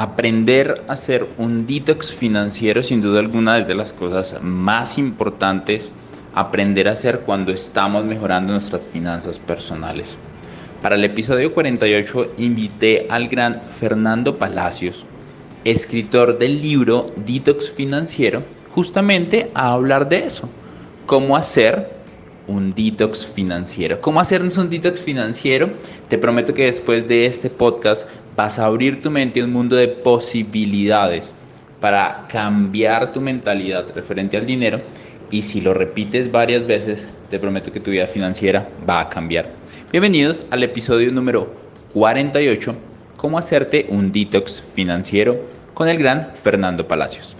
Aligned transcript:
Aprender 0.00 0.82
a 0.88 0.94
hacer 0.94 1.28
un 1.36 1.66
detox 1.66 2.10
financiero 2.10 2.82
sin 2.82 3.02
duda 3.02 3.20
alguna 3.20 3.58
es 3.58 3.68
de 3.68 3.74
las 3.74 3.92
cosas 3.92 4.34
más 4.40 4.96
importantes 4.96 5.92
aprender 6.34 6.88
a 6.88 6.92
hacer 6.92 7.20
cuando 7.20 7.52
estamos 7.52 8.06
mejorando 8.06 8.54
nuestras 8.54 8.86
finanzas 8.86 9.38
personales. 9.38 10.16
Para 10.80 10.94
el 10.94 11.04
episodio 11.04 11.52
48 11.52 12.32
invité 12.38 13.08
al 13.10 13.28
gran 13.28 13.60
Fernando 13.60 14.38
Palacios, 14.38 15.04
escritor 15.64 16.38
del 16.38 16.62
libro 16.62 17.12
Detox 17.26 17.70
Financiero, 17.70 18.42
justamente 18.70 19.50
a 19.52 19.72
hablar 19.74 20.08
de 20.08 20.24
eso, 20.24 20.48
cómo 21.04 21.36
hacer 21.36 21.99
un 22.50 22.70
detox 22.70 23.24
financiero. 23.24 24.00
¿Cómo 24.00 24.20
hacernos 24.20 24.58
un 24.58 24.68
detox 24.68 25.00
financiero? 25.00 25.70
Te 26.08 26.18
prometo 26.18 26.52
que 26.52 26.64
después 26.64 27.06
de 27.06 27.26
este 27.26 27.48
podcast 27.48 28.08
vas 28.36 28.58
a 28.58 28.66
abrir 28.66 29.00
tu 29.00 29.10
mente 29.10 29.40
a 29.40 29.44
un 29.44 29.52
mundo 29.52 29.76
de 29.76 29.88
posibilidades 29.88 31.32
para 31.80 32.26
cambiar 32.28 33.12
tu 33.12 33.20
mentalidad 33.20 33.86
referente 33.94 34.36
al 34.36 34.46
dinero 34.46 34.80
y 35.30 35.42
si 35.42 35.60
lo 35.60 35.72
repites 35.72 36.30
varias 36.30 36.66
veces, 36.66 37.08
te 37.30 37.38
prometo 37.38 37.70
que 37.70 37.80
tu 37.80 37.92
vida 37.92 38.06
financiera 38.06 38.68
va 38.88 39.00
a 39.00 39.08
cambiar. 39.08 39.50
Bienvenidos 39.92 40.44
al 40.50 40.64
episodio 40.64 41.12
número 41.12 41.54
48, 41.94 42.74
cómo 43.16 43.38
hacerte 43.38 43.86
un 43.88 44.10
detox 44.10 44.62
financiero 44.74 45.40
con 45.72 45.88
el 45.88 45.98
gran 45.98 46.32
Fernando 46.34 46.86
Palacios. 46.86 47.36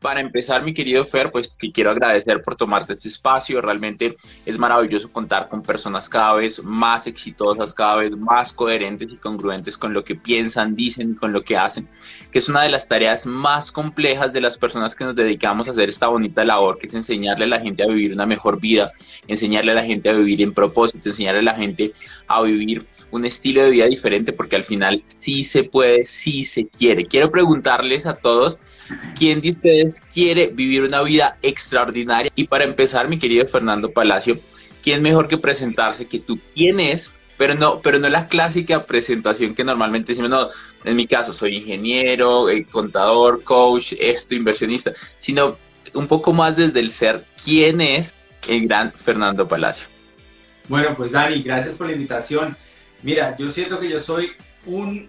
Para 0.00 0.22
empezar, 0.22 0.64
mi 0.64 0.72
querido 0.72 1.04
Fer, 1.04 1.30
pues 1.30 1.54
te 1.58 1.70
quiero 1.70 1.90
agradecer 1.90 2.40
por 2.40 2.56
tomarte 2.56 2.94
este 2.94 3.08
espacio. 3.08 3.60
Realmente 3.60 4.16
es 4.46 4.58
maravilloso 4.58 5.12
contar 5.12 5.50
con 5.50 5.62
personas 5.62 6.08
cada 6.08 6.32
vez 6.36 6.64
más 6.64 7.06
exitosas, 7.06 7.74
cada 7.74 7.96
vez 7.96 8.16
más 8.16 8.54
coherentes 8.54 9.12
y 9.12 9.18
congruentes 9.18 9.76
con 9.76 9.92
lo 9.92 10.02
que 10.02 10.14
piensan, 10.14 10.74
dicen 10.74 11.10
y 11.10 11.14
con 11.16 11.34
lo 11.34 11.42
que 11.42 11.58
hacen, 11.58 11.86
que 12.32 12.38
es 12.38 12.48
una 12.48 12.62
de 12.62 12.70
las 12.70 12.88
tareas 12.88 13.26
más 13.26 13.70
complejas 13.70 14.32
de 14.32 14.40
las 14.40 14.56
personas 14.56 14.94
que 14.94 15.04
nos 15.04 15.14
dedicamos 15.14 15.68
a 15.68 15.72
hacer 15.72 15.90
esta 15.90 16.06
bonita 16.06 16.46
labor, 16.46 16.78
que 16.78 16.86
es 16.86 16.94
enseñarle 16.94 17.44
a 17.44 17.48
la 17.48 17.60
gente 17.60 17.82
a 17.82 17.86
vivir 17.86 18.14
una 18.14 18.24
mejor 18.24 18.58
vida, 18.58 18.92
enseñarle 19.28 19.72
a 19.72 19.74
la 19.74 19.84
gente 19.84 20.08
a 20.08 20.14
vivir 20.14 20.40
en 20.40 20.54
propósito, 20.54 21.10
enseñarle 21.10 21.40
a 21.40 21.52
la 21.52 21.56
gente 21.56 21.92
a 22.26 22.40
vivir 22.40 22.86
un 23.10 23.26
estilo 23.26 23.62
de 23.64 23.70
vida 23.70 23.84
diferente, 23.84 24.32
porque 24.32 24.56
al 24.56 24.64
final 24.64 25.02
sí 25.04 25.44
se 25.44 25.64
puede, 25.64 26.06
sí 26.06 26.46
se 26.46 26.68
quiere. 26.68 27.04
Quiero 27.04 27.30
preguntarles 27.30 28.06
a 28.06 28.14
todos, 28.14 28.58
¿quién 29.16 29.40
de 29.40 29.50
ustedes 29.50 30.00
quiere 30.12 30.48
vivir 30.48 30.82
una 30.82 31.02
vida 31.02 31.36
extraordinaria? 31.42 32.30
Y 32.34 32.44
para 32.44 32.64
empezar, 32.64 33.08
mi 33.08 33.18
querido 33.18 33.46
Fernando 33.46 33.90
Palacio, 33.90 34.38
¿quién 34.82 35.02
mejor 35.02 35.28
que 35.28 35.38
presentarse 35.38 36.06
que 36.06 36.20
tú? 36.20 36.38
¿Quién 36.54 36.80
es? 36.80 37.12
Pero 37.36 37.54
no, 37.54 37.80
pero 37.80 37.98
no 37.98 38.08
la 38.08 38.28
clásica 38.28 38.84
presentación 38.84 39.54
que 39.54 39.64
normalmente 39.64 40.12
decimos, 40.12 40.30
no, 40.30 40.48
en 40.84 40.96
mi 40.96 41.06
caso 41.06 41.32
soy 41.32 41.56
ingeniero, 41.56 42.50
eh, 42.50 42.66
contador, 42.70 43.42
coach, 43.44 43.94
esto, 43.98 44.34
inversionista, 44.34 44.92
sino 45.18 45.56
un 45.94 46.06
poco 46.06 46.32
más 46.32 46.56
desde 46.56 46.80
el 46.80 46.90
ser, 46.90 47.24
¿quién 47.42 47.80
es 47.80 48.14
el 48.46 48.66
gran 48.66 48.92
Fernando 48.92 49.48
Palacio? 49.48 49.86
Bueno, 50.68 50.94
pues 50.96 51.10
Dani, 51.12 51.42
gracias 51.42 51.76
por 51.76 51.86
la 51.86 51.94
invitación. 51.94 52.56
Mira, 53.02 53.34
yo 53.36 53.50
siento 53.50 53.80
que 53.80 53.88
yo 53.88 53.98
soy 53.98 54.32
un 54.66 55.08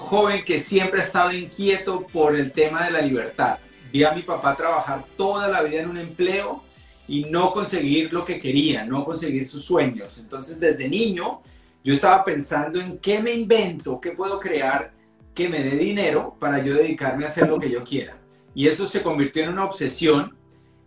joven 0.00 0.44
que 0.44 0.58
siempre 0.58 1.00
ha 1.00 1.04
estado 1.04 1.32
inquieto 1.32 2.06
por 2.06 2.34
el 2.34 2.52
tema 2.52 2.86
de 2.86 2.90
la 2.90 3.02
libertad. 3.02 3.58
Vi 3.92 4.02
a 4.02 4.12
mi 4.12 4.22
papá 4.22 4.56
trabajar 4.56 5.04
toda 5.16 5.46
la 5.46 5.62
vida 5.62 5.82
en 5.82 5.90
un 5.90 5.98
empleo 5.98 6.62
y 7.06 7.24
no 7.24 7.52
conseguir 7.52 8.12
lo 8.12 8.24
que 8.24 8.38
quería, 8.38 8.84
no 8.84 9.04
conseguir 9.04 9.46
sus 9.46 9.64
sueños. 9.64 10.18
Entonces, 10.18 10.58
desde 10.58 10.88
niño, 10.88 11.42
yo 11.84 11.92
estaba 11.92 12.24
pensando 12.24 12.80
en 12.80 12.98
qué 12.98 13.20
me 13.20 13.32
invento, 13.32 14.00
qué 14.00 14.12
puedo 14.12 14.40
crear 14.40 14.92
que 15.34 15.48
me 15.48 15.60
dé 15.60 15.76
dinero 15.76 16.34
para 16.40 16.64
yo 16.64 16.74
dedicarme 16.74 17.24
a 17.24 17.28
hacer 17.28 17.48
lo 17.48 17.58
que 17.58 17.70
yo 17.70 17.84
quiera. 17.84 18.16
Y 18.54 18.66
eso 18.66 18.86
se 18.86 19.02
convirtió 19.02 19.44
en 19.44 19.50
una 19.50 19.64
obsesión 19.64 20.34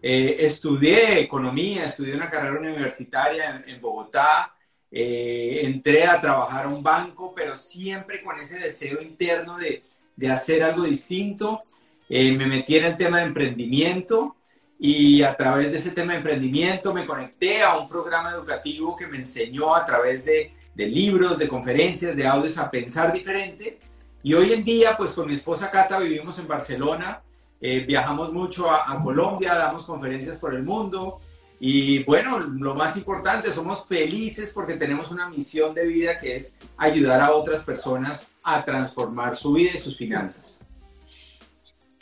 eh, 0.02 0.38
estudié 0.40 1.22
economía, 1.22 1.86
estudié 1.86 2.16
una 2.16 2.30
carrera 2.30 2.60
universitaria 2.60 3.64
en, 3.66 3.80
Bogotá, 3.80 4.54
eh, 4.94 5.62
entré 5.64 6.06
a 6.06 6.22
trabajar 6.22 6.66
a 6.66 6.70
un 6.70 6.84
banco, 6.84 7.34
pero 7.36 7.56
siempre 7.56 8.22
con 8.22 8.40
ese 8.40 8.60
deseo 8.60 9.02
interno 9.02 9.58
de, 9.58 9.84
de 10.16 10.30
hacer 10.30 10.62
algo 10.64 10.84
distinto. 10.84 11.62
Eh, 12.08 12.32
me 12.34 12.46
metí 12.46 12.78
en 12.78 12.86
el 12.86 12.98
tema 12.98 13.18
de 13.18 13.26
emprendimiento 13.26 14.36
y 14.80 15.24
a 15.24 15.36
través 15.36 15.72
de 15.72 15.78
ese 15.78 15.92
tema 15.92 16.14
de 16.14 16.20
emprendimiento 16.20 16.94
me 16.94 17.06
conecté 17.06 17.64
a 17.64 17.78
un 17.78 17.90
programa 17.90 18.32
educativo 18.32 18.96
que 18.96 19.08
me 19.08 19.18
enseñó 19.18 19.76
a 19.76 19.86
través 19.86 20.26
de, 20.26 20.52
de 20.76 20.86
libros, 20.86 21.38
de 21.38 21.48
conferencias, 21.48 22.16
de 22.16 22.28
audios 22.28 22.58
a 22.58 22.70
pensar 22.70 23.12
diferente. 23.12 23.80
Y 24.22 24.34
hoy 24.36 24.54
en 24.54 24.64
día, 24.64 24.96
pues 24.96 25.12
con 25.12 25.28
mi 25.28 25.34
esposa 25.34 25.72
Cata 25.72 26.00
vivimos 26.00 26.38
en 26.40 26.48
Barcelona 26.48 27.20
eh, 27.66 27.80
viajamos 27.88 28.34
mucho 28.34 28.70
a, 28.70 29.00
Colombia, 29.02 29.56
damos 29.56 29.86
conferencias 29.86 30.36
por 30.36 30.54
el 30.54 30.64
mundo 30.64 31.20
y 31.66 32.04
bueno, 32.04 32.40
lo 32.40 32.76
más 32.76 32.98
importante, 32.98 33.50
somos 33.50 33.86
felices 33.88 34.52
porque 34.54 34.74
tenemos 34.74 35.12
una 35.12 35.30
misión 35.30 35.74
de 35.74 35.88
vida 35.88 36.20
que 36.20 36.36
es 36.36 36.58
ayudar 36.76 37.22
a 37.22 37.32
otras 37.32 37.62
personas 37.62 38.28
a 38.44 38.66
transformar 38.66 39.38
su 39.38 39.54
vida 39.54 39.72
y 39.74 39.78
sus 39.78 39.96
finanzas. 39.96 40.68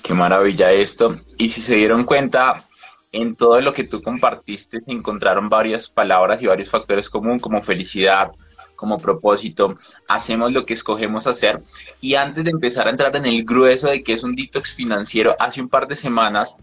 Qué 0.01 0.15
maravilla 0.15 0.71
esto. 0.71 1.15
Y 1.37 1.49
si 1.49 1.61
se 1.61 1.75
dieron 1.75 2.05
cuenta, 2.05 2.65
en 3.11 3.35
todo 3.35 3.61
lo 3.61 3.71
que 3.71 3.83
tú 3.83 4.01
compartiste 4.01 4.79
se 4.79 4.91
encontraron 4.91 5.47
varias 5.47 5.91
palabras 5.91 6.41
y 6.41 6.47
varios 6.47 6.71
factores 6.71 7.07
comunes 7.07 7.43
como 7.43 7.61
felicidad, 7.61 8.31
como 8.75 8.97
propósito, 8.97 9.75
hacemos 10.07 10.51
lo 10.51 10.65
que 10.65 10.73
escogemos 10.73 11.27
hacer. 11.27 11.61
Y 11.99 12.15
antes 12.15 12.43
de 12.43 12.49
empezar 12.49 12.87
a 12.87 12.89
entrar 12.89 13.15
en 13.15 13.27
el 13.27 13.45
grueso 13.45 13.89
de 13.89 14.01
que 14.01 14.13
es 14.13 14.23
un 14.23 14.33
detox 14.33 14.73
financiero, 14.73 15.35
hace 15.37 15.61
un 15.61 15.69
par 15.69 15.87
de 15.87 15.95
semanas 15.95 16.57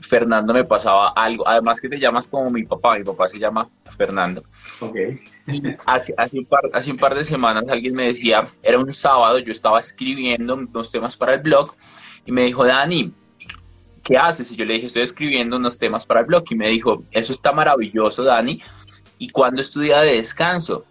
Fernando 0.00 0.54
me 0.54 0.64
pasaba 0.64 1.08
algo, 1.10 1.46
además 1.46 1.80
que 1.80 1.88
te 1.88 1.98
llamas 1.98 2.28
como 2.28 2.50
mi 2.50 2.64
papá, 2.64 2.98
mi 2.98 3.04
papá 3.04 3.28
se 3.28 3.38
llama 3.38 3.66
Fernando. 3.96 4.42
Okay. 4.80 5.20
hace, 5.86 6.14
hace, 6.16 6.38
un 6.38 6.44
par, 6.44 6.62
hace 6.72 6.90
un 6.90 6.96
par 6.96 7.14
de 7.14 7.24
semanas 7.24 7.68
alguien 7.68 7.94
me 7.94 8.08
decía, 8.08 8.44
era 8.62 8.78
un 8.78 8.92
sábado, 8.94 9.38
yo 9.38 9.52
estaba 9.52 9.80
escribiendo 9.80 10.54
unos 10.54 10.90
temas 10.90 11.16
para 11.16 11.34
el 11.34 11.40
blog 11.40 11.74
y 12.26 12.32
me 12.32 12.44
dijo, 12.44 12.64
Dani, 12.64 13.12
¿qué 14.04 14.16
haces? 14.16 14.50
Y 14.52 14.56
yo 14.56 14.64
le 14.64 14.74
dije, 14.74 14.86
estoy 14.86 15.02
escribiendo 15.02 15.56
unos 15.56 15.78
temas 15.78 16.06
para 16.06 16.20
el 16.20 16.26
blog 16.26 16.44
y 16.50 16.54
me 16.54 16.68
dijo, 16.68 17.02
eso 17.10 17.32
está 17.32 17.52
maravilloso, 17.52 18.22
Dani. 18.22 18.62
¿Y 19.18 19.30
cuándo 19.30 19.60
estudia 19.60 20.00
de 20.00 20.12
descanso? 20.12 20.84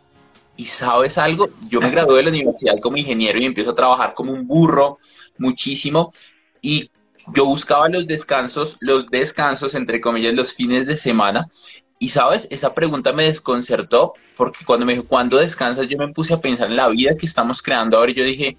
Y 0.57 0.65
sabes 0.65 1.17
algo, 1.17 1.49
yo 1.69 1.79
me 1.79 1.89
gradué 1.89 2.17
de 2.17 2.23
la 2.23 2.29
universidad 2.29 2.79
como 2.81 2.97
ingeniero 2.97 3.39
y 3.39 3.45
empiezo 3.45 3.71
a 3.71 3.75
trabajar 3.75 4.13
como 4.13 4.33
un 4.33 4.47
burro 4.47 4.97
muchísimo 5.37 6.11
y 6.61 6.89
yo 7.33 7.45
buscaba 7.45 7.89
los 7.89 8.07
descansos, 8.07 8.77
los 8.79 9.07
descansos 9.07 9.75
entre 9.75 10.01
comillas, 10.01 10.33
los 10.33 10.53
fines 10.53 10.87
de 10.87 10.97
semana. 10.97 11.47
Y 11.99 12.09
sabes, 12.09 12.47
esa 12.51 12.73
pregunta 12.73 13.11
me 13.11 13.25
desconcertó 13.25 14.13
porque 14.35 14.63
cuando 14.65 14.85
me 14.85 14.93
dijo, 14.93 15.05
¿cuándo 15.07 15.37
descansas? 15.37 15.87
Yo 15.87 15.97
me 15.97 16.13
puse 16.13 16.33
a 16.33 16.41
pensar 16.41 16.69
en 16.69 16.77
la 16.77 16.89
vida 16.89 17.15
que 17.19 17.25
estamos 17.25 17.61
creando 17.61 17.97
ahora 17.97 18.11
y 18.11 18.15
yo 18.15 18.23
dije, 18.23 18.55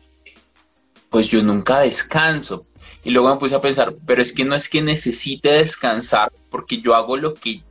pues 1.08 1.28
yo 1.28 1.42
nunca 1.42 1.80
descanso. 1.80 2.64
Y 3.04 3.10
luego 3.10 3.32
me 3.32 3.38
puse 3.38 3.54
a 3.54 3.60
pensar, 3.60 3.94
pero 4.06 4.20
es 4.20 4.32
que 4.32 4.44
no 4.44 4.54
es 4.54 4.68
que 4.68 4.82
necesite 4.82 5.52
descansar 5.52 6.32
porque 6.50 6.80
yo 6.80 6.94
hago 6.94 7.16
lo 7.16 7.32
que 7.34 7.62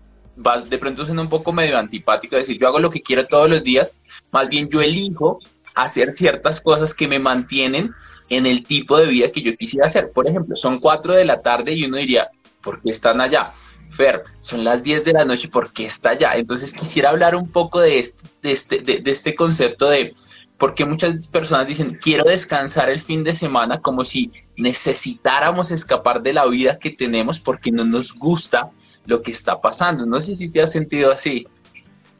va 0.45 0.61
de 0.61 0.77
pronto 0.77 1.03
siendo 1.03 1.21
un 1.21 1.29
poco 1.29 1.51
medio 1.51 1.77
antipático, 1.77 2.35
decir, 2.35 2.57
yo 2.59 2.67
hago 2.67 2.79
lo 2.79 2.91
que 2.91 3.01
quiero 3.01 3.25
todos 3.25 3.49
los 3.49 3.63
días 3.63 3.93
más 4.31 4.49
bien 4.49 4.69
yo 4.69 4.81
elijo 4.81 5.39
hacer 5.75 6.13
ciertas 6.13 6.59
cosas 6.59 6.93
que 6.93 7.07
me 7.07 7.19
mantienen 7.19 7.93
en 8.29 8.45
el 8.45 8.63
tipo 8.63 8.97
de 8.97 9.07
vida 9.07 9.31
que 9.31 9.41
yo 9.41 9.55
quisiera 9.55 9.87
hacer. 9.87 10.07
Por 10.13 10.27
ejemplo, 10.27 10.55
son 10.55 10.79
4 10.79 11.15
de 11.15 11.25
la 11.25 11.41
tarde 11.41 11.73
y 11.73 11.85
uno 11.85 11.97
diría, 11.97 12.27
¿por 12.61 12.81
qué 12.81 12.91
están 12.91 13.21
allá? 13.21 13.53
Fer, 13.91 14.23
son 14.41 14.63
las 14.63 14.83
10 14.83 15.05
de 15.05 15.13
la 15.13 15.25
noche, 15.25 15.47
¿por 15.47 15.71
qué 15.71 15.85
está 15.85 16.09
allá? 16.09 16.33
Entonces 16.35 16.73
quisiera 16.73 17.09
hablar 17.09 17.35
un 17.35 17.49
poco 17.49 17.79
de 17.79 17.99
este, 17.99 18.27
de 18.41 18.51
este, 18.51 18.79
de, 18.79 19.11
este 19.11 19.33
concepto 19.33 19.89
de 19.89 20.13
por 20.57 20.75
qué 20.75 20.85
muchas 20.85 21.27
personas 21.27 21.67
dicen, 21.67 21.97
quiero 22.01 22.23
descansar 22.25 22.89
el 22.89 22.99
fin 22.99 23.23
de 23.23 23.33
semana 23.33 23.79
como 23.79 24.03
si 24.03 24.31
necesitáramos 24.57 25.71
escapar 25.71 26.21
de 26.21 26.33
la 26.33 26.47
vida 26.47 26.77
que 26.79 26.89
tenemos 26.89 27.39
porque 27.39 27.71
no 27.71 27.85
nos 27.85 28.13
gusta 28.13 28.63
lo 29.05 29.21
que 29.21 29.31
está 29.31 29.61
pasando. 29.61 30.05
No 30.05 30.19
sé 30.19 30.35
si 30.35 30.49
te 30.49 30.61
has 30.61 30.71
sentido 30.71 31.11
así. 31.11 31.47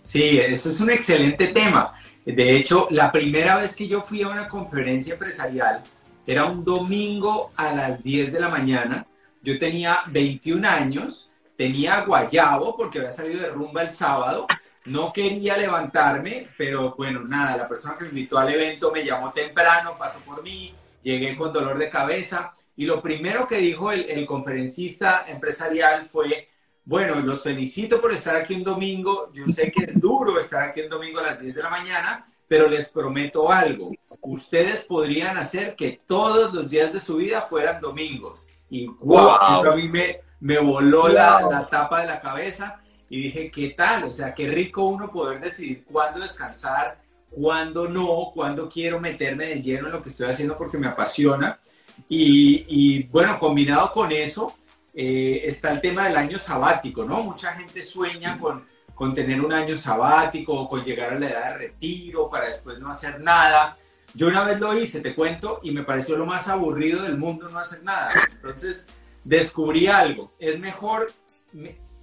Sí, 0.04 0.40
eso 0.40 0.70
es 0.70 0.80
un 0.80 0.90
excelente 0.92 1.48
tema. 1.48 1.92
De 2.26 2.56
hecho, 2.56 2.88
la 2.92 3.12
primera 3.12 3.58
vez 3.58 3.76
que 3.76 3.88
yo 3.88 4.02
fui 4.02 4.22
a 4.22 4.30
una 4.30 4.48
conferencia 4.48 5.14
empresarial 5.14 5.84
era 6.28 6.44
un 6.46 6.64
domingo 6.64 7.52
a 7.56 7.74
las 7.74 8.04
10 8.04 8.34
de 8.34 8.40
la 8.42 8.50
mañana. 8.50 9.08
Yo 9.42 9.58
tenía 9.58 10.02
21 10.08 10.68
años, 10.68 11.30
tenía 11.56 12.02
guayabo 12.02 12.76
porque 12.76 13.00
había 13.00 13.12
salido 13.12 13.42
de 13.42 13.50
rumba 13.50 13.82
el 13.82 13.90
sábado. 13.90 14.46
No 14.86 15.14
quería 15.14 15.56
levantarme, 15.58 16.48
pero 16.58 16.94
bueno, 16.98 17.22
nada, 17.22 17.56
la 17.56 17.68
persona 17.68 17.96
que 17.98 18.04
me 18.04 18.10
invitó 18.10 18.38
al 18.38 18.54
evento 18.54 18.92
me 18.92 19.06
llamó 19.06 19.32
temprano, 19.32 19.96
pasó 19.98 20.20
por 20.20 20.44
mí, 20.44 20.74
llegué 21.02 21.38
con 21.38 21.54
dolor 21.54 21.78
de 21.78 21.90
cabeza 21.90 22.54
y 22.76 22.86
lo 22.86 23.02
primero 23.02 23.48
que 23.48 23.58
dijo 23.58 23.92
el, 23.94 24.10
el 24.10 24.26
conferencista 24.26 25.26
empresarial 25.28 26.04
fue, 26.04 26.50
bueno, 26.84 27.16
los 27.22 27.42
felicito 27.42 28.02
por 28.02 28.12
estar 28.12 28.36
aquí 28.36 28.54
un 28.54 28.64
domingo. 28.64 29.32
Yo 29.34 29.46
sé 29.48 29.72
que 29.72 29.86
es 29.86 30.00
duro 30.00 30.38
estar 30.40 30.62
aquí 30.62 30.82
un 30.82 30.90
domingo 30.90 31.20
a 31.20 31.24
las 31.24 31.40
10 31.40 31.56
de 31.56 31.64
la 31.64 31.70
mañana, 31.70 32.26
pero 32.48 32.70
les 32.70 32.90
prometo 32.92 33.52
algo. 33.52 33.92
Ustedes 34.22 34.86
podrían 34.86 35.38
hacer 35.38 35.76
que 35.76 36.00
todos 36.08 36.54
los 36.54 36.70
días 36.70 36.94
de 36.94 37.00
su 37.00 37.18
vida 37.18 37.42
fueran 37.42 37.82
domingos. 37.82 38.48
Y 38.70 38.88
wow, 38.88 39.38
eso 39.54 39.72
a 39.72 39.76
mí 39.76 39.88
me, 39.88 40.22
me 40.40 40.60
voló 40.60 41.08
la, 41.08 41.42
la 41.50 41.68
tapa 41.68 42.02
de 42.02 42.08
la 42.08 42.20
cabeza 42.20 42.82
y 43.10 43.24
dije, 43.24 43.52
¿qué 43.52 43.70
tal? 43.70 44.06
O 44.06 44.12
sea, 44.12 44.34
qué 44.34 44.48
rico 44.48 44.86
uno 44.86 45.12
poder 45.12 45.40
decidir 45.40 45.84
cuándo 45.86 46.20
descansar, 46.22 46.98
cuándo 47.32 47.88
no, 47.88 48.32
cuándo 48.34 48.70
quiero 48.70 49.00
meterme 49.00 49.48
de 49.48 49.62
lleno 49.62 49.88
en 49.88 49.94
lo 49.94 50.02
que 50.02 50.10
estoy 50.10 50.30
haciendo 50.30 50.58
porque 50.58 50.78
me 50.78 50.88
apasiona. 50.88 51.60
Y, 52.08 52.66
y 52.68 53.04
bueno, 53.04 53.40
combinado 53.40 53.92
con 53.92 54.12
eso, 54.12 54.54
eh, 54.94 55.44
está 55.46 55.72
el 55.72 55.82
tema 55.82 56.08
del 56.08 56.18
año 56.18 56.38
sabático, 56.38 57.04
¿no? 57.04 57.24
Mucha 57.24 57.54
gente 57.54 57.84
sueña 57.84 58.40
con, 58.40 58.66
con 58.98 59.14
tener 59.14 59.40
un 59.42 59.54
año 59.54 59.78
sabático 59.78 60.54
o 60.54 60.68
con 60.68 60.84
llegar 60.84 61.14
a 61.14 61.20
la 61.20 61.30
edad 61.30 61.52
de 61.52 61.58
retiro 61.60 62.28
para 62.28 62.48
después 62.48 62.80
no 62.80 62.90
hacer 62.90 63.22
nada. 63.22 63.78
Yo 64.16 64.28
una 64.28 64.44
vez 64.44 64.60
lo 64.60 64.76
hice, 64.76 65.02
te 65.02 65.14
cuento, 65.14 65.60
y 65.62 65.70
me 65.70 65.84
pareció 65.84 66.18
lo 66.18 66.26
más 66.26 66.48
aburrido 66.48 67.04
del 67.04 67.16
mundo 67.16 67.48
no 67.48 67.60
hacer 67.60 67.84
nada. 67.84 68.10
Entonces 68.32 68.88
descubrí 69.24 69.86
algo. 69.86 70.32
Es 70.40 70.60
mejor 70.60 71.12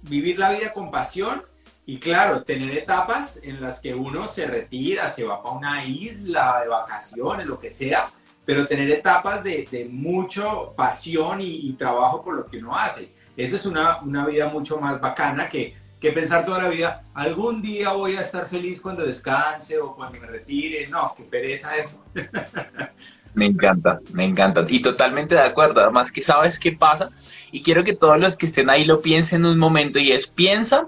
vivir 0.03 0.39
la 0.39 0.51
vida 0.51 0.71
con 0.71 0.89
pasión 0.89 1.43
y 1.85 1.99
claro, 1.99 2.43
tener 2.43 2.77
etapas 2.77 3.41
en 3.43 3.59
las 3.59 3.81
que 3.81 3.93
uno 3.93 4.25
se 4.29 4.45
retira, 4.45 5.09
se 5.09 5.25
va 5.25 5.43
para 5.43 5.55
una 5.55 5.85
isla 5.85 6.61
de 6.63 6.69
vacaciones, 6.69 7.45
lo 7.45 7.59
que 7.59 7.71
sea, 7.71 8.07
pero 8.45 8.65
tener 8.65 8.89
etapas 8.89 9.43
de, 9.43 9.67
de 9.69 9.83
mucho 9.91 10.73
pasión 10.77 11.41
y, 11.41 11.73
trabajo 11.73 12.23
por 12.23 12.35
lo 12.35 12.45
que 12.47 12.59
uno 12.59 12.73
hace. 12.73 13.13
Esa 13.35 13.57
es 13.57 13.65
una, 13.65 13.99
una 14.01 14.25
vida 14.25 14.47
mucho 14.47 14.79
más 14.79 15.01
bacana 15.01 15.49
que, 15.49 15.75
que, 15.99 16.11
pensar 16.11 16.45
toda 16.45 16.63
la 16.63 16.69
vida, 16.69 17.03
algún 17.13 17.61
día 17.61 17.93
voy 17.93 18.15
a 18.15 18.21
estar 18.21 18.47
feliz 18.47 18.81
cuando 18.81 19.05
descanse 19.05 19.79
o 19.79 19.95
cuando 19.95 20.19
me 20.19 20.27
retire. 20.27 20.87
No, 20.87 21.13
qué 21.15 21.23
pereza 21.23 21.75
eso. 21.77 22.03
Me 23.33 23.47
encanta, 23.47 23.99
me 24.13 24.23
encanta. 24.23 24.63
Y 24.67 24.81
totalmente 24.81 25.35
de 25.35 25.41
acuerdo. 25.41 25.81
Además 25.81 26.09
que 26.09 26.21
sabes 26.21 26.57
qué 26.57 26.71
pasa. 26.71 27.09
Y 27.51 27.61
quiero 27.63 27.83
que 27.83 27.93
todos 27.93 28.17
los 28.17 28.37
que 28.37 28.45
estén 28.45 28.69
ahí 28.69 28.85
lo 28.85 29.01
piensen 29.01 29.45
un 29.45 29.59
momento 29.59 29.99
y 29.99 30.13
es, 30.13 30.25
piensa 30.25 30.85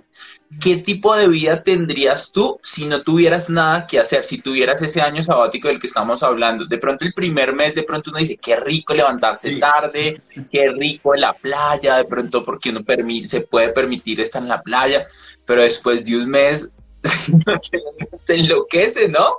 ¿qué 0.60 0.78
tipo 0.78 1.16
de 1.16 1.28
vida 1.28 1.62
tendrías 1.62 2.32
tú 2.32 2.60
si 2.64 2.86
no 2.86 3.02
tuvieras 3.02 3.50
nada 3.50 3.86
que 3.86 4.00
hacer, 4.00 4.24
si 4.24 4.40
tuvieras 4.40 4.82
ese 4.82 5.02
año 5.02 5.24
sabático 5.24 5.68
del 5.68 5.80
que 5.80 5.88
estamos 5.88 6.24
hablando? 6.24 6.66
De 6.66 6.78
pronto 6.78 7.06
el 7.06 7.14
primer 7.14 7.54
mes, 7.54 7.76
de 7.76 7.84
pronto 7.84 8.10
uno 8.10 8.20
dice, 8.20 8.38
qué 8.38 8.56
rico 8.56 8.94
levantarse 8.94 9.58
tarde, 9.58 10.22
qué 10.52 10.72
rico 10.72 11.14
en 11.16 11.22
la 11.22 11.34
playa, 11.34 11.98
de 11.98 12.06
pronto 12.06 12.44
porque 12.44 12.70
uno 12.70 12.82
se 13.28 13.42
puede 13.42 13.70
permitir 13.70 14.22
estar 14.22 14.42
en 14.42 14.50
la 14.50 14.62
playa, 14.62 15.06
pero 15.46 15.62
después 15.62 16.04
de 16.06 16.18
un 16.18 16.30
mes 16.30 16.70
te 18.26 18.36
enloquece, 18.36 19.08
¿no? 19.10 19.36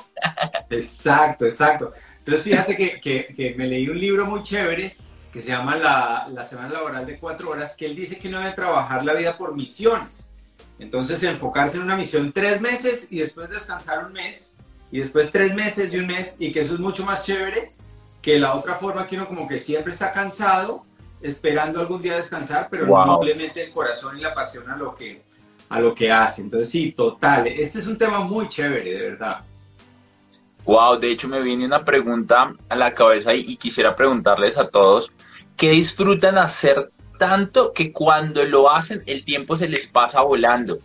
exacto, 0.70 1.44
exacto. 1.44 1.90
Entonces 2.18 2.42
fíjate 2.42 2.76
que, 2.76 2.98
que, 2.98 3.34
que, 3.34 3.54
me 3.56 3.66
leí 3.66 3.88
un 3.88 3.98
libro 3.98 4.26
muy 4.26 4.42
chévere 4.42 4.94
que 5.32 5.42
se 5.42 5.48
llama 5.48 5.76
la, 5.76 6.28
la 6.32 6.44
Semana 6.44 6.70
Laboral 6.70 7.06
de 7.06 7.18
Cuatro 7.18 7.50
Horas, 7.50 7.74
que 7.76 7.86
él 7.86 7.96
dice 7.96 8.18
que 8.18 8.28
uno 8.28 8.38
debe 8.38 8.52
trabajar 8.52 9.04
la 9.04 9.14
vida 9.14 9.36
por 9.36 9.54
misiones. 9.54 10.27
Entonces, 10.78 11.22
enfocarse 11.22 11.76
en 11.76 11.84
una 11.84 11.96
misión 11.96 12.32
tres 12.32 12.60
meses 12.60 13.08
y 13.10 13.18
después 13.18 13.50
descansar 13.50 14.06
un 14.06 14.12
mes 14.12 14.54
y 14.90 15.00
después 15.00 15.30
tres 15.32 15.54
meses 15.54 15.92
y 15.92 15.98
un 15.98 16.06
mes 16.06 16.36
y 16.38 16.52
que 16.52 16.60
eso 16.60 16.74
es 16.74 16.80
mucho 16.80 17.04
más 17.04 17.26
chévere 17.26 17.72
que 18.22 18.38
la 18.38 18.54
otra 18.54 18.74
forma 18.74 19.06
que 19.06 19.16
uno 19.16 19.26
como 19.26 19.48
que 19.48 19.58
siempre 19.58 19.92
está 19.92 20.12
cansado 20.12 20.84
esperando 21.20 21.80
algún 21.80 22.00
día 22.00 22.16
descansar, 22.16 22.68
pero 22.70 22.86
no 22.86 23.22
le 23.22 23.34
mete 23.34 23.64
el 23.64 23.72
corazón 23.72 24.18
y 24.18 24.20
la 24.20 24.34
pasión 24.34 24.70
a 24.70 24.76
lo 24.76 24.94
que 24.94 25.20
a 25.68 25.80
lo 25.80 25.94
que 25.94 26.10
hace. 26.10 26.42
Entonces, 26.42 26.70
sí, 26.70 26.92
total, 26.92 27.46
este 27.48 27.80
es 27.80 27.86
un 27.86 27.98
tema 27.98 28.20
muy 28.20 28.48
chévere, 28.48 28.94
de 28.94 29.10
verdad. 29.10 29.44
Wow, 30.64 30.98
de 30.98 31.12
hecho 31.12 31.28
me 31.28 31.42
viene 31.42 31.66
una 31.66 31.84
pregunta 31.84 32.54
a 32.68 32.76
la 32.76 32.94
cabeza 32.94 33.34
y, 33.34 33.40
y 33.40 33.56
quisiera 33.56 33.94
preguntarles 33.94 34.56
a 34.56 34.68
todos, 34.68 35.12
¿qué 35.56 35.70
disfrutan 35.70 36.38
hacer 36.38 36.88
tanto 37.18 37.72
que 37.74 37.92
cuando 37.92 38.44
lo 38.44 38.70
hacen 38.70 39.02
el 39.06 39.24
tiempo 39.24 39.56
se 39.56 39.68
les 39.68 39.86
pasa 39.86 40.22
volando. 40.22 40.78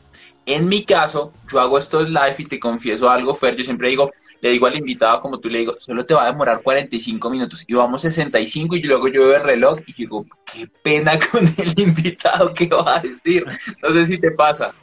En 0.46 0.68
mi 0.68 0.84
caso, 0.84 1.34
yo 1.50 1.62
hago 1.62 1.78
estos 1.78 2.10
live 2.10 2.36
y 2.38 2.46
te 2.46 2.60
confieso 2.60 3.10
algo, 3.10 3.34
Fer, 3.34 3.56
yo 3.56 3.64
siempre 3.64 3.88
digo, 3.90 4.12
le 4.42 4.50
digo 4.50 4.68
al 4.68 4.76
invitado, 4.76 5.22
como 5.22 5.40
tú 5.40 5.48
le 5.48 5.60
digo, 5.60 5.76
solo 5.80 6.06
te 6.06 6.14
va 6.14 6.24
a 6.24 6.32
demorar 6.32 6.62
45 6.62 7.30
minutos 7.30 7.64
y 7.66 7.74
vamos 7.74 8.02
65 8.02 8.76
y 8.76 8.84
luego 8.84 9.08
yo 9.08 9.22
veo 9.22 9.38
el 9.38 9.44
reloj 9.44 9.80
y 9.88 9.94
digo, 9.94 10.26
qué 10.52 10.68
pena 10.84 11.18
con 11.32 11.48
el 11.58 11.80
invitado, 11.80 12.54
¿qué 12.54 12.68
va 12.68 12.98
a 12.98 13.00
decir? 13.00 13.46
No 13.82 13.94
sé 13.94 14.06
si 14.06 14.18
te 14.20 14.32
pasa. 14.32 14.74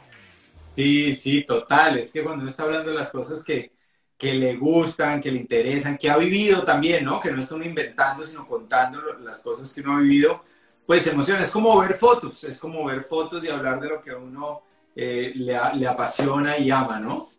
Sí, 0.75 1.13
sí, 1.13 1.43
total, 1.43 1.99
es 1.99 2.11
que 2.11 2.23
cuando 2.23 2.41
uno 2.41 2.49
está 2.49 2.63
hablando 2.63 2.89
de 2.89 2.97
las 2.97 3.11
cosas 3.11 3.43
que, 3.43 3.71
que 4.17 4.33
le 4.33 4.55
gustan, 4.55 5.21
que 5.21 5.31
le 5.31 5.39
interesan, 5.39 5.97
que 5.97 6.09
ha 6.09 6.17
vivido 6.17 6.63
también, 6.63 7.05
¿no? 7.05 7.19
Que 7.19 7.31
no 7.31 7.41
está 7.41 7.55
inventando, 7.57 8.23
sino 8.23 8.47
contando 8.47 8.99
las 9.19 9.41
cosas 9.41 9.71
que 9.71 9.81
uno 9.81 9.97
ha 9.97 9.99
vivido, 9.99 10.43
pues 10.85 11.05
emociona. 11.07 11.41
Es 11.41 11.51
como 11.51 11.79
ver 11.79 11.93
fotos, 11.93 12.43
es 12.43 12.57
como 12.57 12.85
ver 12.85 13.01
fotos 13.01 13.43
y 13.43 13.49
hablar 13.49 13.79
de 13.79 13.89
lo 13.89 14.01
que 14.01 14.11
a 14.11 14.17
uno 14.17 14.61
eh, 14.95 15.31
le, 15.35 15.57
le 15.75 15.87
apasiona 15.87 16.57
y 16.57 16.69
ama, 16.71 16.99
¿no? 16.99 17.29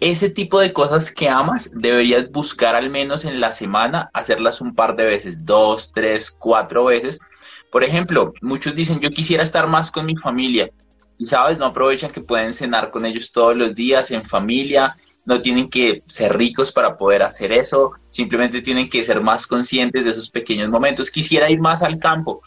Ese 0.00 0.30
tipo 0.30 0.58
de 0.58 0.72
cosas 0.72 1.10
que 1.10 1.28
amas 1.28 1.70
deberías 1.74 2.30
buscar 2.30 2.74
al 2.74 2.88
menos 2.88 3.26
en 3.26 3.38
la 3.38 3.52
semana, 3.52 4.08
hacerlas 4.14 4.62
un 4.62 4.74
par 4.74 4.96
de 4.96 5.04
veces, 5.04 5.44
dos, 5.44 5.92
tres, 5.92 6.30
cuatro 6.30 6.86
veces. 6.86 7.18
Por 7.70 7.84
ejemplo, 7.84 8.32
muchos 8.40 8.74
dicen, 8.74 8.98
yo 9.00 9.10
quisiera 9.10 9.42
estar 9.42 9.66
más 9.68 9.90
con 9.90 10.06
mi 10.06 10.16
familia. 10.16 10.70
Y 11.18 11.26
sabes, 11.26 11.58
no 11.58 11.66
aprovechan 11.66 12.10
que 12.10 12.22
pueden 12.22 12.54
cenar 12.54 12.90
con 12.90 13.04
ellos 13.04 13.30
todos 13.30 13.54
los 13.54 13.74
días 13.74 14.10
en 14.10 14.24
familia, 14.24 14.94
no 15.26 15.42
tienen 15.42 15.68
que 15.68 16.00
ser 16.08 16.34
ricos 16.34 16.72
para 16.72 16.96
poder 16.96 17.22
hacer 17.22 17.52
eso, 17.52 17.92
simplemente 18.08 18.62
tienen 18.62 18.88
que 18.88 19.04
ser 19.04 19.20
más 19.20 19.46
conscientes 19.46 20.04
de 20.04 20.10
esos 20.12 20.30
pequeños 20.30 20.70
momentos. 20.70 21.10
Quisiera 21.10 21.50
ir 21.50 21.60
más 21.60 21.82
al 21.82 21.98
campo, 21.98 22.40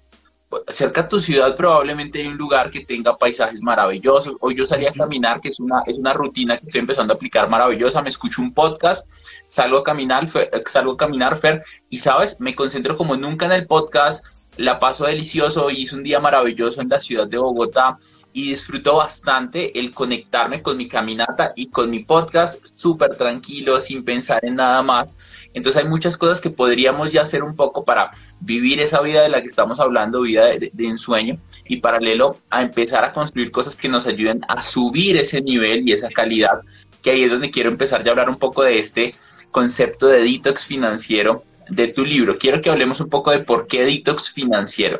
cerca 0.67 1.01
a 1.01 1.09
tu 1.09 1.19
ciudad 1.19 1.55
probablemente 1.55 2.19
hay 2.19 2.27
un 2.27 2.37
lugar 2.37 2.69
que 2.69 2.85
tenga 2.85 3.13
paisajes 3.13 3.61
maravillosos. 3.61 4.35
Hoy 4.39 4.55
yo 4.55 4.65
salí 4.65 4.85
a 4.85 4.91
caminar, 4.91 5.41
que 5.41 5.49
es 5.49 5.59
una, 5.59 5.81
es 5.85 5.97
una 5.97 6.13
rutina 6.13 6.57
que 6.57 6.65
estoy 6.65 6.79
empezando 6.81 7.13
a 7.13 7.15
aplicar 7.15 7.49
maravillosa. 7.49 8.01
Me 8.01 8.09
escucho 8.09 8.41
un 8.41 8.53
podcast, 8.53 9.07
salgo 9.47 9.77
a 9.77 9.83
caminar, 9.83 10.27
salgo 10.67 10.93
a 10.93 10.97
caminar, 10.97 11.37
Fer, 11.37 11.63
y 11.89 11.99
sabes, 11.99 12.39
me 12.39 12.55
concentro 12.55 12.97
como 12.97 13.15
nunca 13.15 13.45
en 13.45 13.53
el 13.53 13.67
podcast, 13.67 14.25
la 14.57 14.79
paso 14.79 15.05
delicioso, 15.05 15.69
hice 15.69 15.95
un 15.95 16.03
día 16.03 16.19
maravilloso 16.19 16.81
en 16.81 16.89
la 16.89 16.99
ciudad 16.99 17.27
de 17.27 17.37
Bogotá 17.37 17.97
y 18.33 18.49
disfruto 18.49 18.97
bastante 18.97 19.77
el 19.79 19.91
conectarme 19.91 20.61
con 20.61 20.75
mi 20.75 20.87
caminata 20.87 21.51
y 21.55 21.69
con 21.69 21.89
mi 21.89 21.99
podcast 21.99 22.65
súper 22.65 23.15
tranquilo, 23.15 23.79
sin 23.79 24.03
pensar 24.03 24.43
en 24.43 24.55
nada 24.55 24.81
más. 24.81 25.07
Entonces 25.53 25.81
hay 25.83 25.87
muchas 25.87 26.17
cosas 26.17 26.41
que 26.41 26.49
podríamos 26.49 27.11
ya 27.11 27.21
hacer 27.21 27.43
un 27.43 27.55
poco 27.55 27.83
para 27.83 28.11
vivir 28.39 28.81
esa 28.81 29.01
vida 29.01 29.21
de 29.21 29.29
la 29.29 29.41
que 29.41 29.47
estamos 29.47 29.79
hablando, 29.79 30.21
vida 30.21 30.45
de, 30.45 30.71
ensueño, 30.79 31.37
y 31.67 31.77
paralelo 31.77 32.35
a 32.49 32.63
empezar 32.63 33.05
a 33.05 33.11
construir 33.11 33.51
cosas 33.51 33.75
que 33.75 33.89
nos 33.89 34.07
ayuden 34.07 34.41
a 34.47 34.61
subir 34.61 35.17
ese 35.17 35.41
nivel 35.41 35.87
y 35.87 35.93
esa 35.93 36.09
calidad, 36.09 36.61
que 37.01 37.11
ahí 37.11 37.23
es 37.23 37.31
donde 37.31 37.51
quiero 37.51 37.69
empezar 37.69 38.03
ya 38.03 38.09
a 38.09 38.13
hablar 38.13 38.29
un 38.29 38.39
poco 38.39 38.63
de 38.63 38.79
este 38.79 39.13
concepto 39.51 40.07
de 40.07 40.23
detox 40.23 40.65
financiero 40.65 41.43
de 41.69 41.89
tu 41.89 42.03
libro. 42.03 42.37
Quiero 42.37 42.61
que 42.61 42.69
hablemos 42.69 42.99
un 42.99 43.09
poco 43.09 43.31
de 43.31 43.39
por 43.39 43.67
qué 43.67 43.85
detox 43.85 44.31
financiero. 44.31 44.99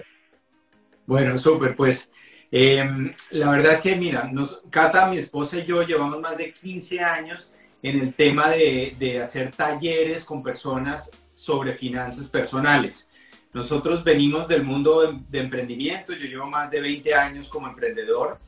Bueno, 1.06 1.38
súper, 1.38 1.76
pues 1.76 2.12
em, 2.52 3.12
la 3.32 3.50
verdad 3.50 3.74
es 3.74 3.82
que, 3.82 3.96
mira, 3.96 4.30
nos, 4.32 4.62
Cata, 4.70 5.10
mi 5.10 5.18
esposa 5.18 5.58
y 5.58 5.66
yo 5.66 5.82
llevamos 5.82 6.22
más 6.22 6.38
de 6.38 6.54
15 6.54 7.00
años 7.02 7.50
en 7.84 8.00
el 8.00 8.14
tema 8.14 8.50
de, 8.50 8.96
de 8.98 9.22
hacer 9.22 9.52
talleres 9.52 10.26
con 10.26 10.42
personas 10.42 11.12
sobre 11.36 11.74
finanzas 11.74 12.30
personales. 12.30 13.08
Nosotros 13.54 14.04
venimos 14.04 14.48
del 14.48 14.64
mundo 14.64 15.20
de, 15.30 15.40
emprendimiento, 15.40 16.14
yo 16.14 16.26
llevo 16.26 16.48
más 16.48 16.72
de 16.72 16.82
20 16.82 17.14
años 17.14 17.48
como 17.48 17.68
emprendedor 17.68 18.40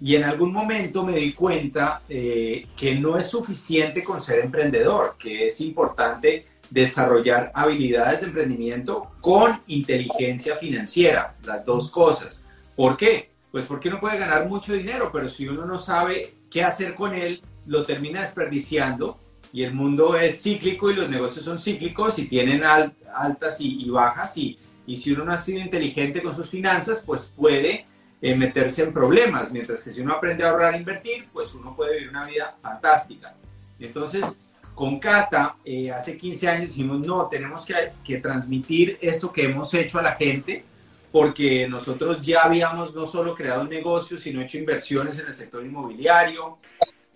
y 0.00 0.16
en 0.16 0.24
algún 0.24 0.52
momento 0.52 1.04
me 1.04 1.18
di 1.18 1.32
cuenta 1.34 2.00
eh, 2.08 2.66
que 2.74 2.94
no 2.94 3.18
es 3.18 3.26
suficiente 3.26 4.02
con 4.02 4.22
ser 4.22 4.42
emprendedor, 4.42 5.16
que 5.18 5.48
es 5.48 5.60
importante 5.60 6.46
desarrollar 6.70 7.52
habilidades 7.54 8.20
de 8.20 8.26
emprendimiento 8.26 9.12
con 9.20 9.60
inteligencia 9.66 10.56
financiera, 10.56 11.34
las 11.44 11.64
dos 11.66 11.90
cosas. 11.90 12.42
¿Por 12.74 12.96
qué? 12.96 13.32
Pues 13.52 13.66
porque 13.66 13.90
uno 13.90 14.00
puede 14.00 14.18
ganar 14.18 14.48
mucho 14.48 14.72
dinero, 14.72 15.10
pero 15.12 15.28
si 15.28 15.46
uno 15.46 15.66
no 15.66 15.78
sabe 15.78 16.34
qué 16.50 16.64
hacer 16.64 16.94
con 16.94 17.14
él, 17.14 17.42
lo 17.66 17.84
termina 17.84 18.20
desperdiciando 18.20 19.18
y 19.52 19.62
el 19.62 19.72
mundo 19.72 20.16
es 20.16 20.42
cíclico 20.42 20.90
y 20.90 20.94
los 20.94 21.08
negocios 21.08 21.44
son 21.44 21.58
cíclicos 21.60 22.18
y 22.18 22.26
tienen 22.26 22.64
altas 22.64 23.60
y, 23.60 23.88
bajas 23.88 24.36
y, 24.36 24.58
y, 24.86 24.96
si 24.96 25.12
uno 25.12 25.24
no 25.24 25.32
ha 25.32 25.36
sido 25.36 25.60
inteligente 25.60 26.20
con 26.20 26.34
sus 26.34 26.50
finanzas, 26.50 27.04
pues 27.06 27.32
puede 27.36 27.84
eh, 28.20 28.34
meterse 28.34 28.82
en 28.82 28.92
problemas, 28.92 29.52
mientras 29.52 29.84
que 29.84 29.92
si 29.92 30.00
uno 30.00 30.14
aprende 30.14 30.44
a 30.44 30.50
ahorrar 30.50 30.74
e 30.74 30.78
invertir, 30.78 31.28
pues 31.32 31.54
uno 31.54 31.76
puede 31.76 31.98
vivir 31.98 32.08
una 32.08 32.24
vida 32.24 32.56
fantástica. 32.60 33.32
Entonces, 33.78 34.40
con 34.74 34.98
Cata, 34.98 35.56
eh, 35.64 35.90
hace 35.92 36.16
15 36.16 36.48
años 36.48 36.68
dijimos, 36.70 37.00
no, 37.00 37.28
tenemos 37.28 37.64
que, 37.64 37.74
que 38.02 38.18
transmitir 38.18 38.98
esto 39.00 39.32
que 39.32 39.44
hemos 39.44 39.72
hecho 39.74 39.98
a 39.98 40.02
la 40.02 40.12
gente, 40.12 40.64
porque 41.12 41.68
nosotros 41.68 42.20
ya 42.22 42.42
habíamos 42.42 42.92
no 42.92 43.06
solo 43.06 43.34
creado 43.34 43.62
un 43.62 43.68
negocio, 43.68 44.18
sino 44.18 44.40
hecho 44.40 44.58
inversiones 44.58 45.18
en 45.20 45.28
el 45.28 45.34
sector 45.34 45.64
inmobiliario, 45.64 46.58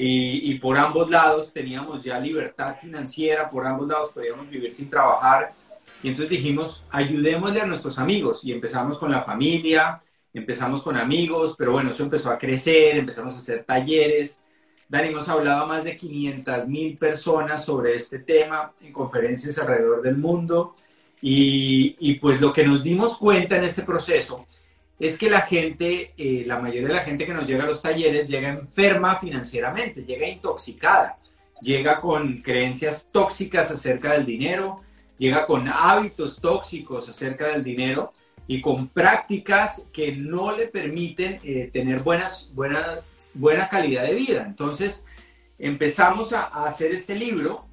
y, 0.01 0.55
por 0.61 0.79
ambos 0.79 1.11
lados 1.11 1.53
teníamos 1.53 2.05
ya 2.05 2.21
libertad 2.21 2.77
financiera, 2.81 3.51
por 3.51 3.67
ambos 3.67 3.89
lados 3.89 4.11
podíamos 4.15 4.49
vivir 4.49 4.73
sin 4.73 4.89
trabajar. 4.89 5.51
Y 6.05 6.09
entonces 6.09 6.31
dijimos, 6.31 6.85
ayudémosle 6.91 7.63
a 7.63 7.67
nuestros 7.67 7.99
amigos 7.99 8.45
y 8.45 8.53
empezamos 8.53 8.97
con 8.99 9.11
la 9.11 9.21
familia, 9.21 10.01
empezamos 10.33 10.83
con 10.83 10.97
amigos, 10.97 11.57
pero 11.59 11.73
bueno, 11.73 11.91
eso 11.91 12.05
empezó 12.05 12.31
a 12.31 12.39
crecer, 12.39 12.97
empezamos 12.97 13.35
a 13.35 13.39
hacer 13.39 13.65
talleres. 13.65 14.39
Dani, 14.89 15.09
hemos 15.09 15.29
hablado 15.29 15.65
a 15.65 15.67
más 15.67 15.83
de 15.83 15.97
500 15.97 16.69
mil 16.69 16.97
personas 16.97 17.65
sobre 17.65 17.97
este 17.97 18.21
tema 18.21 18.73
en 18.81 18.93
conferencias 18.93 19.59
alrededor 19.59 20.01
del 20.01 20.17
mundo. 20.17 20.77
Y, 21.21 21.97
y 21.99 22.15
pues 22.15 22.41
lo 22.41 22.53
que 22.53 22.63
nos 22.63 22.85
dimos 22.85 23.19
cuenta 23.19 23.57
en 23.57 23.65
este 23.65 23.83
proceso 23.83 24.47
es 24.99 25.17
que 25.17 25.31
la 25.31 25.43
gente, 25.43 26.13
eh, 26.17 26.45
la 26.47 26.59
mayoría 26.59 26.89
de 26.89 26.95
la 26.95 27.05
gente 27.05 27.25
que 27.25 27.33
nos 27.33 27.47
llega 27.47 27.65
a 27.65 27.67
los 27.67 27.81
talleres 27.81 28.29
llega 28.29 28.49
enferma 28.49 29.15
financieramente, 29.17 30.03
llega 30.03 30.27
intoxicada, 30.27 31.17
llega 31.61 32.01
con 32.01 32.39
creencias 32.39 33.07
tóxicas 33.13 33.71
acerca 33.71 34.13
del 34.13 34.27
dinero, 34.27 34.81
llega 35.17 35.47
con 35.47 35.69
hábitos 35.69 36.41
tóxicos 36.41 37.09
acerca 37.09 37.49
del 37.49 37.63
dinero 37.63 38.13
y 38.49 38.61
con 38.61 38.89
prácticas 38.89 39.85
que 39.93 40.13
no 40.13 40.57
le 40.57 40.67
permiten 40.67 41.37
eh, 41.45 41.71
tener 41.73 42.01
buenas, 42.01 42.51
buena, 42.55 42.99
buena 43.35 43.69
calidad 43.69 44.03
de 44.03 44.15
vida. 44.15 44.45
Entonces 44.47 45.05
empezamos 45.59 46.33
a, 46.33 46.47
a 46.47 46.67
hacer 46.67 46.93
este 46.93 47.15
libro 47.15 47.67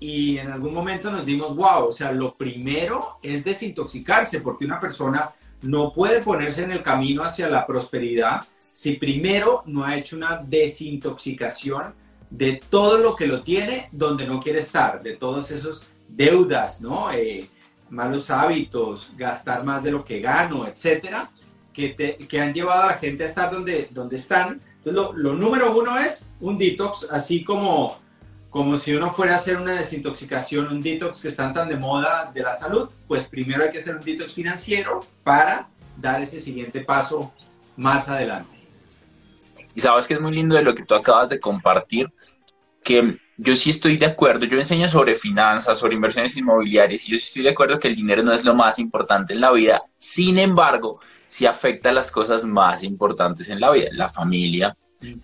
y 0.00 0.38
en 0.38 0.50
algún 0.50 0.74
momento 0.74 1.12
nos 1.12 1.24
dimos, 1.24 1.54
wow, 1.54 1.86
o 1.86 1.92
sea, 1.92 2.10
lo 2.10 2.34
primero 2.34 3.18
es 3.22 3.44
desintoxicarse 3.44 4.40
porque 4.40 4.64
una 4.64 4.80
persona 4.80 5.32
no 5.62 5.92
puede 5.92 6.22
ponerse 6.22 6.64
en 6.64 6.72
el 6.72 6.82
camino 6.82 7.22
hacia 7.22 7.48
la 7.48 7.66
prosperidad 7.66 8.42
si 8.72 8.92
primero 8.94 9.60
no 9.66 9.84
ha 9.84 9.96
hecho 9.96 10.16
una 10.16 10.40
desintoxicación 10.42 11.94
de 12.30 12.60
todo 12.70 12.98
lo 12.98 13.14
que 13.14 13.26
lo 13.26 13.42
tiene 13.42 13.88
donde 13.92 14.26
no 14.26 14.40
quiere 14.40 14.60
estar, 14.60 15.02
de 15.02 15.16
todos 15.16 15.50
esos 15.50 15.86
deudas, 16.08 16.80
¿no? 16.80 17.12
Eh, 17.12 17.46
malos 17.90 18.30
hábitos, 18.30 19.12
gastar 19.16 19.64
más 19.64 19.82
de 19.82 19.90
lo 19.90 20.02
que 20.02 20.20
gano, 20.20 20.66
etcétera, 20.66 21.30
que, 21.74 21.94
que, 21.94 22.40
han 22.40 22.54
llevado 22.54 22.84
a 22.84 22.86
la 22.86 22.94
gente 22.94 23.24
a 23.24 23.26
estar 23.26 23.50
donde, 23.50 23.88
donde 23.90 24.16
están. 24.16 24.60
Entonces, 24.78 25.14
lo 25.14 25.34
número 25.34 25.76
uno 25.78 25.98
es 25.98 26.30
un 26.40 26.56
detox, 26.56 27.06
así 27.10 27.44
como 27.44 27.98
como 28.52 28.76
si 28.76 28.94
uno 28.94 29.10
fuera 29.10 29.32
a 29.32 29.36
hacer 29.36 29.56
una 29.56 29.72
desintoxicación, 29.72 30.68
un 30.68 30.82
detox 30.82 31.22
que 31.22 31.28
están 31.28 31.54
tan 31.54 31.70
de 31.70 31.76
moda 31.76 32.30
de 32.34 32.42
la 32.42 32.52
salud, 32.52 32.90
pues 33.08 33.26
primero 33.26 33.64
hay 33.64 33.70
que 33.70 33.78
hacer 33.78 33.96
un 33.96 34.02
detox 34.02 34.34
financiero 34.34 35.06
para 35.24 35.70
dar 35.96 36.20
ese 36.20 36.38
siguiente 36.38 36.82
paso 36.82 37.32
más 37.78 38.10
adelante. 38.10 38.54
Y 39.74 39.80
sabes 39.80 40.06
que 40.06 40.12
es 40.12 40.20
muy 40.20 40.34
lindo 40.34 40.54
de 40.54 40.62
lo 40.62 40.74
que 40.74 40.84
tú 40.84 40.94
acabas 40.94 41.30
de 41.30 41.40
compartir, 41.40 42.12
que 42.84 43.16
yo 43.38 43.56
sí 43.56 43.70
estoy 43.70 43.96
de 43.96 44.04
acuerdo, 44.04 44.44
yo 44.44 44.58
enseño 44.58 44.86
sobre 44.86 45.14
finanzas, 45.14 45.78
sobre 45.78 45.94
inversiones 45.94 46.36
inmobiliarias, 46.36 47.08
y 47.08 47.12
yo 47.12 47.18
sí 47.18 47.24
estoy 47.24 47.44
de 47.44 47.50
acuerdo 47.50 47.78
que 47.78 47.88
el 47.88 47.96
dinero 47.96 48.22
no 48.22 48.34
es 48.34 48.44
lo 48.44 48.54
más 48.54 48.78
importante 48.78 49.32
en 49.32 49.40
la 49.40 49.50
vida, 49.50 49.80
sin 49.96 50.38
embargo, 50.38 51.00
sí 51.26 51.46
afecta 51.46 51.88
a 51.88 51.92
las 51.92 52.10
cosas 52.10 52.44
más 52.44 52.82
importantes 52.82 53.48
en 53.48 53.60
la 53.60 53.70
vida, 53.70 53.88
la 53.92 54.10
familia, 54.10 54.76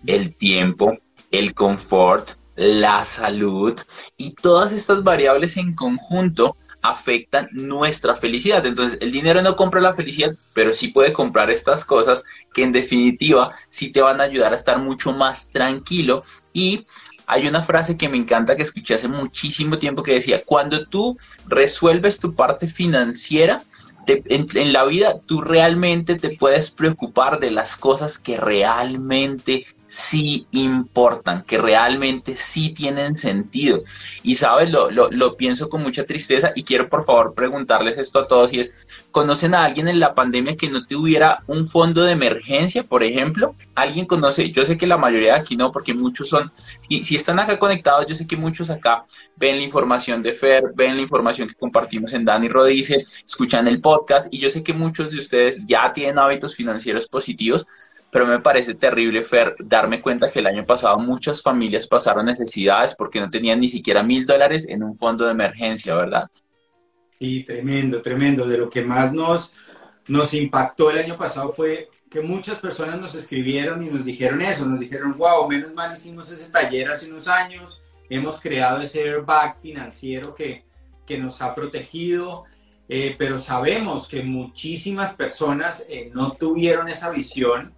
el 0.07 0.35
tiempo, 0.35 0.97
el 1.29 1.53
confort, 1.53 2.38
la 2.59 3.05
salud 3.05 3.79
y 4.17 4.33
todas 4.33 4.73
estas 4.73 5.01
variables 5.03 5.55
en 5.55 5.73
conjunto 5.75 6.57
afectan 6.81 7.47
nuestra 7.53 8.15
felicidad. 8.15 8.65
Entonces, 8.65 8.99
el 9.01 9.11
dinero 9.11 9.41
no 9.41 9.55
compra 9.55 9.79
la 9.79 9.93
felicidad, 9.93 10.35
pero 10.53 10.73
sí 10.73 10.89
puede 10.89 11.13
comprar 11.13 11.49
estas 11.49 11.85
cosas 11.85 12.23
que 12.53 12.63
en 12.63 12.73
definitiva 12.73 13.53
sí 13.69 13.91
te 13.91 14.01
van 14.01 14.19
a 14.19 14.25
ayudar 14.25 14.51
a 14.51 14.57
estar 14.57 14.77
mucho 14.77 15.13
más 15.13 15.49
tranquilo 15.49 16.23
y 16.51 16.85
hay 17.27 17.47
una 17.47 17.63
frase 17.63 17.95
que 17.95 18.09
me 18.09 18.17
encanta 18.17 18.55
que 18.55 18.63
escuché 18.63 18.95
hace 18.95 19.07
muchísimo 19.07 19.77
tiempo 19.77 20.03
que 20.03 20.13
decía, 20.13 20.41
cuando 20.45 20.85
tú 20.85 21.15
resuelves 21.47 22.19
tu 22.19 22.33
parte 22.33 22.67
financiera, 22.67 23.61
en, 24.07 24.73
la 24.73 24.85
vida 24.85 25.17
tú 25.25 25.41
realmente 25.41 26.15
te 26.15 26.31
puedes 26.31 26.71
preocupar 26.71 27.39
de 27.39 27.51
las 27.51 27.75
cosas 27.75 28.17
que 28.17 28.37
realmente 28.37 29.67
sí 29.89 30.45
importan, 30.51 31.41
que 31.41 31.57
realmente 31.57 32.37
sí 32.37 32.69
tienen 32.69 33.15
sentido. 33.15 33.83
Y 34.21 34.35
sabes, 34.35 34.71
lo, 34.71 34.91
lo, 34.91 35.09
lo, 35.09 35.35
pienso 35.35 35.67
con 35.67 35.81
mucha 35.81 36.05
tristeza 36.05 36.51
y 36.55 36.63
quiero 36.63 36.87
por 36.87 37.05
favor 37.05 37.33
preguntarles 37.33 37.97
esto 37.97 38.19
a 38.19 38.27
todos 38.27 38.53
y 38.53 38.59
es, 38.59 38.87
¿conocen 39.09 39.55
a 39.55 39.65
alguien 39.65 39.87
en 39.87 39.99
la 39.99 40.13
pandemia 40.13 40.55
que 40.55 40.69
no 40.69 40.85
tuviera 40.85 41.43
un 41.47 41.67
fondo 41.67 42.03
de 42.03 42.11
emergencia, 42.11 42.83
por 42.83 43.03
ejemplo? 43.03 43.55
¿Alguien 43.73 44.05
conoce? 44.05 44.51
Yo 44.51 44.63
sé 44.63 44.77
que 44.77 44.85
la 44.85 44.97
mayoría 44.97 45.33
de 45.33 45.39
aquí 45.39 45.57
no, 45.57 45.71
porque 45.71 45.95
muchos 45.95 46.29
son, 46.29 46.51
si, 46.87 47.03
si 47.03 47.15
están 47.15 47.39
acá 47.39 47.57
conectados, 47.57 48.05
yo 48.07 48.13
sé 48.13 48.27
que 48.27 48.37
muchos 48.37 48.69
acá 48.69 49.05
ven 49.37 49.57
la 49.57 49.63
información 49.63 50.21
de 50.21 50.33
Fer, 50.33 50.65
ven 50.75 50.97
la 50.97 51.01
información 51.01 51.47
que 51.47 51.55
compartimos 51.55 52.13
en 52.13 52.25
Dani 52.25 52.47
Rodice, 52.47 53.05
escuchan 53.25 53.67
el 53.67 53.81
podcast 53.81 54.31
y 54.31 54.39
yo 54.39 54.51
sé 54.51 54.63
que 54.63 54.73
muchos 54.73 55.09
de 55.09 55.17
ustedes 55.17 55.65
ya 55.65 55.91
tienen 55.93 56.19
hábitos 56.19 56.53
financieros 56.53 57.07
positivos, 57.07 57.65
pero 58.11 58.25
me 58.25 58.39
parece 58.39 58.73
terrible, 58.73 59.23
Fer, 59.23 59.55
darme 59.59 60.01
cuenta 60.01 60.31
que 60.31 60.39
el 60.39 60.47
año 60.47 60.65
pasado 60.65 60.97
muchas 60.97 61.41
familias 61.41 61.87
pasaron 61.87 62.25
necesidades 62.25 62.95
porque 62.95 63.19
no 63.19 63.29
tenían 63.29 63.59
ni 63.59 63.69
siquiera 63.69 64.01
mil 64.01 64.25
dólares 64.25 64.65
en 64.67 64.83
un 64.83 64.95
fondo 64.95 65.25
de 65.25 65.31
emergencia, 65.31 65.93
¿verdad? 65.95 66.29
Sí, 67.19 67.43
tremendo, 67.43 68.01
tremendo. 68.01 68.47
De 68.47 68.57
lo 68.57 68.69
que 68.69 68.81
más 68.81 69.13
nos, 69.13 69.51
nos 70.07 70.33
impactó 70.33 70.89
el 70.89 70.99
año 70.99 71.17
pasado 71.17 71.51
fue 71.51 71.89
que 72.09 72.21
muchas 72.21 72.57
personas 72.57 72.99
nos 72.99 73.13
escribieron 73.13 73.83
y 73.83 73.89
nos 73.89 74.03
dijeron 74.03 74.41
eso, 74.41 74.65
nos 74.65 74.79
dijeron, 74.79 75.15
wow, 75.15 75.47
menos 75.47 75.73
mal 75.73 75.93
hicimos 75.93 76.31
ese 76.31 76.49
taller 76.49 76.89
hace 76.89 77.07
unos 77.07 77.27
años, 77.27 77.81
hemos 78.09 78.41
creado 78.41 78.81
ese 78.81 79.03
airbag 79.03 79.55
financiero 79.61 80.33
que, 80.33 80.63
que 81.05 81.19
nos 81.19 81.41
ha 81.43 81.53
protegido, 81.53 82.45
eh, 82.87 83.13
pero 83.19 83.37
sabemos 83.37 84.07
que 84.07 84.23
muchísimas 84.23 85.13
personas 85.13 85.85
eh, 85.87 86.09
no 86.15 86.31
tuvieron 86.31 86.89
esa 86.89 87.11
visión 87.11 87.71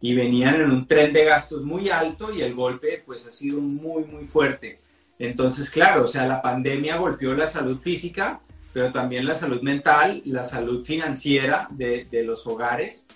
y 0.00 0.14
venían 0.14 0.56
en 0.56 0.70
un 0.70 0.86
tren 0.86 1.12
de 1.12 1.24
gastos 1.24 1.64
muy 1.64 1.88
alto 1.88 2.32
y 2.32 2.42
el 2.42 2.54
golpe 2.54 3.02
pues 3.04 3.26
ha 3.26 3.30
sido 3.30 3.60
muy 3.60 4.04
muy 4.04 4.26
fuerte. 4.26 4.80
Entonces, 5.18 5.70
claro, 5.70 6.04
o 6.04 6.08
sea, 6.08 6.26
la 6.26 6.42
pandemia 6.42 6.98
golpeó 6.98 7.34
la 7.34 7.46
salud 7.46 7.78
física, 7.78 8.38
pero 8.72 8.92
también 8.92 9.26
la 9.26 9.34
salud 9.34 9.62
mental, 9.62 10.20
la 10.26 10.44
salud 10.44 10.84
financiera 10.84 11.66
de, 11.70 12.04
de 12.04 12.22
los 12.22 12.46
hogares. 12.46 13.06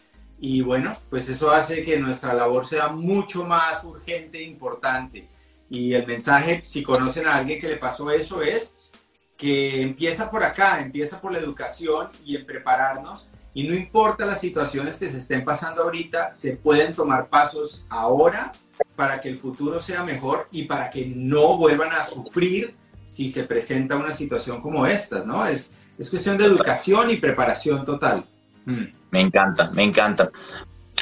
Y 0.41 0.63
bueno, 0.63 0.97
pues 1.11 1.29
eso 1.29 1.51
hace 1.51 1.85
que 1.85 1.99
nuestra 1.99 2.33
labor 2.33 2.67
sea 2.67 2.89
mucho 2.89 3.45
más 3.45 3.85
urgente 3.85 4.39
e 4.39 4.45
importante. 4.45 5.29
Y 5.69 5.93
el 5.93 6.07
mensaje, 6.07 6.63
si 6.65 6.83
conocen 6.83 7.27
a 7.27 7.37
alguien 7.37 7.61
que 7.61 7.69
le 7.69 7.77
pasó 7.77 8.11
eso, 8.11 8.41
es 8.41 8.91
que 9.37 9.83
empieza 9.83 10.31
por 10.31 10.43
acá, 10.43 10.81
empieza 10.81 11.21
por 11.21 11.33
la 11.33 11.39
educación 11.39 12.09
y 12.25 12.37
en 12.37 12.47
prepararnos 12.47 13.29
y 13.55 13.67
no 13.67 13.75
importa 13.75 14.25
las 14.27 14.41
situaciones 14.41 14.97
que 14.97 15.09
se 15.09 15.19
estén 15.19 15.45
pasando 15.45 15.83
ahorita, 15.83 16.33
se 16.35 16.57
pueden 16.57 16.95
tomar 16.95 17.29
pasos 17.29 17.85
ahora 17.89 18.53
para 18.97 19.21
que 19.21 19.29
el 19.29 19.37
futuro 19.37 19.81
sea 19.81 20.05
mejor 20.05 20.49
y 20.53 20.65
para 20.65 20.91
que 20.91 21.07
no 21.07 21.57
vuelvan 21.57 21.93
a 21.93 22.03
sufrir 22.03 22.73
si 23.05 23.29
se 23.29 23.45
presenta 23.45 23.97
una 23.97 24.13
situación 24.13 24.61
como 24.61 24.87
esta, 24.87 25.25
¿no? 25.25 25.45
Es, 25.47 25.73
es 25.99 26.09
cuestión 26.09 26.39
de 26.39 26.45
educación 26.45 27.11
y 27.11 27.17
preparación 27.17 27.85
total. 27.85 28.25
Mm. 28.67 28.85
Me 29.11 29.21
encanta, 29.21 29.71
me 29.73 29.83
encanta. 29.83 30.31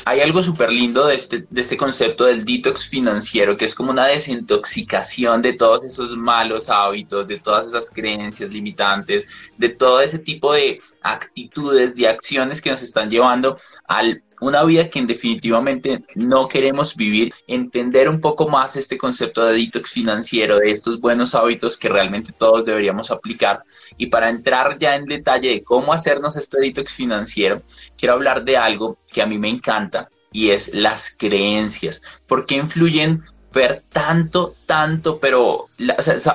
hay 0.06 0.20
algo 0.20 0.42
súper 0.42 0.72
lindo 0.72 1.06
de 1.06 1.16
este, 1.16 1.44
de 1.50 1.60
este 1.60 1.76
concepto 1.76 2.24
del 2.24 2.46
detox 2.46 2.88
financiero, 2.88 3.58
que 3.58 3.66
es 3.66 3.74
como 3.74 3.90
una 3.90 4.06
desintoxicación 4.06 5.42
de 5.42 5.52
todos 5.52 5.84
esos 5.84 6.16
malos 6.16 6.70
hábitos, 6.70 7.28
de 7.28 7.38
todas 7.38 7.68
esas 7.68 7.90
creencias 7.90 8.50
limitantes, 8.50 9.28
de 9.58 9.70
todo 9.70 10.00
ese 10.00 10.18
tipo 10.18 10.52
de 10.52 10.80
actitudes, 11.02 11.94
de 11.94 12.08
acciones 12.08 12.62
que 12.62 12.70
nos 12.70 12.82
están 12.82 13.10
llevando 13.10 13.58
al 13.86 14.22
una 14.40 14.64
vida 14.64 14.88
que 14.88 15.02
definitivamente 15.02 16.00
no 16.14 16.48
queremos 16.48 16.94
vivir, 16.94 17.32
entender 17.46 18.08
un 18.08 18.20
poco 18.20 18.48
más 18.48 18.76
este 18.76 18.96
concepto 18.96 19.44
de 19.44 19.58
detox 19.58 19.90
financiero, 19.90 20.58
de 20.58 20.70
estos 20.70 21.00
buenos 21.00 21.34
hábitos 21.34 21.76
que 21.76 21.88
realmente 21.88 22.32
todos 22.32 22.64
deberíamos 22.64 23.10
aplicar. 23.10 23.62
Y 23.96 24.06
para 24.06 24.30
entrar 24.30 24.78
ya 24.78 24.94
en 24.94 25.06
detalle 25.06 25.48
de 25.48 25.62
cómo 25.62 25.92
hacernos 25.92 26.36
este 26.36 26.60
detox 26.60 26.94
financiero, 26.94 27.62
quiero 27.96 28.14
hablar 28.14 28.44
de 28.44 28.56
algo 28.56 28.96
que 29.10 29.22
a 29.22 29.26
mí 29.26 29.38
me 29.38 29.48
encanta 29.48 30.08
y 30.32 30.50
es 30.50 30.74
las 30.74 31.14
creencias. 31.16 32.00
¿Por 32.26 32.46
qué 32.46 32.56
influyen 32.56 33.24
ver 33.52 33.82
tanto, 33.92 34.54
tanto, 34.66 35.18
pero 35.18 35.66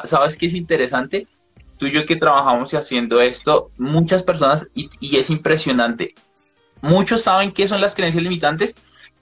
¿sabes 0.03 0.35
qué 0.35 0.47
es 0.47 0.55
interesante? 0.55 1.27
Tú 1.77 1.87
y 1.87 1.91
yo 1.91 2.05
que 2.05 2.15
trabajamos 2.15 2.73
y 2.73 2.77
haciendo 2.77 3.19
esto, 3.21 3.71
muchas 3.77 4.23
personas, 4.23 4.67
y, 4.75 4.89
y 4.99 5.17
es 5.17 5.29
impresionante, 5.29 6.13
Muchos 6.83 7.23
saben 7.23 7.53
qué 7.53 7.65
son 7.65 7.79
las 7.79 7.95
creencias 7.95 8.21
limitantes, 8.21 8.75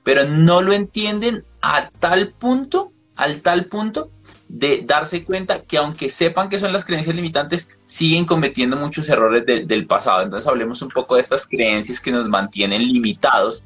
pero 0.04 0.28
no 0.28 0.64
lo 0.64 0.74
entienden 0.74 1.46
a 1.62 1.88
tal 2.00 2.30
punto, 2.30 2.92
al 3.16 3.42
tal 3.42 3.66
punto 3.66 4.10
de 4.48 4.82
darse 4.84 5.24
cuenta 5.24 5.62
que 5.62 5.78
aunque 5.78 6.10
sepan 6.10 6.50
qué 6.50 6.60
son 6.60 6.74
las 6.74 6.84
creencias 6.84 7.16
limitantes, 7.16 7.70
siguen 7.86 8.26
cometiendo 8.26 8.78
muchos 8.78 9.08
errores 9.10 9.46
del 9.46 9.86
pasado. 9.86 10.24
Entonces 10.24 10.48
hablemos 10.48 10.82
un 10.82 10.90
poco 10.90 11.16
de 11.16 11.22
estas 11.22 11.46
creencias 11.46 12.02
que 12.02 12.12
nos 12.12 12.28
mantienen 12.28 12.82
limitados 12.82 13.64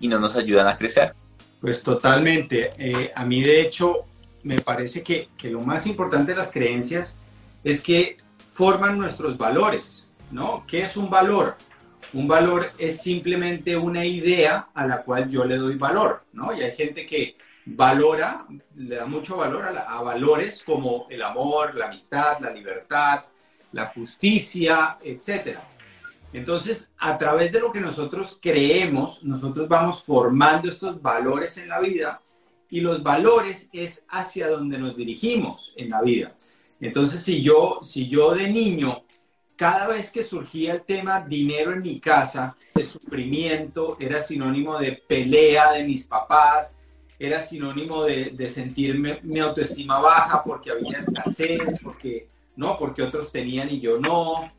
y 0.00 0.08
no 0.08 0.18
nos 0.18 0.34
ayudan 0.34 0.66
a 0.66 0.76
crecer. 0.76 1.14
Pues 1.60 1.84
totalmente. 1.84 2.70
Eh, 2.78 3.12
a 3.14 3.24
mí 3.24 3.44
de 3.44 3.60
hecho 3.60 4.06
me 4.42 4.58
parece 4.58 5.04
que, 5.04 5.28
que 5.38 5.50
lo 5.50 5.60
más 5.60 5.86
importante 5.86 6.32
de 6.32 6.38
las 6.38 6.50
creencias 6.50 7.16
es 7.62 7.80
que 7.80 8.16
forman 8.56 8.96
nuestros 8.96 9.36
valores, 9.36 10.08
¿no? 10.30 10.64
¿Qué 10.66 10.80
es 10.80 10.96
un 10.96 11.10
valor? 11.10 11.56
Un 12.14 12.26
valor 12.26 12.72
es 12.78 13.02
simplemente 13.02 13.76
una 13.76 14.06
idea 14.06 14.70
a 14.72 14.86
la 14.86 15.02
cual 15.02 15.28
yo 15.28 15.44
le 15.44 15.58
doy 15.58 15.76
valor, 15.76 16.22
¿no? 16.32 16.54
Y 16.56 16.62
hay 16.62 16.74
gente 16.74 17.04
que 17.04 17.36
valora, 17.66 18.46
le 18.76 18.96
da 18.96 19.04
mucho 19.04 19.36
valor 19.36 19.66
a, 19.66 20.00
valores 20.00 20.62
como 20.64 21.06
el 21.10 21.22
amor, 21.22 21.74
la 21.74 21.88
amistad, 21.88 22.38
la 22.40 22.50
libertad, 22.50 23.24
la 23.72 23.88
justicia, 23.88 24.96
etc. 25.02 25.58
Entonces, 26.32 26.90
a 26.96 27.18
través 27.18 27.52
de 27.52 27.60
lo 27.60 27.70
que 27.70 27.80
nosotros 27.82 28.38
creemos, 28.40 29.22
nosotros 29.22 29.68
vamos 29.68 30.02
formando 30.02 30.70
estos 30.70 31.02
valores 31.02 31.58
en 31.58 31.68
la 31.68 31.80
vida 31.80 32.22
y 32.70 32.80
los 32.80 33.02
valores 33.02 33.68
es 33.74 34.04
hacia 34.08 34.48
donde 34.48 34.78
nos 34.78 34.96
dirigimos 34.96 35.74
en 35.76 35.90
la 35.90 36.00
vida. 36.00 36.32
Entonces, 36.80 37.20
si 37.22 37.42
yo, 37.42 37.78
si 37.82 38.08
yo 38.08 38.34
de 38.34 38.48
niño 38.48 39.02
cada 39.56 39.86
vez 39.86 40.12
que 40.12 40.22
surgía 40.22 40.74
el 40.74 40.82
tema 40.82 41.20
dinero 41.20 41.72
en 41.72 41.80
mi 41.80 41.98
casa, 41.98 42.56
de 42.74 42.84
sufrimiento, 42.84 43.96
era 43.98 44.20
sinónimo 44.20 44.78
de 44.78 44.92
pelea 44.92 45.72
de 45.72 45.84
mis 45.84 46.06
papás, 46.06 46.76
era 47.18 47.40
sinónimo 47.40 48.04
de, 48.04 48.48
sentirme 48.48 49.18
mi 49.22 49.40
autoestima 49.40 49.98
baja 49.98 50.44
porque 50.44 50.70
había 50.70 50.98
escasez, 50.98 51.80
porque 51.82 52.28
no, 52.56 52.78
porque 52.78 53.02
otros 53.02 53.32
tenían 53.32 53.70
y 53.70 53.80
yo 53.80 53.98
no. 53.98 54.50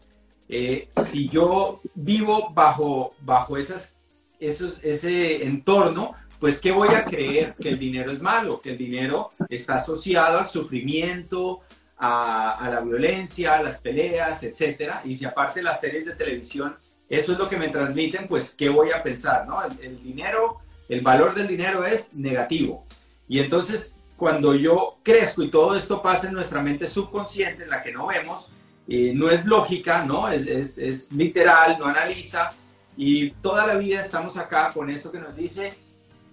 Eh, 0.50 0.88
si 1.05 1.29
yo 1.29 1.81
vivo 1.93 2.50
bajo, 2.53 3.13
bajo 3.21 3.57
esas, 3.57 3.97
esos, 4.39 4.79
ese 4.81 5.43
entorno, 5.43 6.09
pues 6.39 6.59
¿qué 6.59 6.71
voy 6.71 6.89
a 6.89 7.05
creer? 7.05 7.53
Que 7.55 7.69
el 7.69 7.79
dinero 7.79 8.12
es 8.12 8.21
malo, 8.21 8.62
que 8.62 8.71
el 8.71 8.77
dinero 8.77 9.29
está 9.50 9.75
asociado 9.75 10.39
al 10.39 10.47
sufrimiento, 10.47 11.59
a, 12.00 12.70
la 12.72 12.82
violencia, 12.82 13.56
a 13.56 13.63
las 13.63 13.80
peleas, 13.80 14.44
etcétera. 14.44 15.01
Y 15.04 15.16
si 15.16 15.25
aparte 15.25 15.62
las 15.62 15.80
series 15.80 16.06
de 16.06 16.16
televisión, 16.16 16.75
eso 17.10 17.32
es 17.32 17.38
lo 17.38 17.50
que 17.50 17.58
me 17.58 17.70
transmiten, 17.70 18.27
pues, 18.27 18.54
¿qué 18.56 18.70
voy 18.70 18.92
a 18.92 19.01
pensar? 19.01 19.48
¿no? 19.48 19.60
El, 19.82 20.01
dinero, 20.04 20.60
el 20.90 21.01
valor 21.01 21.33
del 21.33 21.48
dinero 21.48 21.86
es 21.86 22.14
negativo. 22.14 22.83
Y 23.27 23.40
entonces, 23.40 23.96
cuando 24.16 24.53
yo 24.55 24.98
crezco 25.03 25.44
y 25.44 25.50
todo 25.50 25.75
esto 25.75 26.01
pasa 26.01 26.27
en 26.27 26.33
nuestra 26.33 26.62
mente 26.62 26.88
subconsciente, 26.88 27.64
en 27.64 27.70
la 27.70 27.81
que 27.81 27.92
no 27.92 28.07
vemos, 28.07 28.50
eh, 28.88 29.12
no 29.14 29.29
es 29.29 29.46
lógica, 29.46 30.03
¿no? 30.03 30.29
Es, 30.29 30.48
es, 30.48 30.77
es 30.77 31.12
literal, 31.12 31.77
no 31.79 31.86
analiza. 31.86 32.51
Y 32.96 33.31
toda 33.31 33.68
la 33.68 33.75
vida 33.75 34.01
estamos 34.01 34.38
acá 34.38 34.72
con 34.74 34.90
esto 34.90 35.12
que 35.12 35.20
nos 35.20 35.36
dice, 35.36 35.74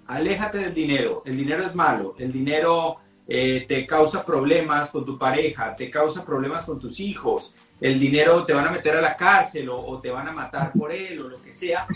aléjate 0.06 0.58
del 0.58 0.74
dinero, 0.74 1.22
el 1.26 1.36
dinero 1.36 1.64
es 1.64 1.74
malo, 1.74 2.14
el 2.18 2.32
dinero 2.32 2.96
eh, 3.26 3.64
te 3.66 3.86
causa 3.86 4.24
problemas 4.24 4.90
con 4.90 5.04
tu 5.04 5.16
pareja, 5.16 5.74
te 5.74 5.90
causa 5.90 6.24
problemas 6.24 6.64
con 6.64 6.78
tus 6.78 7.00
hijos, 7.00 7.54
el 7.80 7.98
dinero 7.98 8.44
te 8.44 8.52
van 8.52 8.66
a 8.66 8.70
meter 8.70 8.96
a 8.96 9.00
la 9.00 9.16
cárcel 9.16 9.68
o, 9.70 9.98
te 10.00 10.10
van 10.10 10.28
a 10.28 10.32
matar 10.32 10.72
por 10.72 10.92
él 10.92 11.20
o 11.20 11.28
lo 11.28 11.42
que 11.42 11.52
sea. 11.52 11.86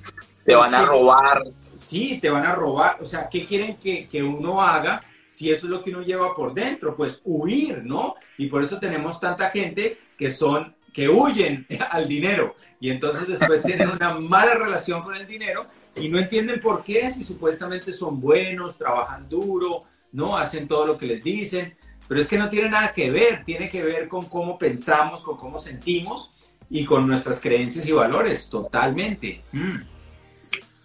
Te 0.44 0.54
van 0.54 0.74
a 0.74 0.84
robar. 0.84 1.42
Sí, 1.74 2.18
te 2.20 2.30
van 2.30 2.46
a 2.46 2.54
robar. 2.54 2.96
O 3.00 3.04
sea, 3.04 3.28
¿qué 3.30 3.44
quieren 3.44 3.76
que, 3.76 4.08
que 4.08 4.22
uno 4.22 4.62
haga 4.62 5.02
si 5.26 5.50
eso 5.50 5.66
es 5.66 5.70
lo 5.70 5.84
que 5.84 5.90
uno 5.90 6.02
lleva 6.02 6.34
por 6.34 6.54
dentro? 6.54 6.96
Pues 6.96 7.20
huir, 7.24 7.84
¿no? 7.84 8.14
Y 8.38 8.46
por 8.46 8.62
eso 8.62 8.78
tenemos 8.78 9.20
tanta 9.20 9.50
gente 9.50 9.98
que 10.16 10.30
son 10.30 10.74
que 10.92 11.08
huyen 11.08 11.66
al 11.90 12.08
dinero 12.08 12.56
y 12.80 12.90
entonces 12.90 13.28
después 13.28 13.62
tienen 13.62 13.88
una 13.88 14.14
mala 14.14 14.54
relación 14.54 15.02
con 15.02 15.14
el 15.14 15.26
dinero 15.26 15.66
y 15.94 16.08
no 16.08 16.18
entienden 16.18 16.60
por 16.60 16.82
qué 16.82 17.10
si 17.10 17.24
supuestamente 17.24 17.92
son 17.92 18.18
buenos, 18.18 18.76
trabajan 18.76 19.28
duro, 19.28 19.80
¿no? 20.18 20.36
Hacen 20.36 20.66
todo 20.66 20.84
lo 20.84 20.98
que 20.98 21.06
les 21.06 21.22
dicen, 21.22 21.76
pero 22.08 22.20
es 22.20 22.26
que 22.26 22.38
no 22.38 22.50
tiene 22.50 22.68
nada 22.68 22.92
que 22.92 23.08
ver, 23.12 23.44
tiene 23.44 23.68
que 23.68 23.84
ver 23.84 24.08
con 24.08 24.26
cómo 24.26 24.58
pensamos, 24.58 25.22
con 25.22 25.36
cómo 25.36 25.60
sentimos 25.60 26.32
y 26.68 26.84
con 26.84 27.06
nuestras 27.06 27.40
creencias 27.40 27.86
y 27.86 27.92
valores, 27.92 28.50
totalmente. 28.50 29.40
Mm. 29.52 29.76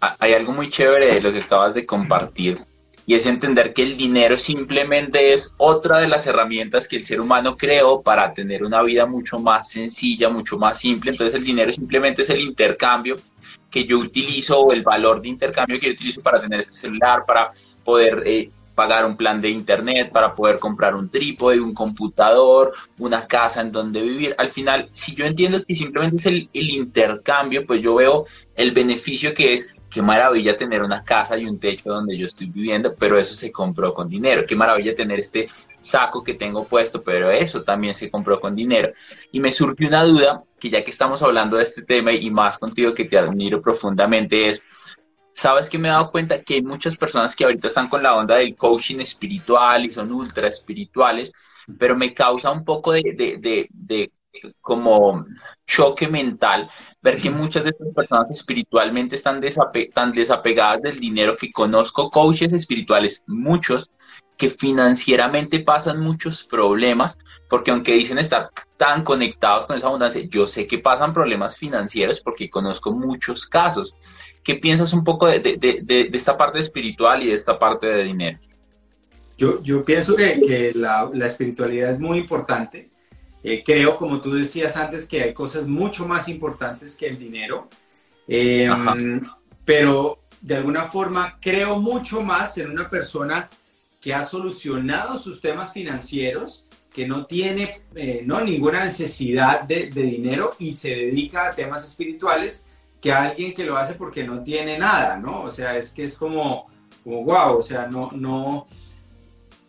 Ah, 0.00 0.14
hay 0.20 0.34
algo 0.34 0.52
muy 0.52 0.70
chévere 0.70 1.14
de 1.14 1.20
lo 1.20 1.32
que 1.32 1.40
acabas 1.40 1.74
de 1.74 1.84
compartir 1.84 2.60
y 3.06 3.14
es 3.14 3.26
entender 3.26 3.74
que 3.74 3.82
el 3.82 3.96
dinero 3.96 4.38
simplemente 4.38 5.32
es 5.32 5.52
otra 5.58 5.98
de 5.98 6.06
las 6.06 6.28
herramientas 6.28 6.86
que 6.86 6.96
el 6.96 7.04
ser 7.04 7.20
humano 7.20 7.56
creó 7.56 8.02
para 8.02 8.32
tener 8.32 8.62
una 8.62 8.82
vida 8.82 9.04
mucho 9.04 9.40
más 9.40 9.68
sencilla, 9.68 10.28
mucho 10.28 10.58
más 10.58 10.78
simple. 10.78 11.10
Entonces 11.10 11.34
el 11.34 11.44
dinero 11.44 11.72
simplemente 11.72 12.22
es 12.22 12.30
el 12.30 12.40
intercambio 12.40 13.16
que 13.68 13.84
yo 13.84 13.98
utilizo 13.98 14.60
o 14.60 14.72
el 14.72 14.84
valor 14.84 15.20
de 15.20 15.28
intercambio 15.28 15.80
que 15.80 15.88
yo 15.88 15.92
utilizo 15.92 16.22
para 16.22 16.40
tener 16.40 16.60
este 16.60 16.74
celular, 16.74 17.24
para 17.26 17.50
poder 17.84 18.22
eh, 18.24 18.50
pagar 18.74 19.06
un 19.06 19.16
plan 19.16 19.40
de 19.40 19.50
internet, 19.50 20.10
para 20.12 20.34
poder 20.34 20.58
comprar 20.58 20.94
un 20.94 21.08
trípode, 21.08 21.60
un 21.60 21.74
computador, 21.74 22.72
una 22.98 23.26
casa 23.26 23.60
en 23.60 23.72
donde 23.72 24.02
vivir. 24.02 24.34
Al 24.38 24.50
final, 24.50 24.88
si 24.92 25.14
yo 25.14 25.24
entiendo 25.24 25.64
que 25.64 25.74
simplemente 25.74 26.16
es 26.16 26.26
el, 26.26 26.48
intercambio, 26.52 27.66
pues 27.66 27.80
yo 27.80 27.94
veo 27.94 28.26
el 28.56 28.72
beneficio 28.72 29.32
que 29.32 29.54
es 29.54 29.74
qué 29.90 30.02
maravilla 30.02 30.56
tener 30.56 30.82
una 30.82 31.04
casa 31.04 31.38
y 31.38 31.46
un 31.46 31.60
techo 31.60 31.90
donde 31.90 32.16
yo 32.16 32.26
estoy 32.26 32.48
viviendo, 32.48 32.92
pero 32.98 33.16
eso 33.16 33.34
se 33.34 33.52
compró 33.52 33.94
con 33.94 34.08
dinero. 34.08 34.44
Qué 34.46 34.56
maravilla 34.56 34.94
tener 34.94 35.20
este 35.20 35.48
saco 35.80 36.24
que 36.24 36.34
tengo 36.34 36.64
puesto, 36.64 37.00
pero 37.02 37.30
eso 37.30 37.62
también 37.62 37.94
se 37.94 38.10
compró 38.10 38.40
con 38.40 38.56
dinero. 38.56 38.92
Y 39.30 39.38
me 39.38 39.52
surge 39.52 39.86
una 39.86 40.02
duda, 40.02 40.42
que 40.58 40.70
ya 40.70 40.82
que 40.82 40.90
estamos 40.90 41.22
hablando 41.22 41.58
de 41.58 41.64
este 41.64 41.82
tema 41.82 42.12
y 42.12 42.28
más 42.30 42.58
contigo 42.58 42.92
que 42.92 43.04
te 43.04 43.18
admiro 43.18 43.62
profundamente, 43.62 44.48
es, 44.48 44.62
sabes 45.34 45.68
que 45.68 45.78
me 45.78 45.88
he 45.88 45.90
dado 45.90 46.10
cuenta 46.10 46.42
que 46.42 46.54
hay 46.54 46.62
muchas 46.62 46.96
personas 46.96 47.34
que 47.34 47.44
ahorita 47.44 47.68
están 47.68 47.88
con 47.88 48.02
la 48.02 48.16
onda 48.16 48.36
del 48.36 48.56
coaching 48.56 49.00
espiritual 49.00 49.84
y 49.84 49.90
son 49.90 50.12
ultra 50.12 50.48
espirituales, 50.48 51.32
pero 51.78 51.96
me 51.96 52.14
causa 52.14 52.50
un 52.50 52.64
poco 52.64 52.92
de, 52.92 53.02
de, 53.40 53.68
de, 53.70 54.12
como 54.60 55.26
choque 55.66 56.08
mental 56.08 56.70
ver 57.00 57.20
que 57.20 57.30
muchas 57.30 57.64
de 57.64 57.70
estas 57.70 57.94
personas 57.94 58.30
espiritualmente 58.30 59.16
están 59.16 59.40
tan 59.92 60.12
desapegadas 60.12 60.82
del 60.82 61.00
dinero 61.00 61.36
que 61.36 61.50
conozco 61.50 62.10
coaches 62.10 62.52
espirituales, 62.52 63.22
muchos 63.26 63.90
que 64.36 64.50
financieramente 64.50 65.60
pasan 65.60 66.00
muchos 66.00 66.42
problemas, 66.44 67.18
porque 67.48 67.70
aunque 67.70 67.92
dicen 67.92 68.18
estar 68.18 68.48
tan 68.76 69.04
conectados 69.04 69.66
con 69.66 69.76
esa 69.76 69.86
abundancia, 69.86 70.22
yo 70.28 70.46
sé 70.46 70.66
que 70.66 70.78
pasan 70.78 71.14
problemas 71.14 71.56
financieros 71.56 72.20
porque 72.20 72.50
conozco 72.50 72.92
muchos 72.92 73.46
casos. 73.46 73.92
¿Qué 74.44 74.56
piensas 74.56 74.92
un 74.92 75.02
poco 75.02 75.26
de, 75.26 76.10
esta 76.12 76.36
parte 76.36 76.60
espiritual 76.60 77.22
y 77.22 77.28
de 77.28 77.34
esta 77.34 77.58
parte 77.58 77.86
de 77.86 78.04
dinero? 78.04 78.38
Yo, 79.38 79.62
yo 79.62 79.82
pienso 79.82 80.14
que, 80.14 80.72
la, 80.74 81.08
espiritualidad 81.24 81.88
es 81.88 81.98
muy 81.98 82.18
importante. 82.18 82.90
Eh, 83.42 83.62
creo, 83.64 83.96
como 83.96 84.20
tú 84.20 84.32
decías 84.32 84.76
antes, 84.76 85.08
que 85.08 85.22
hay 85.22 85.32
cosas 85.32 85.66
mucho 85.66 86.06
más 86.06 86.28
importantes 86.28 86.94
que 86.94 87.08
el 87.08 87.18
dinero. 87.18 87.68
Em, 88.28 89.18
pero 89.64 90.18
de 90.42 90.56
alguna 90.56 90.84
forma 90.84 91.32
creo 91.40 91.78
mucho 91.78 92.22
más 92.22 92.58
en 92.58 92.70
una 92.70 92.88
persona 92.88 93.48
que 94.00 94.12
ha 94.12 94.24
solucionado 94.24 95.18
sus 95.18 95.40
temas 95.40 95.72
financieros, 95.72 96.66
que 96.92 97.08
no 97.08 97.24
tiene 97.24 97.78
eh, 97.94 98.22
no, 98.26 98.42
ninguna 98.42 98.84
necesidad 98.84 99.62
de, 99.62 99.90
de 99.90 100.02
dinero 100.02 100.52
y 100.58 100.72
se 100.72 100.90
dedica 100.90 101.48
a 101.48 101.54
temas 101.54 101.86
espirituales 101.86 102.64
que 103.04 103.12
alguien 103.12 103.52
que 103.52 103.64
lo 103.64 103.76
hace 103.76 103.92
porque 103.92 104.24
no 104.24 104.42
tiene 104.42 104.78
nada, 104.78 105.18
¿no? 105.18 105.42
O 105.42 105.50
sea, 105.50 105.76
es 105.76 105.92
que 105.92 106.04
es 106.04 106.16
como, 106.16 106.70
como 107.04 107.22
wow, 107.22 107.58
o 107.58 107.62
sea, 107.62 107.86
no, 107.86 108.08
no, 108.14 108.66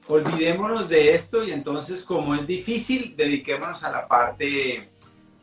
olvidémonos 0.08 0.88
de 0.88 1.14
esto 1.14 1.44
y 1.44 1.52
entonces 1.52 2.04
como 2.04 2.34
es 2.34 2.48
difícil, 2.48 3.14
dediquémonos 3.18 3.84
a 3.84 3.92
la 3.92 4.08
parte, 4.08 4.90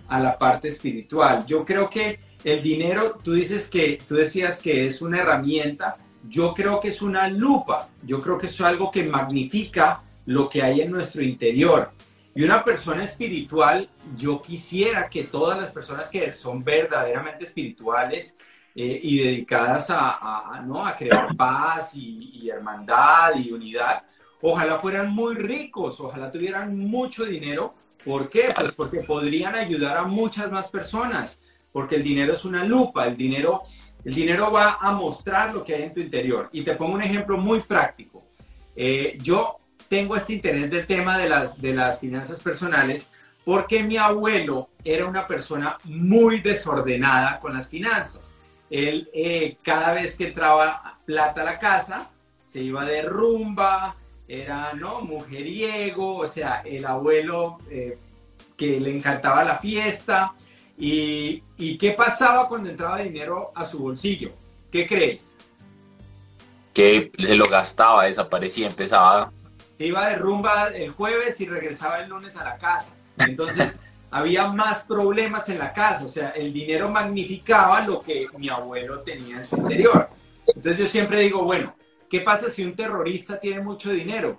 a 0.09 0.21
la 0.21 0.39
parte 0.39 0.69
espiritual. 0.69 1.45
Yo 1.45 1.67
creo 1.67 1.91
que 1.91 2.19
el 2.45 2.63
dinero, 2.63 3.19
tú 3.23 3.35
dices 3.35 3.69
que, 3.69 4.01
tú 4.09 4.15
decías 4.15 4.63
que 4.63 4.87
es 4.87 5.03
una 5.03 5.21
herramienta, 5.21 5.99
yo 6.27 6.55
creo 6.55 6.81
que 6.81 6.89
es 6.89 7.03
una 7.03 7.29
lupa, 7.29 7.91
yo 8.07 8.23
creo 8.23 8.39
que 8.39 8.47
es 8.47 8.59
algo 8.63 8.91
que 8.91 9.05
magnifica 9.05 10.01
lo 10.25 10.49
que 10.49 10.63
hay 10.63 10.81
en 10.81 10.91
nuestro 10.91 11.23
interior. 11.23 11.91
Y 12.35 12.45
una 12.45 12.65
persona 12.65 13.05
espiritual, 13.05 13.89
yo 14.17 14.41
quisiera 14.41 15.09
que 15.09 15.25
todas 15.25 15.61
las 15.61 15.71
personas 15.71 16.09
que 16.09 16.33
son 16.35 16.65
verdaderamente 16.65 17.45
espirituales 17.45 18.37
eh, 18.75 19.01
y 19.03 19.19
dedicadas 19.19 19.89
a, 19.91 20.63
¿no? 20.67 20.85
a 20.85 20.97
crear 20.97 21.37
paz 21.37 21.95
y, 21.95 22.41
y 22.43 22.49
hermandad 22.49 23.37
y 23.37 23.53
unidad, 23.53 24.03
ojalá 24.41 24.79
fueran 24.79 25.11
muy 25.11 25.35
ricos, 25.35 26.01
ojalá 26.01 26.33
tuvieran 26.33 26.77
mucho 26.79 27.25
dinero. 27.25 27.75
¿Por 28.03 28.31
qué? 28.31 28.53
Pues 28.57 28.73
porque 28.73 29.01
podrían 29.01 29.55
ayudar 29.55 29.99
a 29.99 30.05
muchas 30.05 30.51
más 30.51 30.69
personas, 30.69 31.41
porque 31.71 31.97
el 31.97 32.03
dinero 32.03 32.33
es 32.33 32.47
una 32.47 32.65
lupa, 32.65 33.07
el 33.07 33.17
dinero, 33.17 33.61
el 34.05 34.15
dinero 34.15 34.51
va 34.51 34.79
a 34.81 34.93
mostrar 34.93 35.55
lo 35.55 35.63
que 35.63 35.75
hay 35.75 35.83
en 35.83 35.95
tu 35.95 36.01
interior. 36.01 36.49
Y 36.53 36.63
te 36.63 36.75
pongo 36.75 36.95
un 36.95 37.03
ejemplo 37.03 37.37
muy 37.37 37.61
práctico. 37.61 38.27
Eh, 38.75 39.19
yo 39.23 39.59
tengo 39.93 40.17
este 40.17 40.33
interés 40.33 40.71
del 40.71 40.87
tema 40.87 41.19
de 41.19 41.29
las, 41.29 41.61
de 41.61 41.75
las 41.75 42.01
finanzas 42.01 42.41
personales 42.41 43.11
porque 43.45 43.83
mi 43.83 43.99
abuelo 43.99 44.71
era 44.83 45.05
una 45.05 45.27
persona 45.27 45.77
muy 45.85 46.41
desordenada 46.41 47.39
con 47.39 47.53
las 47.53 47.69
finanzas. 47.69 48.35
Él 48.71 49.11
eh, 49.13 49.59
cada 49.63 49.93
vez 49.93 50.17
que 50.17 50.29
entraba 50.29 50.97
plata 51.05 51.43
a 51.43 51.45
la 51.45 51.59
casa, 51.59 52.11
se 52.43 52.63
iba 52.63 52.87
de 52.87 53.03
rumba, 53.03 53.95
era 54.27 54.73
no 54.73 55.03
mujeriego, 55.03 56.17
o 56.17 56.27
sea, 56.27 56.63
el 56.65 56.87
abuelo 56.87 57.59
eh, 57.71 57.99
que 58.57 58.81
le 58.81 58.97
encantaba 58.97 59.45
la 59.45 59.59
fiesta. 59.59 60.33
Y, 60.79 61.43
¿Y 61.59 61.77
qué 61.77 61.91
pasaba 61.91 62.49
cuando 62.49 62.71
entraba 62.71 62.97
dinero 62.97 63.53
a 63.55 63.67
su 63.67 63.79
bolsillo? 63.79 64.33
¿Qué 64.71 64.87
crees? 64.87 65.37
Que 66.73 67.11
lo 67.19 67.45
gastaba, 67.45 68.05
desaparecía, 68.05 68.69
empezaba 68.69 69.31
iba 69.87 70.09
de 70.09 70.17
rumba 70.17 70.69
el 70.69 70.91
jueves 70.91 71.41
y 71.41 71.47
regresaba 71.47 72.01
el 72.01 72.09
lunes 72.09 72.37
a 72.37 72.45
la 72.45 72.57
casa. 72.57 72.95
Entonces 73.19 73.79
había 74.11 74.47
más 74.49 74.85
problemas 74.85 75.49
en 75.49 75.59
la 75.59 75.73
casa, 75.73 76.05
o 76.05 76.09
sea, 76.09 76.31
el 76.31 76.53
dinero 76.53 76.91
magnificaba 76.91 77.81
lo 77.81 78.01
que 78.01 78.27
mi 78.39 78.49
abuelo 78.49 79.01
tenía 79.01 79.37
en 79.37 79.45
su 79.45 79.57
interior. 79.57 80.11
Entonces 80.47 80.79
yo 80.79 80.87
siempre 80.87 81.21
digo, 81.21 81.45
bueno, 81.45 81.75
¿qué 82.11 82.21
pasa 82.21 82.51
si 82.51 82.65
un 82.65 82.75
terrorista 82.75 83.41
tiene 83.41 83.63
mucho 83.63 83.91
dinero? 83.91 84.39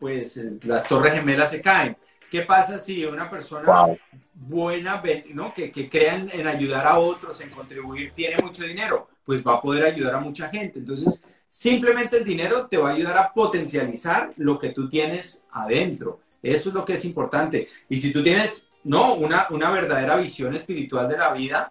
Pues 0.00 0.36
eh, 0.36 0.58
las 0.64 0.86
torres 0.88 1.14
gemelas 1.14 1.50
se 1.50 1.62
caen. 1.62 1.96
¿Qué 2.30 2.40
pasa 2.40 2.78
si 2.78 3.04
una 3.04 3.30
persona 3.30 3.86
buena, 4.34 5.00
¿no? 5.32 5.54
que, 5.54 5.70
que 5.70 5.88
crea 5.88 6.16
en 6.16 6.46
ayudar 6.48 6.84
a 6.86 6.98
otros, 6.98 7.40
en 7.40 7.50
contribuir, 7.50 8.12
tiene 8.12 8.42
mucho 8.42 8.64
dinero? 8.64 9.08
Pues 9.24 9.46
va 9.46 9.54
a 9.54 9.62
poder 9.62 9.84
ayudar 9.84 10.16
a 10.16 10.20
mucha 10.20 10.48
gente. 10.48 10.80
Entonces, 10.80 11.24
Simplemente 11.56 12.16
el 12.16 12.24
dinero 12.24 12.66
te 12.66 12.78
va 12.78 12.90
a 12.90 12.94
ayudar 12.94 13.16
a 13.16 13.32
potencializar 13.32 14.30
lo 14.38 14.58
que 14.58 14.70
tú 14.70 14.88
tienes 14.88 15.44
adentro. 15.52 16.18
Eso 16.42 16.70
es 16.70 16.74
lo 16.74 16.84
que 16.84 16.94
es 16.94 17.04
importante. 17.04 17.68
Y 17.88 17.98
si 17.98 18.12
tú 18.12 18.24
tienes, 18.24 18.66
no, 18.82 19.14
una, 19.14 19.46
una 19.50 19.70
verdadera 19.70 20.16
visión 20.16 20.52
espiritual 20.56 21.08
de 21.08 21.16
la 21.16 21.32
vida, 21.32 21.70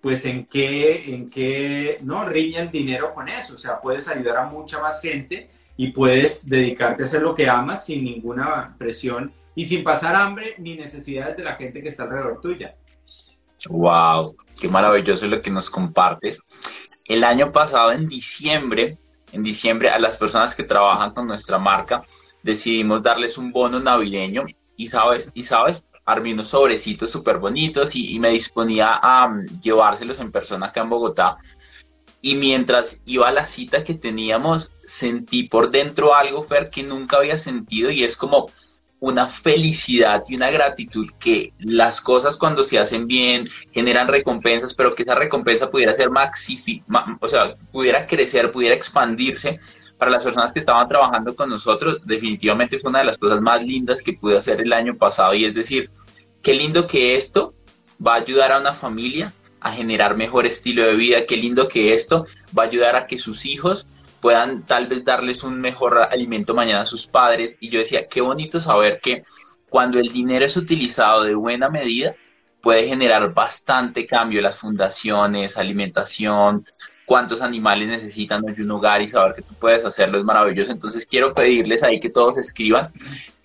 pues 0.00 0.24
en 0.24 0.46
qué, 0.46 1.14
en 1.14 1.30
qué, 1.30 1.98
no, 2.02 2.24
riña 2.24 2.62
el 2.62 2.72
dinero 2.72 3.12
con 3.14 3.28
eso. 3.28 3.54
O 3.54 3.56
sea, 3.56 3.80
puedes 3.80 4.08
ayudar 4.08 4.36
a 4.36 4.46
mucha 4.48 4.80
más 4.80 5.00
gente 5.00 5.48
y 5.76 5.92
puedes 5.92 6.48
dedicarte 6.48 7.04
a 7.04 7.06
hacer 7.06 7.22
lo 7.22 7.32
que 7.32 7.48
amas 7.48 7.84
sin 7.84 8.02
ninguna 8.02 8.74
presión 8.78 9.30
y 9.54 9.64
sin 9.64 9.84
pasar 9.84 10.16
hambre 10.16 10.56
ni 10.58 10.74
necesidades 10.74 11.36
de 11.36 11.44
la 11.44 11.54
gente 11.54 11.80
que 11.80 11.88
está 11.88 12.02
alrededor 12.02 12.40
tuya. 12.40 12.74
Wow, 13.68 14.34
qué 14.60 14.66
maravilloso 14.66 15.28
lo 15.28 15.40
que 15.40 15.50
nos 15.50 15.70
compartes. 15.70 16.40
El 17.04 17.22
año 17.22 17.52
pasado, 17.52 17.92
en 17.92 18.08
diciembre, 18.08 18.98
en 19.32 19.42
diciembre 19.42 19.90
a 19.90 19.98
las 19.98 20.16
personas 20.16 20.54
que 20.54 20.64
trabajan 20.64 21.12
con 21.12 21.26
nuestra 21.26 21.58
marca, 21.58 22.02
decidimos 22.42 23.02
darles 23.02 23.38
un 23.38 23.52
bono 23.52 23.80
navideño 23.80 24.44
y 24.76 24.86
sabes, 24.86 25.30
y 25.34 25.42
sabes, 25.42 25.84
armé 26.06 26.32
unos 26.32 26.48
sobrecitos 26.48 27.10
súper 27.10 27.38
bonitos 27.38 27.94
y, 27.94 28.18
me 28.18 28.30
disponía 28.30 28.94
a 28.94 29.26
um, 29.26 29.44
llevárselos 29.62 30.20
en 30.20 30.32
persona 30.32 30.66
acá 30.66 30.80
en 30.80 30.88
Bogotá. 30.88 31.36
Y 32.22 32.34
mientras 32.34 33.02
iba 33.06 33.28
a 33.28 33.32
la 33.32 33.46
cita 33.46 33.84
que 33.84 33.94
teníamos, 33.94 34.70
sentí 34.84 35.44
por 35.44 35.70
dentro 35.70 36.14
algo, 36.14 36.42
Fer, 36.42 36.70
que 36.70 36.82
nunca 36.82 37.18
había 37.18 37.38
sentido 37.38 37.90
y 37.90 38.04
es 38.04 38.16
como 38.16 38.48
una 39.00 39.26
felicidad 39.26 40.22
y 40.28 40.36
una 40.36 40.50
gratitud 40.50 41.10
que 41.18 41.50
las 41.60 42.00
cosas 42.00 42.36
cuando 42.36 42.62
se 42.62 42.78
hacen 42.78 43.06
bien 43.06 43.48
generan 43.72 44.06
recompensas, 44.06 44.74
pero 44.74 44.94
que 44.94 45.02
esa 45.02 45.14
recompensa 45.14 45.70
pudiera 45.70 45.94
ser 45.94 46.10
maxi, 46.10 46.82
o 47.20 47.28
sea, 47.28 47.54
pudiera 47.72 48.06
crecer, 48.06 48.52
pudiera 48.52 48.74
expandirse 48.74 49.58
para 49.96 50.10
las 50.10 50.24
personas 50.24 50.52
que 50.52 50.58
estaban 50.58 50.86
trabajando 50.86 51.34
con 51.34 51.50
nosotros, 51.50 51.98
definitivamente 52.04 52.78
fue 52.78 52.90
una 52.90 53.00
de 53.00 53.06
las 53.06 53.18
cosas 53.18 53.40
más 53.40 53.62
lindas 53.62 54.02
que 54.02 54.14
pude 54.14 54.38
hacer 54.38 54.60
el 54.60 54.72
año 54.72 54.96
pasado. 54.96 55.34
Y 55.34 55.44
es 55.44 55.54
decir, 55.54 55.90
qué 56.42 56.54
lindo 56.54 56.86
que 56.86 57.16
esto 57.16 57.52
va 58.04 58.14
a 58.14 58.20
ayudar 58.20 58.52
a 58.52 58.60
una 58.60 58.72
familia 58.72 59.32
a 59.60 59.72
generar 59.72 60.16
mejor 60.16 60.46
estilo 60.46 60.84
de 60.84 60.94
vida, 60.94 61.26
qué 61.26 61.36
lindo 61.36 61.68
que 61.68 61.92
esto 61.92 62.24
va 62.58 62.62
a 62.62 62.66
ayudar 62.66 62.96
a 62.96 63.04
que 63.04 63.18
sus 63.18 63.44
hijos 63.44 63.86
puedan 64.20 64.64
tal 64.64 64.86
vez 64.86 65.04
darles 65.04 65.42
un 65.42 65.60
mejor 65.60 65.98
alimento 66.10 66.54
mañana 66.54 66.82
a 66.82 66.86
sus 66.86 67.06
padres. 67.06 67.56
Y 67.60 67.68
yo 67.70 67.78
decía, 67.78 68.06
qué 68.06 68.20
bonito 68.20 68.60
saber 68.60 69.00
que 69.00 69.22
cuando 69.68 69.98
el 69.98 70.12
dinero 70.12 70.44
es 70.44 70.56
utilizado 70.56 71.24
de 71.24 71.34
buena 71.34 71.68
medida, 71.68 72.14
puede 72.60 72.86
generar 72.86 73.32
bastante 73.32 74.06
cambio 74.06 74.42
las 74.42 74.58
fundaciones, 74.58 75.56
alimentación, 75.56 76.64
cuántos 77.06 77.40
animales 77.40 77.88
necesitan 77.88 78.42
hoy 78.44 78.60
un 78.62 78.70
hogar 78.70 79.02
y 79.02 79.08
saber 79.08 79.34
que 79.34 79.42
tú 79.42 79.54
puedes 79.58 79.84
hacerlo 79.84 80.18
es 80.18 80.24
maravilloso. 80.24 80.70
Entonces 80.72 81.06
quiero 81.06 81.34
pedirles 81.34 81.82
ahí 81.82 81.98
que 81.98 82.10
todos 82.10 82.38
escriban, 82.38 82.86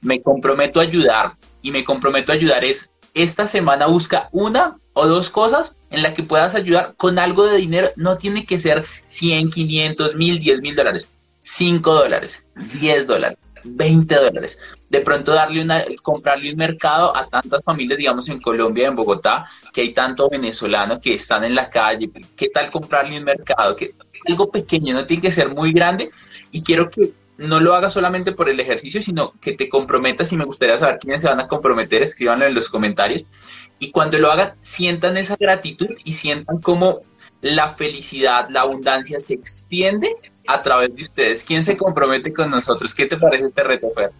me 0.02 0.22
comprometo 0.22 0.80
a 0.80 0.84
ayudar 0.84 1.32
y 1.62 1.72
me 1.72 1.84
comprometo 1.84 2.32
a 2.32 2.36
ayudar 2.36 2.64
es 2.64 2.94
esta 3.15 3.47
semana 3.47 3.88
busca 3.88 4.30
una 4.32 4.78
o 4.93 5.08
dos 5.08 5.30
cosas 5.30 5.75
en 5.89 6.04
las 6.04 6.13
que 6.13 6.23
puedas 6.23 6.54
ayudar 6.54 6.93
con 6.97 7.17
algo 7.17 7.47
de 7.47 7.58
dinero. 7.58 7.89
No 7.95 8.17
tiene 8.17 8.45
que 8.45 8.60
ser 8.60 8.86
100, 9.08 9.49
500, 9.49 10.15
1000, 10.15 10.39
10 10.39 10.62
mil 10.62 10.75
dólares. 10.75 11.10
5 11.41 11.93
dólares, 11.93 12.41
10 12.82 13.06
dólares, 13.06 13.45
20 13.63 14.15
dólares. 14.15 14.60
De 14.89 15.01
pronto 15.01 15.32
darle 15.32 15.62
una, 15.62 15.84
comprarle 16.01 16.51
un 16.51 16.58
mercado 16.58 17.15
a 17.15 17.25
tantas 17.28 17.63
familias, 17.63 17.99
digamos 17.99 18.28
en 18.30 18.41
Colombia, 18.41 18.88
en 18.88 18.95
Bogotá, 18.95 19.47
que 19.71 19.82
hay 19.82 19.93
tanto 19.93 20.28
venezolano 20.28 20.99
que 20.99 21.13
están 21.13 21.43
en 21.43 21.54
la 21.54 21.69
calle. 21.69 22.10
¿Qué 22.36 22.49
tal 22.49 22.71
comprarle 22.71 23.19
un 23.19 23.25
mercado? 23.25 23.75
Que, 23.75 23.93
algo 24.28 24.49
pequeño, 24.49 24.95
no 24.95 25.06
tiene 25.06 25.21
que 25.21 25.32
ser 25.32 25.54
muy 25.54 25.71
grande. 25.71 26.10
Y 26.51 26.63
quiero 26.63 26.89
que 26.89 27.13
no 27.38 27.60
lo 27.60 27.76
hagas 27.76 27.93
solamente 27.93 28.32
por 28.32 28.50
el 28.50 28.60
ejercicio, 28.60 29.02
sino 29.02 29.34
que 29.41 29.54
te 29.54 29.67
comprometas 29.67 30.32
y 30.32 30.38
me 30.38 30.45
gustaría 30.45 30.78
saber 30.78 31.00
quiénes 31.00 31.21
se 31.21 31.28
van 31.28 31.39
a 31.39 31.48
comprometer, 31.48 32.02
escríbanlo 32.02 32.45
en 32.45 32.54
los 32.54 32.69
comentarios. 32.69 33.24
Y 33.80 33.91
cuando 33.91 34.17
lo 34.17 34.32
hagan, 34.32 34.54
sientan 34.62 35.17
esa 35.17 35.36
gratitud 35.38 35.89
y 36.04 36.13
sientan 36.13 36.62
cómo 36.62 37.02
la 37.41 37.74
felicidad, 37.74 38.48
la 38.50 38.62
abundancia 38.62 39.19
se 39.19 39.34
extiende 39.34 40.15
a 40.48 40.63
través 40.63 40.95
de 40.95 41.04
ustedes. 41.04 41.43
¿Quién 41.43 41.63
se 41.63 41.76
compromete 41.76 42.34
con 42.34 42.50
nosotros? 42.50 42.95
¿Qué 42.95 43.06
te 43.06 43.17
parece 43.17 43.45
este 43.45 43.63
reto, 43.63 43.91
Fer? 43.95 44.12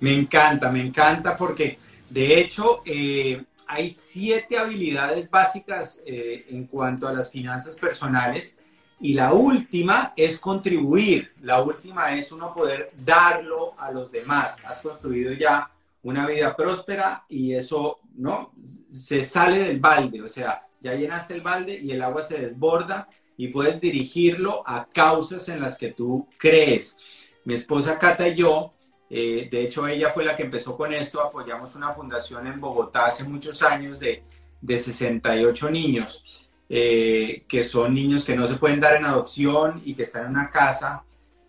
Me 0.00 0.12
encanta, 0.14 0.70
me 0.70 0.84
encanta 0.84 1.36
porque 1.36 1.78
de 2.08 2.40
hecho 2.40 2.82
eh, 2.84 3.42
hay 3.66 3.90
siete 3.90 4.58
habilidades 4.58 5.30
básicas 5.30 6.00
eh, 6.04 6.46
en 6.48 6.66
cuanto 6.66 7.06
a 7.06 7.12
las 7.12 7.30
finanzas 7.30 7.76
personales 7.76 8.56
y 9.00 9.14
la 9.14 9.32
última 9.32 10.12
es 10.14 10.38
contribuir, 10.38 11.32
la 11.42 11.62
última 11.62 12.14
es 12.14 12.32
uno 12.32 12.52
poder 12.52 12.90
darlo 12.98 13.74
a 13.78 13.90
los 13.90 14.12
demás. 14.12 14.56
Has 14.64 14.82
construido 14.82 15.32
ya 15.32 15.70
una 16.02 16.26
vida 16.26 16.54
próspera 16.54 17.24
y 17.28 17.54
eso, 17.54 18.00
¿no? 18.16 18.52
Se 18.92 19.22
sale 19.22 19.60
del 19.60 19.80
balde, 19.80 20.20
o 20.20 20.28
sea, 20.28 20.62
ya 20.82 20.94
llenaste 20.94 21.34
el 21.34 21.40
balde 21.40 21.78
y 21.78 21.92
el 21.92 22.02
agua 22.02 22.22
se 22.22 22.38
desborda 22.38 23.08
y 23.38 23.48
puedes 23.48 23.80
dirigirlo 23.80 24.62
a 24.66 24.86
causas 24.86 25.48
en 25.48 25.62
las 25.62 25.78
que 25.78 25.92
tú 25.92 26.28
crees. 26.36 26.96
Mi 27.44 27.54
esposa 27.54 27.98
Cata 27.98 28.28
y 28.28 28.34
yo, 28.34 28.74
eh, 29.08 29.48
de 29.50 29.62
hecho 29.62 29.88
ella 29.88 30.10
fue 30.10 30.26
la 30.26 30.36
que 30.36 30.42
empezó 30.42 30.76
con 30.76 30.92
esto, 30.92 31.22
apoyamos 31.22 31.74
una 31.74 31.92
fundación 31.92 32.46
en 32.46 32.60
Bogotá 32.60 33.06
hace 33.06 33.24
muchos 33.24 33.62
años 33.62 33.98
de, 33.98 34.22
de 34.60 34.76
68 34.76 35.70
niños 35.70 36.24
eh, 36.72 37.42
que 37.48 37.64
son 37.64 37.92
niños 37.92 38.22
que 38.22 38.36
no 38.36 38.46
se 38.46 38.54
pueden 38.54 38.78
dar 38.78 38.94
en 38.94 39.04
adopción 39.04 39.82
y 39.84 39.94
que 39.94 40.04
están 40.04 40.26
en 40.26 40.30
una 40.30 40.50
casa, 40.50 41.02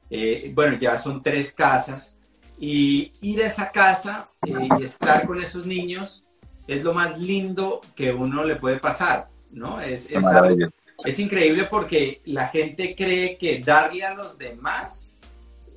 eh, 0.09 0.51
bueno, 0.55 0.77
ya 0.79 0.97
son 0.97 1.21
tres 1.21 1.53
casas, 1.53 2.15
y 2.59 3.11
ir 3.21 3.43
a 3.43 3.47
esa 3.47 3.71
casa 3.71 4.31
eh, 4.45 4.67
y 4.79 4.83
estar 4.83 5.27
con 5.27 5.39
esos 5.39 5.67
niños 5.67 6.23
es 6.67 6.83
lo 6.83 6.93
más 6.93 7.19
lindo 7.19 7.81
que 7.95 8.11
uno 8.11 8.43
le 8.43 8.55
puede 8.55 8.77
pasar. 8.77 9.27
¿no? 9.51 9.79
Es, 9.79 10.07
es, 10.09 11.19
increíble 11.19 11.65
porque 11.65 12.21
la 12.25 12.47
gente 12.47 12.95
cree 12.95 13.37
que 13.37 13.61
darle 13.61 14.03
a 14.03 14.13
los 14.13 14.37
demás 14.37 15.19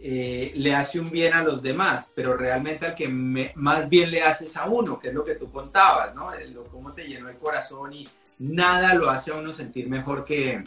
eh, 0.01 0.53
le 0.57 0.75
hace 0.75 1.01
un 1.01 1.11
bien 1.11 1.33
a 1.33 1.43
los 1.43 1.63
demás, 1.63 2.13
pero 2.15 2.37
realmente 2.37 2.87
al 2.87 2.95
que 2.95 3.09
más 3.09 3.89
bien 3.89 4.11
le 4.11 4.23
haces 4.23 4.57
a 4.57 4.67
uno, 4.67 4.99
que 4.99 5.09
es 5.09 5.15
lo 5.15 5.25
que 5.25 5.35
tú 5.35 5.51
contabas, 5.51 6.15
¿no? 6.15 6.31
Lo, 6.53 6.65
cómo 6.67 6.93
te 6.93 7.07
llenó 7.07 7.31
el 7.31 7.39
corazón 7.39 7.95
y 7.95 8.07
nada 8.39 8.95
lo 8.95 9.11
hace 9.11 9.31
a 9.31 9.37
uno 9.37 9.53
sentir 9.53 9.89
mejor 9.89 10.25
que, 10.25 10.65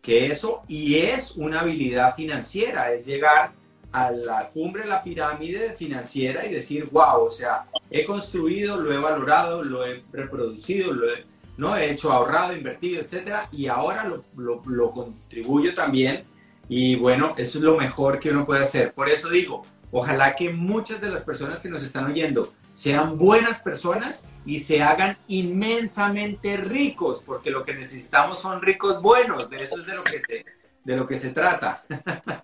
que 0.00 0.26
eso. 0.26 0.62
Y 0.68 0.96
es 0.96 1.32
una 1.32 1.60
habilidad 1.60 2.14
financiera, 2.14 2.92
es 2.92 3.06
llegar 3.06 3.52
a 3.92 4.10
la 4.10 4.48
cumbre 4.48 4.82
de 4.82 4.88
la 4.88 5.02
pirámide 5.02 5.74
financiera 5.74 6.46
y 6.46 6.52
decir, 6.52 6.88
wow, 6.90 7.24
o 7.24 7.30
sea, 7.30 7.62
he 7.90 8.04
construido, 8.04 8.78
lo 8.78 8.92
he 8.92 8.98
valorado, 8.98 9.62
lo 9.62 9.84
he 9.84 10.02
reproducido, 10.12 10.92
lo 10.92 11.10
he, 11.12 11.24
¿no? 11.58 11.76
he 11.76 11.90
hecho 11.90 12.10
ahorrado, 12.10 12.54
invertido, 12.54 13.00
etcétera, 13.00 13.48
y 13.52 13.66
ahora 13.66 14.04
lo, 14.04 14.22
lo, 14.66 14.90
contribuyo 14.90 15.74
también. 15.74 16.22
Y 16.68 16.96
bueno, 16.96 17.34
eso 17.36 17.58
es 17.58 17.64
lo 17.64 17.76
mejor 17.76 18.18
que 18.18 18.30
uno 18.30 18.46
puede 18.46 18.62
hacer. 18.62 18.94
Por 18.94 19.10
eso 19.10 19.28
digo, 19.28 19.62
ojalá 19.90 20.34
que 20.34 20.48
muchas 20.50 21.00
de 21.02 21.10
las 21.10 21.20
personas 21.20 21.60
que 21.60 21.68
nos 21.68 21.82
están 21.82 22.06
oyendo 22.06 22.54
sean 22.72 23.18
buenas 23.18 23.60
personas 23.60 24.24
y 24.44 24.60
se 24.60 24.82
hagan 24.82 25.16
inmensamente 25.28 26.56
ricos, 26.56 27.22
porque 27.24 27.50
lo 27.50 27.64
que 27.64 27.74
necesitamos 27.74 28.40
son 28.40 28.60
ricos 28.60 29.00
buenos, 29.00 29.48
de 29.48 29.56
eso 29.56 29.78
es 29.80 29.86
de 29.86 29.94
lo 29.94 30.04
que 30.04 30.18
se, 30.18 30.44
de 30.84 30.96
lo 30.96 31.06
que 31.06 31.16
se 31.16 31.30
trata. 31.30 31.82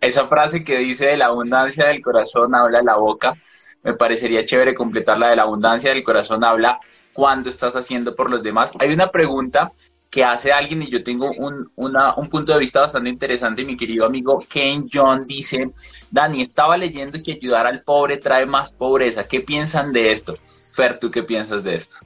esa 0.00 0.26
frase 0.26 0.64
que 0.64 0.78
dice 0.78 1.06
de 1.06 1.16
la 1.16 1.26
abundancia 1.26 1.86
del 1.86 2.02
corazón 2.02 2.54
habla 2.54 2.80
la 2.82 2.96
boca, 2.96 3.34
me 3.82 3.94
parecería 3.94 4.44
chévere 4.44 4.74
completarla 4.74 5.30
de 5.30 5.36
la 5.36 5.42
abundancia 5.42 5.90
del 5.90 6.04
corazón 6.04 6.44
habla 6.44 6.78
cuando 7.12 7.48
estás 7.48 7.76
haciendo 7.76 8.14
por 8.14 8.30
los 8.30 8.42
demás. 8.42 8.72
Hay 8.78 8.92
una 8.92 9.10
pregunta 9.10 9.72
que 10.10 10.24
hace 10.24 10.52
alguien 10.52 10.82
y 10.82 10.90
yo 10.90 11.02
tengo 11.02 11.30
un, 11.30 11.70
un 11.76 12.28
punto 12.28 12.52
de 12.52 12.58
vista 12.58 12.80
bastante 12.80 13.08
interesante. 13.08 13.64
Mi 13.64 13.76
querido 13.76 14.06
amigo 14.06 14.44
Ken 14.48 14.86
John 14.92 15.26
dice, 15.26 15.70
Dani, 16.10 16.42
estaba 16.42 16.76
leyendo 16.76 17.18
que 17.24 17.32
ayudar 17.32 17.66
al 17.66 17.80
pobre 17.80 18.18
trae 18.18 18.44
más 18.44 18.72
pobreza. 18.72 19.26
¿Qué 19.26 19.40
piensan 19.40 19.92
de 19.92 20.12
esto? 20.12 20.34
Fer, 20.80 20.98
¿tú 20.98 21.10
qué 21.10 21.22
piensas 21.22 21.62
de 21.62 21.74
esto? 21.74 21.98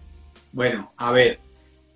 Bueno, 0.51 0.91
a 0.97 1.13
ver, 1.13 1.39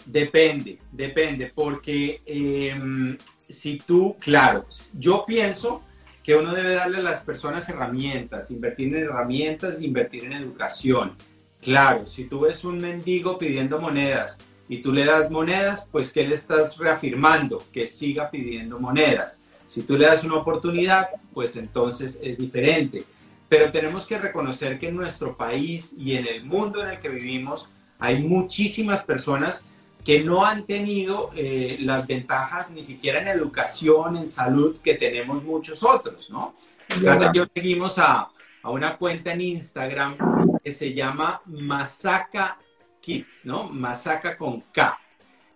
depende, 0.07 0.79
depende, 0.93 1.51
porque 1.53 2.21
em, 2.25 3.19
si 3.49 3.79
tú, 3.79 4.17
claro, 4.21 4.65
yo 4.95 5.25
pienso 5.27 5.83
que 6.23 6.37
uno 6.37 6.55
debe 6.55 6.75
darle 6.75 6.99
a 6.99 7.03
las 7.03 7.23
personas 7.23 7.69
herramientas, 7.69 8.53
invertir 8.53 8.95
en 8.95 9.03
herramientas, 9.03 9.83
invertir 9.83 10.27
en 10.27 10.35
educación. 10.35 11.17
Claro, 11.61 12.07
si 12.07 12.27
tú 12.27 12.41
ves 12.41 12.63
un 12.65 12.79
mendigo 12.79 13.39
pidiendo 13.39 13.81
monedas 13.81 14.39
y 14.69 14.81
tú 14.81 14.93
le 14.93 15.05
das 15.05 15.33
monedas, 15.33 15.89
pues 15.91 16.13
¿qué 16.13 16.29
le 16.29 16.37
estás 16.37 16.77
reafirmando? 16.79 17.65
Que 17.73 17.89
siga 17.89 18.31
pidiendo 18.31 18.79
monedas. 18.79 19.41
Si 19.67 19.83
tú 19.83 19.99
le 19.99 20.07
das 20.07 20.23
una 20.23 20.37
oportunidad, 20.37 21.09
pues 21.35 21.57
entonces 21.57 22.21
es 22.23 22.39
diferente. 22.39 23.03
Pero 23.49 23.73
tenemos 23.73 24.07
que 24.07 24.19
reconocer 24.19 24.79
que 24.79 24.89
en 24.89 24.97
nuestro 24.97 25.37
país 25.37 25.95
y 25.99 26.17
en 26.17 26.27
el 26.27 26.45
mundo 26.45 26.83
en 26.83 26.91
el 26.91 26.99
que 26.99 27.09
vivimos 27.09 27.71
hay 27.99 28.23
muchísimas 28.23 29.03
personas 29.05 29.65
que 30.05 30.21
no 30.21 30.45
han 30.47 30.65
tenido 30.65 31.31
eh, 31.35 31.77
las 31.81 32.07
ventajas 32.07 32.71
ni 32.71 32.83
siquiera 32.83 33.21
en 33.21 33.29
educación, 33.29 34.17
en 34.17 34.27
salud, 34.27 34.79
que 34.83 34.95
tenemos 34.95 35.45
muchos 35.45 35.83
otros, 35.83 36.31
¿no? 36.31 36.55
yo 37.35 37.45
seguimos 37.53 37.99
a, 37.99 38.31
a, 38.63 38.71
una 38.71 38.97
cuenta 38.97 39.33
en 39.33 39.43
Instagram 39.43 40.17
que 40.65 40.73
se 40.73 40.95
llama 40.95 41.43
Masaka 41.45 42.57
Kids, 43.03 43.45
¿no? 43.45 43.65
Masaka 43.69 44.39
con 44.39 44.63
K. 44.73 44.99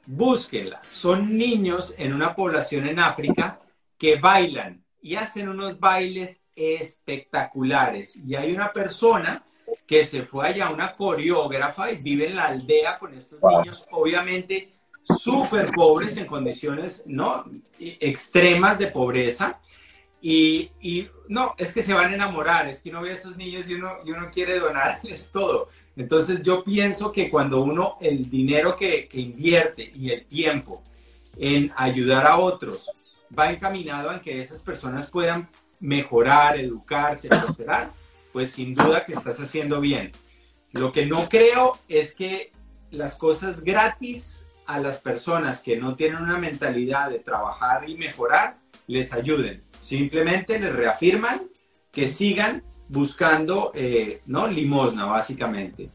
Búsquenla. 0.04 0.82
Son 0.90 1.36
niños 1.38 1.94
en 1.96 2.12
una 2.12 2.34
población 2.34 2.86
en 2.86 2.98
África 2.98 3.60
que 3.96 4.16
bailan 4.16 4.84
y 5.00 5.14
hacen 5.14 5.48
unos 5.48 5.80
bailes 5.80 6.41
espectaculares. 6.56 8.16
Y 8.16 8.34
hay 8.34 8.52
una 8.52 8.72
persona 8.72 9.42
que 9.86 10.04
se 10.04 10.24
fue 10.24 10.48
allá, 10.48 10.70
una 10.70 10.92
coreógrafa, 10.92 11.90
y 11.90 11.96
vive 11.96 12.26
en 12.26 12.36
la 12.36 12.46
aldea 12.46 12.98
con 12.98 13.14
estos 13.14 13.40
niños, 13.42 13.86
obviamente 13.90 14.70
súper 15.02 15.72
pobres 15.72 16.16
en 16.16 16.26
condiciones 16.26 17.02
¿no? 17.06 17.44
extremas 17.78 18.78
de 18.78 18.88
pobreza. 18.88 19.60
Y, 20.24 20.70
y, 20.80 21.08
no, 21.28 21.54
es 21.58 21.74
que 21.74 21.82
se 21.82 21.94
van 21.94 22.12
a 22.12 22.14
enamorar, 22.14 22.68
es 22.68 22.80
que 22.80 22.90
uno 22.90 23.02
ve 23.02 23.10
a 23.10 23.14
esos 23.14 23.36
niños 23.36 23.68
y 23.68 23.74
uno, 23.74 23.90
y 24.04 24.12
uno 24.12 24.30
quiere 24.32 24.60
donarles 24.60 25.30
todo. 25.32 25.68
Entonces 25.96 26.42
yo 26.42 26.62
pienso 26.62 27.10
que 27.10 27.28
cuando 27.28 27.62
uno, 27.62 27.96
el 28.00 28.30
dinero 28.30 28.76
que, 28.76 29.08
que 29.08 29.18
invierte 29.18 29.90
y 29.94 30.10
el 30.10 30.24
tiempo 30.24 30.82
en 31.36 31.72
ayudar 31.76 32.26
a 32.26 32.38
otros 32.38 32.88
va 33.36 33.50
encaminado 33.50 34.10
a 34.10 34.20
que 34.20 34.40
esas 34.40 34.62
personas 34.62 35.10
puedan 35.10 35.48
mejorar, 35.82 36.58
educarse, 36.58 37.28
prosperar, 37.28 37.90
pues 38.32 38.52
sin 38.52 38.72
duda 38.72 39.04
que 39.04 39.12
estás 39.12 39.38
haciendo 39.40 39.80
bien. 39.80 40.10
Lo 40.70 40.92
que 40.92 41.04
no 41.04 41.28
creo 41.28 41.78
es 41.88 42.14
que 42.14 42.50
las 42.92 43.16
cosas 43.16 43.62
gratis 43.62 44.46
a 44.64 44.78
las 44.78 44.98
personas 44.98 45.60
que 45.60 45.76
no 45.76 45.94
tienen 45.94 46.22
una 46.22 46.38
mentalidad 46.38 47.10
de 47.10 47.18
trabajar 47.18 47.88
y 47.90 47.96
mejorar 47.96 48.54
les 48.86 49.12
ayuden. 49.12 49.60
Simplemente 49.80 50.58
les 50.58 50.72
reafirman 50.72 51.42
que 51.90 52.08
sigan 52.08 52.62
buscando, 52.88 53.72
eh, 53.74 54.22
¿no? 54.26 54.46
Limosna, 54.46 55.06
básicamente. 55.06 55.90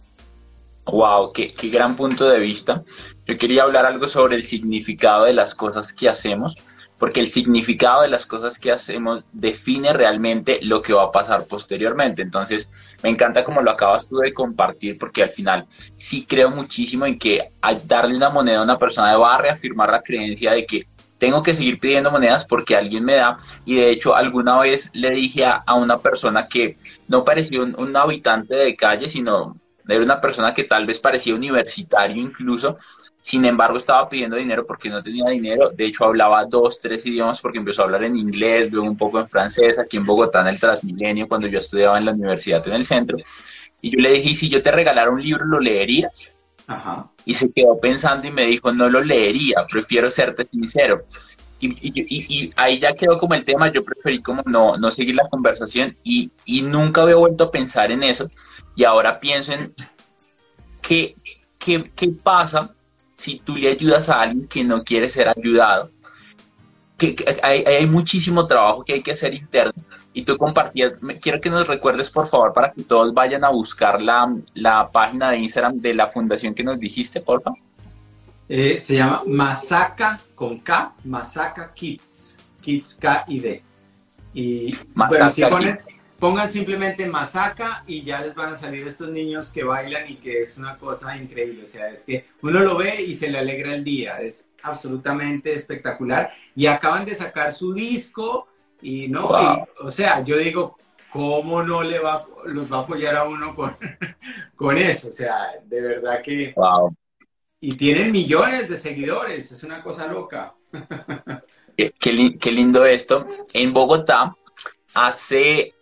Wow, 0.86 1.32
qué, 1.32 1.48
qué 1.48 1.70
gran 1.70 1.96
punto 1.96 2.28
de 2.28 2.40
vista. 2.40 2.84
Yo 3.26 3.38
quería 3.38 3.64
hablar 3.64 3.86
algo 3.86 4.08
sobre 4.08 4.36
el 4.36 4.44
significado 4.44 5.26
de 5.26 5.34
las 5.34 5.56
cosas 5.56 5.94
que 5.94 6.10
hacemos 6.10 6.58
porque 7.00 7.20
el 7.20 7.28
significado 7.28 8.02
de 8.02 8.08
las 8.08 8.26
cosas 8.26 8.58
que 8.58 8.72
hacemos 8.72 9.24
define 9.32 9.94
realmente 9.94 10.60
lo 10.62 10.82
que 10.82 10.94
va 10.94 11.04
a 11.04 11.12
pasar 11.12 11.46
posteriormente. 11.46 12.22
Entonces, 12.22 12.70
me 13.04 13.10
encanta 13.10 13.44
como 13.44 13.62
lo 13.62 13.72
acabas 13.72 14.08
tú 14.08 14.18
de 14.18 14.34
compartir, 14.34 14.98
porque 14.98 15.24
al 15.24 15.30
final 15.30 15.66
sí 15.96 16.26
creo 16.26 16.50
muchísimo 16.50 17.06
en 17.06 17.20
que 17.20 17.52
al 17.62 17.88
darle 17.88 18.16
una 18.16 18.30
moneda 18.30 18.60
a 18.60 18.64
una 18.64 18.78
persona 18.78 19.16
va 19.18 19.36
a 19.36 19.42
reafirmar 19.42 19.92
la 19.92 20.02
creencia 20.02 20.54
de 20.54 20.66
que 20.66 20.84
tengo 21.20 21.42
que 21.42 21.54
seguir 21.54 21.80
pidiendo 21.80 22.12
monedas 22.12 22.46
porque 22.46 22.76
alguien 22.76 23.04
me 23.06 23.16
da. 23.16 23.38
Y 23.66 23.76
de 23.76 23.92
hecho, 23.92 24.16
alguna 24.16 24.60
vez 24.60 24.90
le 24.94 25.12
dije 25.12 25.46
a, 25.46 25.62
una 25.76 25.98
persona 25.98 26.48
que 26.48 26.78
no 27.08 27.24
parecía 27.24 27.62
un, 27.62 27.76
un 27.80 27.96
habitante 27.96 28.56
de 28.56 28.76
calle, 28.76 29.10
sino 29.10 29.56
era 29.88 30.04
una 30.04 30.20
persona 30.20 30.54
que 30.54 30.66
tal 30.66 30.86
vez 30.86 31.00
parecía 31.00 31.34
universitario 31.34 32.22
incluso, 32.22 32.78
sin 33.22 33.44
embargo, 33.46 33.78
estaba 33.78 34.08
pidiendo 34.08 34.38
dinero 34.38 34.66
porque 34.66 34.90
no 34.90 35.04
tenía 35.04 35.26
dinero. 35.30 35.72
De 35.72 35.86
hecho, 35.86 36.06
hablaba 36.06 36.46
dos, 36.46 36.80
tres 36.80 37.06
idiomas 37.06 37.42
porque 37.42 37.58
empezó 37.58 37.82
a 37.82 37.86
hablar 37.86 38.04
en 38.06 38.16
inglés, 38.16 38.72
luego 38.72 38.88
un 38.88 38.98
poco 38.98 39.20
en 39.20 39.28
francés, 39.28 39.78
aquí 39.80 39.98
en 39.98 40.06
Bogotá 40.06 40.42
en 40.42 40.48
el 40.48 40.60
Transmilenio, 40.60 41.28
cuando 41.28 41.48
yo 41.48 41.60
estudiaba 41.60 41.98
en 41.98 42.06
la 42.06 42.14
universidad 42.14 42.66
en 42.68 42.76
el 42.76 42.86
centro. 42.86 43.18
Y 43.82 43.92
yo 43.92 44.02
le 44.02 44.14
dije, 44.14 44.30
¿y 44.30 44.36
si 44.36 44.50
yo 44.50 44.62
te 44.62 44.72
regalara 44.72 45.12
un 45.12 45.22
libro, 45.22 45.46
lo 45.46 45.60
leerías? 45.60 46.30
Y 47.26 47.34
se 47.34 47.52
quedó 47.52 47.80
pensando 47.80 48.28
y 48.28 48.32
me 48.32 48.46
dijo, 48.46 48.72
no 48.72 48.90
lo 48.90 49.02
leería, 49.02 49.66
prefiero 49.70 50.10
serte 50.10 50.46
sincero. 50.46 51.02
Y, 51.60 51.76
y, 51.82 52.54
ahí 52.56 52.80
ya 52.80 52.94
quedó 52.94 53.18
como 53.18 53.34
el 53.34 53.44
tema, 53.44 53.72
yo 53.72 53.84
preferí 53.84 54.22
como 54.22 54.44
no, 54.46 54.78
no 54.78 54.92
seguir 54.92 55.16
la 55.16 55.28
conversación 55.28 55.96
y, 56.04 56.32
y 56.46 56.62
nunca 56.62 57.02
había 57.02 57.16
vuelto 57.16 57.46
a 57.46 57.52
pensar 57.52 57.92
en 57.92 58.04
eso. 58.04 58.30
Y 58.76 58.84
ahora 58.84 59.20
pienso 59.20 59.54
en 59.54 59.74
qué, 60.82 61.16
qué, 61.58 61.92
qué 61.96 62.10
pasa 62.10 62.74
si 63.18 63.40
tú 63.40 63.56
le 63.56 63.70
ayudas 63.70 64.10
a 64.10 64.22
alguien 64.22 64.48
que 64.48 64.64
no 64.64 64.84
quiere 64.84 65.10
ser 65.10 65.28
ayudado, 65.28 65.90
que, 66.98 67.16
hay, 67.42 67.86
muchísimo 67.88 68.46
trabajo 68.46 68.84
que 68.84 68.94
hay 68.94 69.02
que 69.02 69.12
hacer 69.12 69.34
interno. 69.34 69.74
Y 70.14 70.24
tú 70.24 70.38
compartías, 70.38 70.94
quiero 71.22 71.42
que 71.42 71.50
nos 71.50 71.68
recuerdes 71.68 72.10
por 72.10 72.28
favor 72.28 72.54
para 72.54 72.72
que 72.72 72.84
todos 72.84 73.14
vayan 73.14 73.44
a 73.44 73.50
buscar 73.50 74.02
la, 74.02 74.36
la 74.54 74.90
página 74.92 75.32
de 75.32 75.40
Instagram 75.40 75.78
de 75.78 75.94
la 75.94 76.08
fundación 76.08 76.54
que 76.54 76.64
nos 76.64 76.80
dijiste, 76.80 77.22
por 77.22 77.42
favor. 77.42 77.60
Eh, 78.50 78.78
se 78.78 78.96
llama 78.96 79.24
Masaka 79.26 80.20
con 80.34 80.60
K, 80.60 80.96
Masaka 81.04 81.74
Kids, 81.74 82.38
Kids 82.62 82.98
K 83.00 83.26
y 83.28 83.40
D. 83.40 83.64
Y 84.34 84.78
bueno, 84.96 85.30
si 85.30 85.44
ponen, 85.44 85.78
Pongan 86.20 86.50
simplemente 86.50 87.08
Masaka 87.08 87.84
y 87.86 88.02
ya 88.02 88.22
les 88.22 88.34
van 88.34 88.54
a 88.54 88.56
salir 88.56 88.88
estos 88.88 89.10
niños 89.10 89.52
que 89.52 89.64
bailan 89.64 90.10
y 90.10 90.16
que 90.16 90.42
es 90.42 90.58
una 90.58 90.76
cosa 90.78 91.16
increíble. 91.16 91.64
O 91.64 91.68
sea, 91.68 91.90
es 91.90 92.04
que 92.04 92.26
uno 92.42 92.60
lo 92.62 92.76
ve 92.76 93.04
y 93.04 93.14
se 93.14 93.30
le 93.30 93.38
alegra 93.38 93.76
el 93.76 93.84
día. 93.84 94.18
Es 94.18 94.48
absolutamente 94.64 95.54
espectacular. 95.54 96.32
Y 96.56 96.66
acaban 96.66 97.06
de 97.06 97.14
sacar 97.14 97.54
su 97.54 97.72
disco 97.72 98.48
y 98.82 99.08
no, 99.08 99.30
o 99.80 99.92
sea, 99.92 100.24
yo 100.24 100.38
digo, 100.38 100.78
¿cómo 101.12 101.62
no 101.62 101.84
le 101.84 102.00
va, 102.00 102.24
los 102.46 102.72
va 102.72 102.78
a 102.78 102.82
apoyar 102.82 103.16
a 103.16 103.26
uno 103.26 103.56
con, 103.56 103.78
con 104.56 104.78
eso? 104.78 105.10
O 105.10 105.12
sea, 105.12 105.52
de 105.64 105.82
verdad 105.82 106.22
que... 106.24 106.54
Wow. 106.56 106.96
Y 107.60 107.76
tienen 107.76 108.12
millones 108.12 108.70
de 108.70 108.78
seguidores, 108.78 109.52
es 109.52 109.64
una 109.64 109.82
cosa 109.82 110.08
loca. 110.08 110.56
Qué, 111.76 111.94
qué 112.40 112.52
lindo 112.52 112.86
esto. 112.86 113.28
En 113.54 113.72
Bogotá, 113.72 114.34
hace 114.96 115.76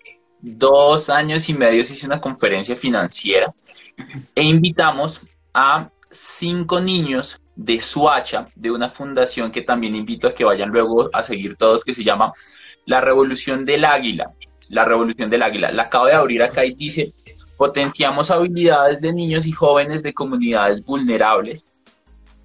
dos 0.45 1.09
años 1.09 1.49
y 1.49 1.55
medio 1.55 1.81
hizo 1.81 2.05
una 2.05 2.21
conferencia 2.21 2.75
financiera 2.75 3.47
e 4.35 4.43
invitamos 4.43 5.21
a 5.53 5.89
cinco 6.11 6.79
niños 6.79 7.39
de 7.55 7.81
Suacha, 7.81 8.45
de 8.55 8.69
una 8.69 8.89
fundación 8.89 9.51
que 9.51 9.63
también 9.63 9.95
invito 9.95 10.27
a 10.27 10.35
que 10.35 10.43
vayan 10.43 10.69
luego 10.69 11.09
a 11.11 11.23
seguir 11.23 11.55
todos, 11.55 11.83
que 11.83 11.95
se 11.95 12.03
llama 12.03 12.31
La 12.85 13.01
Revolución 13.01 13.65
del 13.65 13.85
Águila. 13.85 14.33
La 14.69 14.85
Revolución 14.85 15.29
del 15.31 15.41
Águila. 15.41 15.71
La 15.71 15.83
acabo 15.83 16.05
de 16.05 16.13
abrir 16.13 16.43
acá 16.43 16.63
y 16.63 16.75
dice, 16.75 17.11
potenciamos 17.57 18.29
habilidades 18.29 19.01
de 19.01 19.13
niños 19.13 19.47
y 19.47 19.51
jóvenes 19.51 20.03
de 20.03 20.13
comunidades 20.13 20.83
vulnerables. 20.83 21.65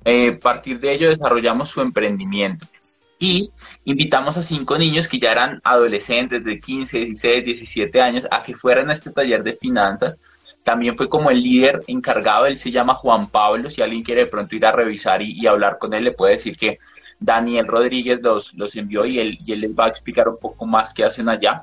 Eh, 0.06 0.36
a 0.38 0.42
partir 0.42 0.80
de 0.80 0.94
ello 0.94 1.10
desarrollamos 1.10 1.68
su 1.68 1.82
emprendimiento. 1.82 2.66
Y 3.18 3.50
invitamos 3.84 4.36
a 4.36 4.42
cinco 4.42 4.76
niños 4.78 5.08
que 5.08 5.18
ya 5.18 5.32
eran 5.32 5.60
adolescentes 5.64 6.44
de 6.44 6.58
15, 6.58 6.98
16, 6.98 7.44
17 7.44 8.00
años 8.00 8.26
a 8.30 8.42
que 8.42 8.54
fueran 8.54 8.90
a 8.90 8.92
este 8.92 9.10
taller 9.10 9.42
de 9.42 9.56
finanzas 9.56 10.18
también 10.64 10.94
fue 10.96 11.08
como 11.08 11.30
el 11.30 11.40
líder 11.40 11.80
encargado, 11.86 12.46
él 12.46 12.58
se 12.58 12.70
llama 12.70 12.94
Juan 12.94 13.28
Pablo, 13.28 13.70
si 13.70 13.82
alguien 13.82 14.02
quiere 14.02 14.22
de 14.22 14.26
pronto 14.26 14.54
ir 14.56 14.66
a 14.66 14.72
revisar 14.72 15.22
y, 15.22 15.46
hablar 15.46 15.78
con 15.78 15.94
él, 15.94 16.04
le 16.04 16.12
puede 16.12 16.34
decir 16.34 16.56
que 16.56 16.78
Daniel 17.18 17.66
Rodríguez 17.66 18.20
los, 18.22 18.54
los 18.54 18.76
envió 18.76 19.04
y 19.04 19.18
él, 19.18 19.38
y 19.44 19.52
él 19.52 19.60
les 19.60 19.72
va 19.72 19.86
a 19.86 19.88
explicar 19.88 20.28
un 20.28 20.38
poco 20.38 20.66
más 20.66 20.92
qué 20.92 21.04
hacen 21.04 21.28
allá. 21.28 21.60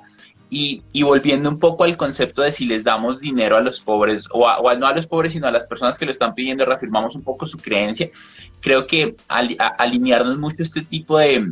Y, 0.49 0.81
y, 0.93 1.03
volviendo 1.03 1.49
un 1.49 1.59
poco 1.59 1.83
al 1.83 1.97
concepto 1.97 2.41
de 2.41 2.53
si 2.53 2.65
les 2.65 2.83
damos 2.83 3.19
dinero 3.19 3.57
a 3.57 3.61
los 3.61 3.81
pobres, 3.81 4.25
o, 4.31 4.45
o, 4.45 4.73
no 4.75 4.87
a 4.87 4.93
los 4.93 5.05
pobres, 5.05 5.33
sino 5.33 5.47
a 5.47 5.51
las 5.51 5.65
personas 5.65 5.97
que 5.97 6.05
lo 6.05 6.11
están 6.11 6.33
pidiendo, 6.33 6.63
reafirmamos 6.63 7.15
un 7.15 7.23
poco 7.23 7.47
su 7.47 7.57
creencia. 7.57 8.09
Creo 8.61 8.87
que 8.87 9.13
alinearnos 9.27 10.37
mucho 10.37 10.63
este 10.63 10.81
tipo 10.81 11.17
de, 11.17 11.45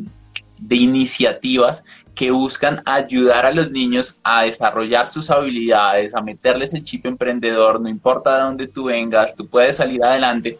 de 0.59 0.75
iniciativas 0.75 1.83
que 2.15 2.31
buscan 2.31 2.81
ayudar 2.85 3.45
a 3.45 3.51
los 3.51 3.71
niños 3.71 4.17
a 4.23 4.43
desarrollar 4.43 5.09
sus 5.09 5.29
habilidades, 5.29 6.15
a 6.15 6.21
meterles 6.21 6.73
el 6.73 6.83
chip 6.83 7.05
emprendedor, 7.05 7.81
no 7.81 7.89
importa 7.89 8.37
de 8.37 8.43
dónde 8.43 8.67
tú 8.67 8.85
vengas, 8.85 9.35
tú 9.35 9.45
puedes 9.45 9.75
salir 9.75 10.03
adelante 10.03 10.57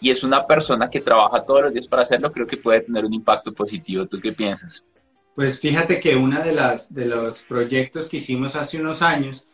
y 0.00 0.10
es 0.10 0.22
una 0.22 0.46
persona 0.46 0.88
que 0.90 1.00
trabaja 1.00 1.44
todos 1.44 1.64
los 1.64 1.74
días 1.74 1.88
para 1.88 2.02
hacerlo, 2.02 2.32
creo 2.32 2.46
que 2.46 2.56
puede 2.56 2.80
tener 2.80 3.04
un 3.04 3.12
impacto 3.12 3.52
positivo. 3.52 4.06
¿Tú 4.06 4.18
qué 4.20 4.32
piensas? 4.32 4.82
Pues 5.34 5.60
fíjate 5.60 6.00
que 6.00 6.14
uno 6.14 6.42
de, 6.42 6.52
las, 6.52 6.92
de 6.92 7.06
los 7.06 7.42
proyectos 7.42 8.06
que 8.06 8.18
hicimos 8.18 8.54
hace 8.56 8.80
unos 8.80 9.02
años 9.02 9.44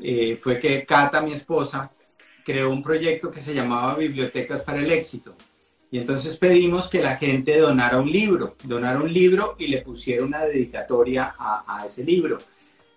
eh, 0.00 0.36
fue 0.36 0.58
que 0.58 0.84
Cata, 0.84 1.20
mi 1.20 1.32
esposa, 1.32 1.90
creó 2.44 2.70
un 2.70 2.82
proyecto 2.82 3.30
que 3.30 3.40
se 3.40 3.54
llamaba 3.54 3.94
Bibliotecas 3.94 4.62
para 4.62 4.80
el 4.80 4.90
Éxito. 4.90 5.34
Y 5.90 5.98
entonces 5.98 6.36
pedimos 6.36 6.88
que 6.88 7.02
la 7.02 7.16
gente 7.16 7.58
donara 7.58 7.98
un 7.98 8.10
libro, 8.10 8.54
donara 8.64 8.98
un 8.98 9.12
libro 9.12 9.56
y 9.58 9.68
le 9.68 9.80
pusiera 9.80 10.24
una 10.24 10.44
dedicatoria 10.44 11.34
a, 11.38 11.82
ese 11.86 12.04
libro. 12.04 12.38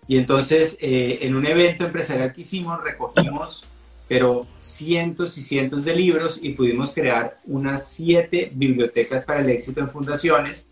Y 0.07 0.17
entonces 0.17 0.77
eh, 0.81 1.19
en 1.21 1.35
un 1.35 1.45
evento 1.45 1.85
empresarial 1.85 2.33
que 2.33 2.41
hicimos 2.41 2.83
recogimos, 2.83 3.65
pero 4.09 4.45
cientos 4.57 5.37
y 5.37 5.41
cientos 5.41 5.85
de 5.85 5.95
libros 5.95 6.39
y 6.41 6.49
pudimos 6.49 6.91
crear 6.91 7.39
unas 7.45 7.87
siete 7.87 8.51
bibliotecas 8.53 9.23
para 9.23 9.39
el 9.39 9.49
éxito 9.49 9.79
en 9.79 9.89
fundaciones 9.89 10.67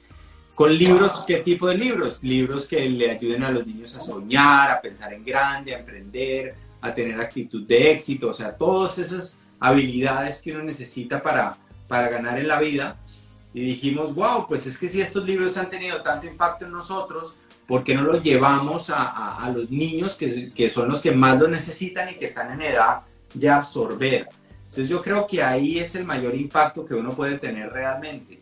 con 0.59 0.77
libros, 0.77 1.23
¿qué 1.25 1.37
tipo 1.37 1.69
de 1.69 1.77
libros? 1.77 2.19
Libros 2.21 2.67
que 2.67 2.81
le 2.81 3.11
ayuden 3.11 3.43
a 3.43 3.49
los 3.49 3.65
niños 3.65 3.95
a 3.95 4.01
soñar, 4.01 4.69
a 4.69 4.81
pensar 4.81 5.13
en 5.13 5.23
grande, 5.23 5.73
a 5.73 5.79
emprender, 5.79 6.53
a 6.81 6.93
tener 6.93 7.17
actitud 7.21 7.65
de 7.65 7.91
éxito, 7.91 8.27
o 8.27 8.33
sea, 8.33 8.57
todas 8.57 8.97
esas 8.97 9.37
habilidades 9.57 10.41
que 10.41 10.51
uno 10.51 10.65
necesita 10.65 11.23
para 11.23 11.55
para 11.89 12.07
ganar 12.07 12.39
en 12.39 12.47
la 12.47 12.59
vida. 12.61 12.95
Y 13.53 13.61
dijimos, 13.61 14.15
wow, 14.15 14.47
pues 14.47 14.65
es 14.67 14.77
que 14.77 14.87
si 14.87 15.01
estos 15.01 15.25
libros 15.25 15.57
han 15.57 15.67
tenido 15.67 16.01
tanto 16.01 16.27
impacto 16.27 16.63
en 16.63 16.71
nosotros, 16.71 17.37
¿por 17.67 17.83
qué 17.83 17.95
no 17.95 18.03
los 18.03 18.23
llevamos 18.23 18.89
a, 18.89 19.43
a, 19.43 19.49
los 19.49 19.69
niños 19.71 20.15
que, 20.15 20.49
que, 20.49 20.69
son 20.69 20.87
los 20.87 21.01
que 21.01 21.11
más 21.11 21.37
lo 21.37 21.47
necesitan 21.47 22.09
y 22.09 22.13
que 22.13 22.25
están 22.25 22.51
en 22.53 22.61
edad 22.61 23.01
de 23.33 23.49
absorber? 23.49 24.29
Entonces 24.65 24.87
yo 24.87 25.01
creo 25.01 25.25
que 25.25 25.43
ahí 25.43 25.79
es 25.79 25.95
el 25.95 26.05
mayor 26.05 26.35
impacto 26.35 26.85
que 26.85 26.93
uno 26.93 27.09
puede 27.09 27.39
tener 27.39 27.69
realmente. 27.71 28.39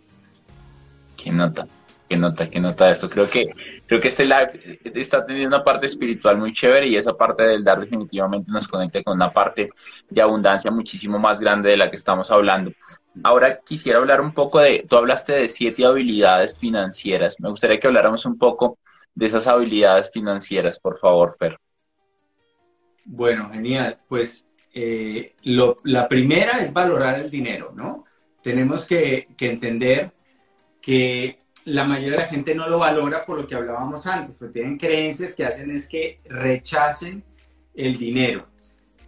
¿Qué 1.15 1.31
nota? 1.31 1.65
Que 2.07 2.17
nota, 2.17 2.49
que 2.49 2.59
nota 2.59 2.89
esto. 2.89 3.09
Creo 3.09 3.27
que, 3.27 3.47
creo 3.85 3.99
que 3.99 4.07
este 4.07 4.25
live 4.25 4.79
está 4.95 5.25
teniendo 5.25 5.55
una 5.55 5.63
parte 5.63 5.85
espiritual 5.85 6.37
muy 6.37 6.53
chévere 6.53 6.87
y 6.87 6.95
esa 6.95 7.13
parte 7.13 7.43
del 7.43 7.63
dar 7.63 7.79
definitivamente 7.79 8.51
nos 8.51 8.67
conecta 8.67 9.03
con 9.03 9.15
una 9.15 9.29
parte 9.29 9.69
de 10.09 10.21
abundancia 10.21 10.71
muchísimo 10.71 11.19
más 11.19 11.39
grande 11.39 11.69
de 11.69 11.77
la 11.77 11.89
que 11.89 11.97
estamos 11.97 12.31
hablando. 12.31 12.71
Ahora 13.23 13.59
quisiera 13.59 13.99
hablar 13.99 14.21
un 14.21 14.33
poco 14.33 14.59
de, 14.59 14.85
tú 14.87 14.95
hablaste 14.95 15.33
de 15.33 15.49
siete 15.49 15.85
habilidades 15.85 16.57
financieras. 16.57 17.39
Me 17.39 17.49
gustaría 17.49 17.79
que 17.79 17.87
habláramos 17.87 18.25
un 18.25 18.37
poco 18.37 18.77
de 19.13 19.25
esas 19.25 19.47
habilidades 19.47 20.11
financieras, 20.11 20.79
por 20.79 20.99
favor, 20.99 21.35
Fer. 21.39 21.57
Bueno, 23.05 23.49
genial. 23.49 23.97
Pues 24.07 24.49
eh, 24.73 25.33
la 25.43 26.07
primera 26.07 26.59
es 26.59 26.71
valorar 26.71 27.19
el 27.19 27.29
dinero, 27.29 27.71
¿no? 27.73 28.05
Tenemos 28.43 28.85
que, 28.85 29.27
que 29.35 29.49
entender 29.49 30.11
que 30.81 31.37
la 31.67 31.83
mayoría 31.83 32.11
de 32.11 32.23
la 32.23 32.29
gente 32.29 32.55
no 32.55 32.69
lo 32.69 32.79
valora 32.79 33.25
por 33.25 33.41
lo 33.41 33.45
que 33.45 33.55
hablábamos 33.55 34.07
antes, 34.07 34.37
porque 34.37 34.53
tienen 34.53 34.77
creencias 34.77 35.35
que 35.35 35.45
hacen 35.45 35.69
es 35.71 35.89
que 35.89 36.17
rechacen 36.29 37.21
el 37.75 37.97
dinero. 37.97 38.47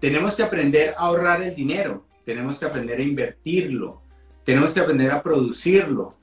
Tenemos 0.02 0.36
que 0.36 0.44
aprender 0.44 0.94
a 0.98 1.04
ahorrar 1.04 1.42
el 1.42 1.56
dinero, 1.56 2.06
tenemos 2.26 2.60
que 2.60 2.66
aprender 2.66 3.00
a 3.00 3.04
invertirlo, 3.04 4.02
tenemos 4.44 4.74
que 4.74 4.82
aprender 4.82 5.10
a 5.10 5.24
producirlo, 5.24 6.16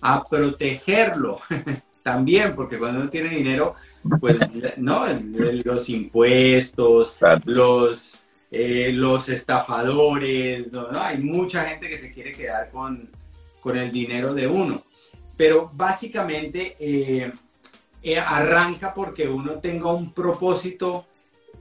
a 0.00 0.22
protegerlo 0.22 1.40
también, 2.04 2.54
porque 2.54 2.78
cuando 2.78 3.00
uno 3.00 3.10
tiene 3.10 3.30
dinero, 3.30 3.74
pues 4.20 4.38
no, 4.76 5.04
los 5.64 5.88
impuestos, 5.88 7.16
los, 7.44 8.24
eh, 8.52 8.92
los 8.94 9.28
estafadores, 9.28 10.72
no, 10.72 10.86
hay 10.92 11.18
mucha 11.18 11.64
gente 11.64 11.88
que 11.88 11.98
se 11.98 12.12
quiere 12.12 12.30
quedar 12.30 12.70
con, 12.70 13.08
con 13.60 13.76
el 13.76 13.90
dinero 13.90 14.32
de 14.32 14.46
uno 14.46 14.84
pero 15.42 15.72
básicamente 15.74 16.76
eh, 16.78 17.32
eh, 18.00 18.16
arranca 18.16 18.92
porque 18.92 19.26
uno 19.26 19.54
tenga 19.54 19.92
un 19.92 20.12
propósito 20.12 21.06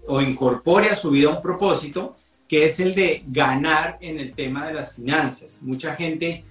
o 0.06 0.22
incorpore 0.22 0.92
a 0.92 0.96
su 0.96 1.10
vida 1.10 1.30
un 1.30 1.42
propósito 1.42 2.16
que 2.48 2.66
es 2.66 2.80
el 2.80 2.94
de 2.94 3.24
ganar 3.26 3.98
en 4.00 4.20
el 4.20 4.34
tema 4.34 4.68
de 4.68 4.76
las 4.76 4.94
finanzas. 4.94 5.64
Mucha 5.64 5.96
gente 5.96 6.46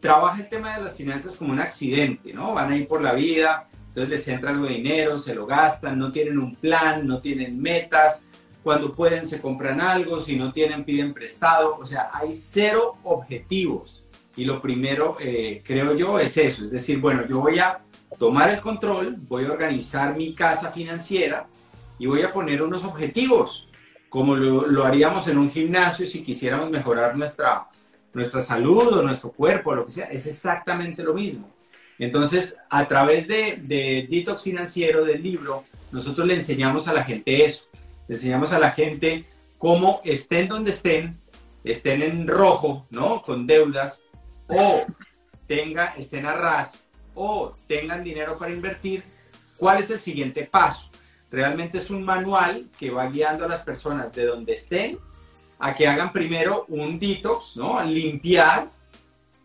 trabaja 0.00 0.42
el 0.42 0.48
tema 0.48 0.76
de 0.76 0.82
las 0.82 0.96
finanzas 0.96 1.36
como 1.36 1.52
un 1.52 1.60
accidente, 1.60 2.32
¿no? 2.32 2.52
Van 2.52 2.72
a 2.72 2.76
ir 2.76 2.88
por 2.88 3.00
la 3.00 3.12
vida, 3.12 3.64
entonces 3.86 4.10
les 4.10 4.26
entra 4.26 4.50
algo 4.50 4.66
de 4.66 4.74
dinero, 4.74 5.20
se 5.20 5.36
lo 5.36 5.46
gastan, 5.46 5.96
no 5.96 6.10
tienen 6.10 6.36
un 6.36 6.52
plan, 6.56 7.06
no 7.06 7.20
tienen 7.20 7.62
metas, 7.62 8.24
cuando 8.64 8.92
pueden 8.92 9.24
se 9.24 9.40
compran 9.40 9.80
algo, 9.80 10.18
si 10.18 10.34
no 10.34 10.52
tienen 10.52 10.82
piden 10.82 11.12
prestado, 11.12 11.78
o 11.78 11.86
sea, 11.86 12.08
hay 12.12 12.34
cero 12.34 12.90
objetivos. 13.04 14.01
Y 14.36 14.44
lo 14.44 14.62
primero, 14.62 15.16
eh, 15.20 15.62
creo 15.64 15.94
yo, 15.94 16.18
es 16.18 16.36
eso, 16.36 16.64
es 16.64 16.70
decir, 16.70 16.98
bueno, 16.98 17.26
yo 17.28 17.40
voy 17.40 17.58
a 17.58 17.80
tomar 18.18 18.50
el 18.50 18.60
control, 18.60 19.16
voy 19.28 19.44
a 19.44 19.52
organizar 19.52 20.16
mi 20.16 20.34
casa 20.34 20.70
financiera 20.72 21.46
y 21.98 22.06
voy 22.06 22.22
a 22.22 22.32
poner 22.32 22.62
unos 22.62 22.84
objetivos, 22.84 23.68
como 24.08 24.36
lo, 24.36 24.84
haríamos 24.84 25.28
en 25.28 25.38
un 25.38 25.50
gimnasio 25.50 26.06
si 26.06 26.22
quisiéramos 26.22 26.70
mejorar 26.70 27.16
nuestra, 27.16 27.68
nuestra 28.12 28.40
salud 28.40 28.88
o 28.88 29.02
nuestro 29.02 29.32
cuerpo, 29.32 29.74
lo 29.74 29.86
que 29.86 29.92
sea, 29.92 30.06
es 30.06 30.26
exactamente 30.26 31.02
lo 31.02 31.14
mismo. 31.14 31.50
Entonces, 31.98 32.56
a 32.68 32.88
través 32.88 33.28
de, 33.28 33.60
de 33.62 34.06
Detox 34.10 34.42
Financiero 34.42 35.04
del 35.04 35.22
libro, 35.22 35.64
nosotros 35.92 36.26
le 36.26 36.34
enseñamos 36.34 36.88
a 36.88 36.92
la 36.92 37.04
gente 37.04 37.44
eso, 37.44 37.66
le 38.08 38.16
enseñamos 38.16 38.52
a 38.52 38.58
la 38.58 38.70
gente 38.70 39.26
cómo 39.58 40.00
estén 40.04 40.48
donde 40.48 40.72
estén, 40.72 41.14
estén 41.62 42.02
en 42.02 42.26
rojo, 42.26 42.84
¿no? 42.90 43.22
Con 43.22 43.46
deudas, 43.46 44.02
o 44.52 44.86
tenga, 45.46 45.94
estén 45.96 46.26
a 46.26 46.32
ras 46.32 46.84
o 47.14 47.52
tengan 47.66 48.02
dinero 48.02 48.38
para 48.38 48.52
invertir, 48.52 49.02
¿cuál 49.56 49.80
es 49.80 49.90
el 49.90 50.00
siguiente 50.00 50.44
paso? 50.44 50.88
Realmente 51.30 51.78
es 51.78 51.90
un 51.90 52.04
manual 52.04 52.68
que 52.78 52.90
va 52.90 53.06
guiando 53.06 53.44
a 53.44 53.48
las 53.48 53.62
personas 53.62 54.14
de 54.14 54.26
donde 54.26 54.52
estén 54.52 54.98
a 55.58 55.72
que 55.74 55.86
hagan 55.86 56.12
primero 56.12 56.66
un 56.68 56.98
detox, 56.98 57.56
¿no? 57.56 57.82
Limpiar. 57.82 58.68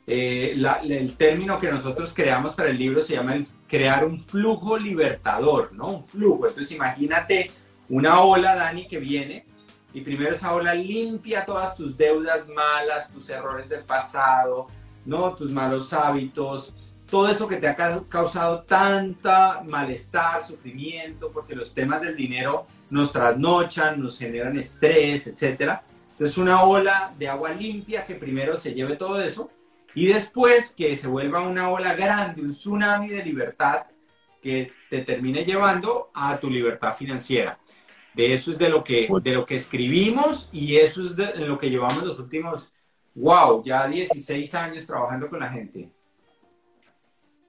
Eh, 0.09 0.57
el 0.83 1.17
término 1.17 1.59
que 1.59 1.69
nosotros 1.69 2.13
creamos 2.13 2.53
para 2.53 2.69
el 2.69 2.77
libro 2.77 3.01
se 3.01 3.13
llama 3.13 3.35
crear 3.67 4.05
un 4.05 4.19
flujo 4.19 4.77
libertador, 4.77 5.73
¿no? 5.73 5.87
Un 5.89 6.03
flujo. 6.03 6.47
Entonces 6.47 6.71
imagínate 6.73 7.51
una 7.89 8.21
ola, 8.21 8.55
Dani, 8.55 8.87
que 8.87 8.99
viene 8.99 9.45
y 9.93 10.01
primero 10.01 10.31
esa 10.33 10.53
ola 10.53 10.73
limpia 10.73 11.45
todas 11.45 11.75
tus 11.75 11.97
deudas 11.97 12.47
malas, 12.49 13.11
tus 13.11 13.29
errores 13.29 13.69
del 13.69 13.83
pasado, 13.83 14.67
¿no? 15.07 15.33
Tus 15.33 15.49
malos 15.51 15.93
hábitos, 15.93 16.73
todo 17.09 17.29
eso 17.29 17.47
que 17.47 17.57
te 17.57 17.67
ha 17.67 17.75
causado 18.09 18.63
tanta 18.63 19.63
malestar, 19.67 20.43
sufrimiento, 20.43 21.31
porque 21.31 21.55
los 21.55 21.73
temas 21.73 22.01
del 22.01 22.15
dinero 22.15 22.67
nos 22.89 23.11
trasnochan, 23.11 24.01
nos 24.01 24.17
generan 24.17 24.59
estrés, 24.59 25.27
etc. 25.27 25.79
Entonces 26.11 26.37
una 26.37 26.63
ola 26.63 27.13
de 27.17 27.29
agua 27.29 27.51
limpia 27.53 28.05
que 28.05 28.15
primero 28.15 28.57
se 28.57 28.73
lleve 28.73 28.97
todo 28.97 29.21
eso 29.21 29.49
y 29.95 30.07
después 30.07 30.73
que 30.75 30.95
se 30.95 31.07
vuelva 31.07 31.47
una 31.47 31.69
ola 31.69 31.95
grande, 31.95 32.41
un 32.41 32.51
tsunami 32.51 33.07
de 33.07 33.23
libertad 33.23 33.83
que 34.43 34.71
te 34.89 35.01
termine 35.01 35.45
llevando 35.45 36.09
a 36.13 36.37
tu 36.39 36.49
libertad 36.49 36.95
financiera. 36.95 37.57
De 38.13 38.33
eso 38.33 38.51
es 38.51 38.57
de 38.57 38.69
lo 38.69 38.83
que, 38.83 39.07
de 39.21 39.31
lo 39.33 39.45
que 39.45 39.55
escribimos 39.55 40.49
y 40.51 40.77
eso 40.77 41.01
es 41.01 41.15
de 41.15 41.35
lo 41.35 41.57
que 41.57 41.69
llevamos 41.69 42.03
los 42.03 42.19
últimos 42.19 42.73
wow, 43.17 43.63
ya 43.63 43.87
16 43.87 44.53
años 44.55 44.85
trabajando 44.85 45.27
con 45.29 45.39
la 45.39 45.49
gente. 45.49 45.89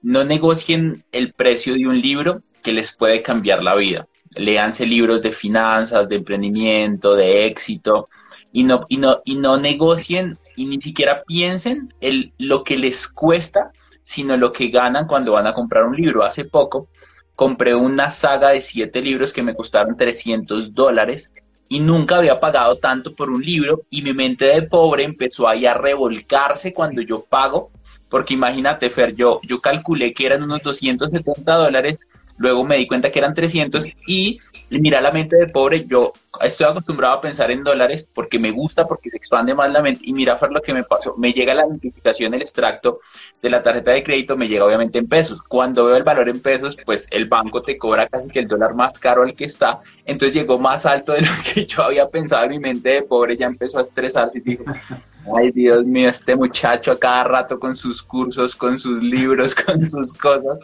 No 0.01 0.23
negocien 0.23 1.03
el 1.11 1.33
precio 1.33 1.73
de 1.73 1.87
un 1.87 1.99
libro 1.99 2.39
que 2.63 2.73
les 2.73 2.91
puede 2.95 3.21
cambiar 3.21 3.61
la 3.61 3.75
vida. 3.75 4.07
Léanse 4.35 4.85
libros 4.85 5.21
de 5.21 5.31
finanzas, 5.31 6.07
de 6.07 6.17
emprendimiento, 6.17 7.15
de 7.15 7.45
éxito 7.45 8.07
y 8.51 8.63
no, 8.63 8.85
y 8.89 8.97
no, 8.97 9.17
y 9.25 9.35
no 9.35 9.57
negocien 9.57 10.37
y 10.55 10.65
ni 10.65 10.81
siquiera 10.81 11.23
piensen 11.25 11.93
el, 12.01 12.33
lo 12.37 12.63
que 12.63 12.77
les 12.77 13.07
cuesta, 13.07 13.71
sino 14.03 14.37
lo 14.37 14.51
que 14.51 14.69
ganan 14.69 15.07
cuando 15.07 15.33
van 15.33 15.47
a 15.47 15.53
comprar 15.53 15.85
un 15.85 15.95
libro. 15.95 16.23
Hace 16.23 16.45
poco 16.45 16.87
compré 17.35 17.75
una 17.75 18.09
saga 18.09 18.49
de 18.49 18.61
siete 18.61 19.01
libros 19.01 19.33
que 19.33 19.43
me 19.43 19.55
costaron 19.55 19.95
300 19.95 20.73
dólares 20.73 21.31
y 21.69 21.79
nunca 21.79 22.17
había 22.17 22.39
pagado 22.39 22.75
tanto 22.75 23.13
por 23.13 23.29
un 23.29 23.41
libro 23.41 23.81
y 23.91 24.01
mi 24.01 24.11
mente 24.11 24.45
de 24.45 24.63
pobre 24.63 25.03
empezó 25.03 25.47
ahí 25.47 25.67
a 25.67 25.75
revolcarse 25.75 26.73
cuando 26.73 27.01
yo 27.01 27.23
pago, 27.23 27.69
porque 28.09 28.33
imagínate 28.33 28.89
Fer, 28.89 29.15
yo, 29.15 29.39
yo 29.43 29.61
calculé 29.61 30.11
que 30.11 30.25
eran 30.25 30.43
unos 30.43 30.63
270 30.63 31.53
dólares, 31.53 32.07
luego 32.39 32.63
me 32.63 32.77
di 32.77 32.87
cuenta 32.87 33.11
que 33.11 33.19
eran 33.19 33.35
300 33.35 33.85
y 34.07 34.39
mira 34.69 35.01
la 35.01 35.11
mente 35.11 35.35
de 35.35 35.47
pobre, 35.47 35.85
yo 35.85 36.13
estoy 36.41 36.67
acostumbrado 36.67 37.15
a 37.15 37.21
pensar 37.21 37.49
en 37.49 37.63
dólares 37.63 38.07
porque 38.13 38.37
me 38.37 38.51
gusta, 38.51 38.85
porque 38.85 39.09
se 39.09 39.17
expande 39.17 39.55
más 39.55 39.71
la 39.71 39.81
mente. 39.81 40.01
Y 40.03 40.13
mira, 40.13 40.35
Fer, 40.35 40.51
lo 40.51 40.61
que 40.61 40.73
me 40.73 40.83
pasó, 40.83 41.13
me 41.17 41.33
llega 41.33 41.55
la 41.55 41.65
notificación, 41.65 42.33
el 42.33 42.43
extracto 42.43 42.99
de 43.41 43.49
la 43.49 43.63
tarjeta 43.63 43.91
de 43.91 44.03
crédito, 44.03 44.37
me 44.37 44.47
llega 44.47 44.65
obviamente 44.65 44.99
en 44.99 45.07
pesos. 45.07 45.41
Cuando 45.41 45.85
veo 45.85 45.95
el 45.95 46.03
valor 46.03 46.29
en 46.29 46.41
pesos, 46.41 46.77
pues 46.85 47.07
el 47.09 47.25
banco 47.25 47.63
te 47.63 47.77
cobra 47.77 48.07
casi 48.07 48.29
que 48.29 48.39
el 48.39 48.47
dólar 48.47 48.75
más 48.75 48.99
caro 48.99 49.23
al 49.23 49.33
que 49.33 49.45
está. 49.45 49.79
Entonces 50.05 50.35
llegó 50.35 50.59
más 50.59 50.85
alto 50.85 51.13
de 51.13 51.21
lo 51.21 51.31
que 51.53 51.65
yo 51.65 51.83
había 51.83 52.07
pensado. 52.07 52.47
Mi 52.47 52.59
mente 52.59 52.89
de 52.89 53.01
pobre 53.01 53.37
ya 53.37 53.47
empezó 53.47 53.79
a 53.79 53.81
estresarse 53.81 54.37
y 54.37 54.41
dijo, 54.41 54.65
ay 55.35 55.51
Dios 55.51 55.83
mío, 55.83 56.09
este 56.09 56.35
muchacho 56.35 56.91
a 56.91 56.99
cada 56.99 57.23
rato 57.23 57.59
con 57.59 57.75
sus 57.75 58.03
cursos, 58.03 58.55
con 58.55 58.77
sus 58.77 59.01
libros, 59.01 59.55
con 59.65 59.89
sus 59.89 60.13
cosas 60.13 60.59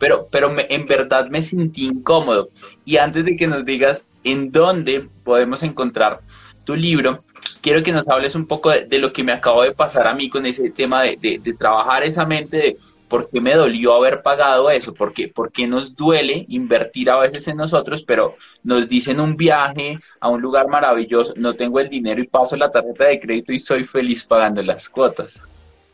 pero, 0.00 0.26
pero 0.32 0.52
en 0.56 0.86
verdad 0.86 1.28
me 1.28 1.42
sentí 1.42 1.86
incómodo. 1.86 2.48
Y 2.84 2.96
antes 2.96 3.24
de 3.24 3.36
que 3.36 3.46
nos 3.46 3.64
digas 3.64 4.04
en 4.24 4.50
dónde 4.50 5.06
podemos 5.24 5.62
encontrar 5.62 6.20
tu 6.64 6.74
libro, 6.74 7.22
quiero 7.60 7.82
que 7.82 7.92
nos 7.92 8.08
hables 8.08 8.34
un 8.34 8.48
poco 8.48 8.70
de, 8.70 8.98
lo 8.98 9.12
que 9.12 9.22
me 9.22 9.32
acabo 9.32 9.62
de 9.62 9.72
pasar 9.72 10.06
a 10.08 10.14
mí 10.14 10.30
con 10.30 10.46
ese 10.46 10.70
tema 10.70 11.02
de, 11.02 11.38
de, 11.42 11.52
trabajar 11.52 12.02
esa 12.02 12.24
mente 12.24 12.56
de 12.56 12.76
por 13.08 13.28
qué 13.28 13.42
me 13.42 13.54
dolió 13.54 13.94
haber 13.94 14.22
pagado 14.22 14.70
eso, 14.70 14.94
por 14.94 15.12
qué, 15.12 15.28
por 15.28 15.52
qué 15.52 15.66
nos 15.66 15.94
duele 15.94 16.46
invertir 16.48 17.10
a 17.10 17.18
veces 17.18 17.46
en 17.48 17.58
nosotros, 17.58 18.02
pero 18.02 18.36
nos 18.64 18.88
dicen 18.88 19.20
un 19.20 19.34
viaje 19.34 19.98
a 20.20 20.28
un 20.28 20.40
lugar 20.40 20.68
maravilloso, 20.68 21.34
no 21.36 21.54
tengo 21.54 21.78
el 21.78 21.90
dinero 21.90 22.22
y 22.22 22.26
paso 22.26 22.56
la 22.56 22.70
tarjeta 22.70 23.04
de 23.04 23.20
crédito 23.20 23.52
y 23.52 23.58
soy 23.58 23.84
feliz 23.84 24.24
pagando 24.24 24.62
las 24.62 24.88
cuotas. 24.88 25.42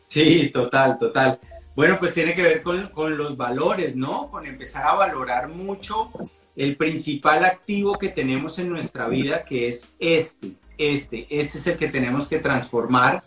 Sí, 0.07 0.49
total, 0.53 0.97
total. 0.97 1.39
Bueno, 1.77 1.99
pues 1.99 2.15
tiene 2.15 2.33
que 2.33 2.41
ver 2.41 2.63
con, 2.63 3.17
los 3.19 3.37
valores, 3.37 3.95
¿no? 3.95 4.31
Con 4.31 4.47
empezar 4.47 4.87
a 4.87 4.95
valorar 4.95 5.47
mucho 5.47 6.09
el 6.55 6.75
principal 6.75 7.45
activo 7.45 7.99
que 7.99 8.07
tenemos 8.07 8.57
en 8.57 8.69
nuestra 8.69 9.07
vida, 9.07 9.43
que 9.43 9.67
es 9.67 9.93
este, 9.99 10.55
este, 10.79 11.27
este 11.29 11.57
es 11.59 11.67
el 11.67 11.77
que 11.77 11.87
tenemos 11.87 12.27
que 12.27 12.39
transformar. 12.39 13.21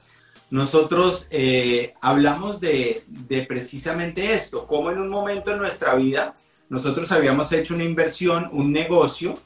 Nosotros 0.51 1.29
eh, 1.31 1.95
hablamos 2.01 2.61
de, 2.61 3.05
de, 3.07 3.43
precisamente 3.43 4.35
esto, 4.35 4.67
como 4.67 4.91
en 4.91 4.99
un 4.99 5.11
momento 5.11 5.53
en 5.53 5.59
nuestra 5.59 5.95
vida 5.95 6.35
nosotros 6.69 7.13
habíamos 7.13 7.53
hecho 7.53 7.77
una 7.77 7.85
inversión, 7.85 8.49
un 8.51 8.73
negocio, 8.73 9.39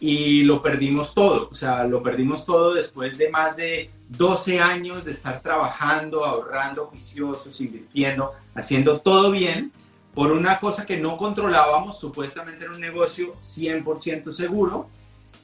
y 0.00 0.44
lo 0.44 0.62
perdimos 0.62 1.12
todo, 1.12 1.48
o 1.50 1.54
sea, 1.54 1.84
lo 1.84 2.02
perdimos 2.02 2.44
todo 2.44 2.74
después 2.74 3.18
de 3.18 3.30
más 3.30 3.56
de 3.56 3.90
12 4.10 4.60
años 4.60 5.04
de 5.04 5.10
estar 5.10 5.40
trabajando, 5.40 6.24
ahorrando, 6.24 6.86
juiciosos, 6.86 7.60
invirtiendo, 7.60 8.32
haciendo 8.54 9.00
todo 9.00 9.30
bien 9.30 9.72
por 10.14 10.32
una 10.32 10.60
cosa 10.60 10.86
que 10.86 10.96
no 10.96 11.16
controlábamos, 11.16 11.98
supuestamente 11.98 12.64
en 12.64 12.72
un 12.72 12.80
negocio 12.80 13.34
100% 13.40 14.30
seguro. 14.32 14.86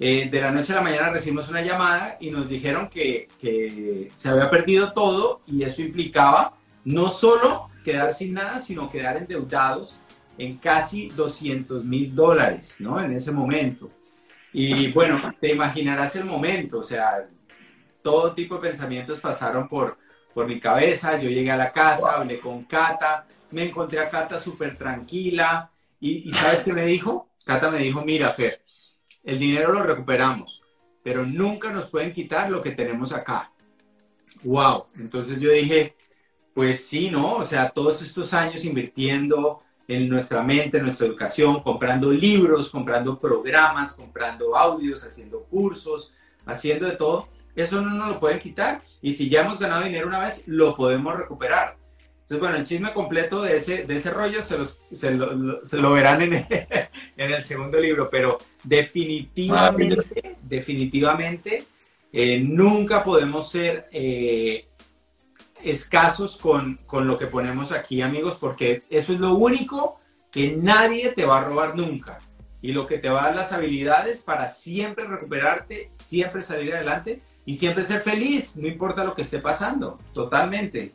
Eh, 0.01 0.29
de 0.29 0.41
la 0.41 0.51
noche 0.51 0.73
a 0.73 0.77
la 0.77 0.83
mañana 0.83 1.11
recibimos 1.11 1.49
una 1.49 1.63
llamada 1.63 2.17
y 2.19 2.31
nos 2.31 2.49
dijeron 2.49 2.89
que, 2.89 3.29
que 3.41 4.09
se 4.17 4.29
había 4.29 4.51
perdido 4.51 4.93
todo 4.93 5.41
y 5.47 5.63
eso 5.63 5.83
implicaba 5.83 6.57
no 6.85 7.09
solo 7.09 7.69
quedar 7.85 8.15
sin 8.15 8.35
nada, 8.35 8.59
sino 8.59 8.91
quedar 8.91 9.17
endeudados 9.17 10.01
en 10.39 10.57
casi 10.57 11.09
200 11.11 11.85
mil 11.85 12.15
dólares, 12.15 12.77
¿no? 12.81 13.01
En 13.01 13.13
ese 13.13 13.31
momento. 13.31 13.89
Y 14.57 14.93
bueno, 14.93 15.21
te 15.41 15.53
imaginarás 15.53 16.15
el 16.15 16.25
momento, 16.25 16.79
o 16.79 16.83
sea, 16.85 17.25
todo 18.03 18.35
tipo 18.35 18.55
de 18.55 18.69
pensamientos 18.69 19.19
pasaron 19.19 19.67
por, 19.69 19.99
por 20.33 20.47
mi 20.47 20.61
cabeza. 20.61 21.19
Yo 21.19 21.29
llegué 21.29 21.51
a 21.51 21.57
la 21.57 21.73
casa, 21.73 22.13
hablé 22.13 22.39
con 22.39 22.63
Cata, 22.63 23.27
me 23.51 23.65
encontré 23.65 23.99
a 23.99 24.09
Cata 24.09 24.39
súper 24.39 24.79
tranquila. 24.79 25.73
Y, 25.99 26.31
¿sabes 26.33 26.61
qué 26.63 26.73
me 26.73 26.87
dijo? 26.87 27.31
Cata 27.45 27.69
me 27.69 27.79
dijo, 27.79 28.05
mira, 28.05 28.31
Fer, 28.31 28.63
el 29.25 29.41
dinero 29.41 29.73
lo 29.73 29.83
recuperamos, 29.83 30.63
pero 31.03 31.27
nunca 31.27 31.73
nos 31.73 31.91
pueden 31.91 32.13
quitar 32.13 32.49
lo 32.49 32.63
que 32.63 32.71
tenemos 32.71 33.13
acá. 33.13 33.51
Wow. 34.45 34.85
Entonces 35.01 35.41
yo 35.41 35.51
dije, 35.51 35.97
pues 36.55 36.87
sí, 36.87 37.11
¿no? 37.11 37.37
O 37.37 37.45
sea, 37.45 37.71
todos 37.71 38.03
estos 38.03 38.33
años 38.35 38.65
invirtiendo, 38.65 39.59
en 39.89 40.09
nuestra 40.09 40.43
mente, 40.43 40.79
en 40.79 40.85
nuestra 40.85 41.07
educación, 41.07 41.61
comprando 41.61 42.11
libros, 42.11 42.71
comprando 42.71 43.19
programas, 43.19 43.93
comprando 43.93 44.57
audios, 44.57 45.05
haciendo 45.05 45.43
cursos, 45.45 46.13
haciendo 46.47 46.87
de 46.87 46.97
todo. 46.97 47.29
Eso 47.55 47.81
no 47.81 47.91
nos 47.91 48.09
lo 48.09 48.21
pueden 48.21 48.41
quitar 48.41 48.81
y 49.01 49.15
si 49.15 49.29
ya 49.29 49.43
hemos 49.43 49.59
ganado 49.59 49.85
dinero 49.85 50.09
una 50.09 50.21
vez, 50.21 50.45
lo 50.47 50.75
podemos 50.75 51.17
recuperar. 51.17 51.75
Entonces, 52.23 52.41
bueno, 52.41 52.57
el 52.57 52.65
chisme 52.65 52.93
completo 52.95 53.43
de 53.43 53.57
ese, 53.57 53.85
de 53.85 53.97
ese 53.97 54.11
rollo 54.11 54.41
se, 54.41 54.57
los, 54.57 54.79
se, 54.91 55.11
lo, 55.11 55.93
verán 55.93 56.23
en 56.23 56.33
el, 56.33 56.47
en 57.19 57.33
el, 57.33 57.45
segundo 57.45 57.79
libro, 57.79 58.09
pero 58.11 58.39
definitivamente, 58.63 60.37
definitivamente, 60.45 61.65
eh, 62.11 62.41
nunca 62.41 63.05
podemos 63.05 63.51
ser 63.51 63.89
eh, 63.93 64.65
escasos 65.65 66.37
con, 66.37 66.79
con 66.87 67.07
lo 67.07 67.19
que 67.19 67.27
ponemos 67.27 67.73
aquí, 67.73 68.03
amigos, 68.03 68.37
porque 68.41 68.83
eso 68.91 69.13
es 69.13 69.21
lo 69.21 69.35
único 69.35 69.97
que 70.31 70.57
nadie 70.57 71.11
te 71.11 71.25
va 71.25 71.39
a 71.39 71.45
robar 71.45 71.77
nunca. 71.77 72.19
Y 72.61 72.73
lo 72.73 72.87
que 72.87 72.99
te 72.99 73.11
va 73.11 73.23
a 73.23 73.27
dar 73.27 73.37
las 73.37 73.53
habilidades 73.53 74.23
para 74.23 74.49
siempre 74.49 75.07
recuperarte, 75.07 75.89
siempre 75.93 76.43
salir 76.43 76.75
adelante 76.75 77.21
y 77.45 77.55
siempre 77.55 77.83
ser 77.83 78.01
feliz, 78.01 78.57
no 78.57 78.67
importa 78.67 79.05
lo 79.05 79.15
que 79.15 79.23
esté 79.23 79.39
pasando, 79.39 79.99
totalmente. 80.13 80.95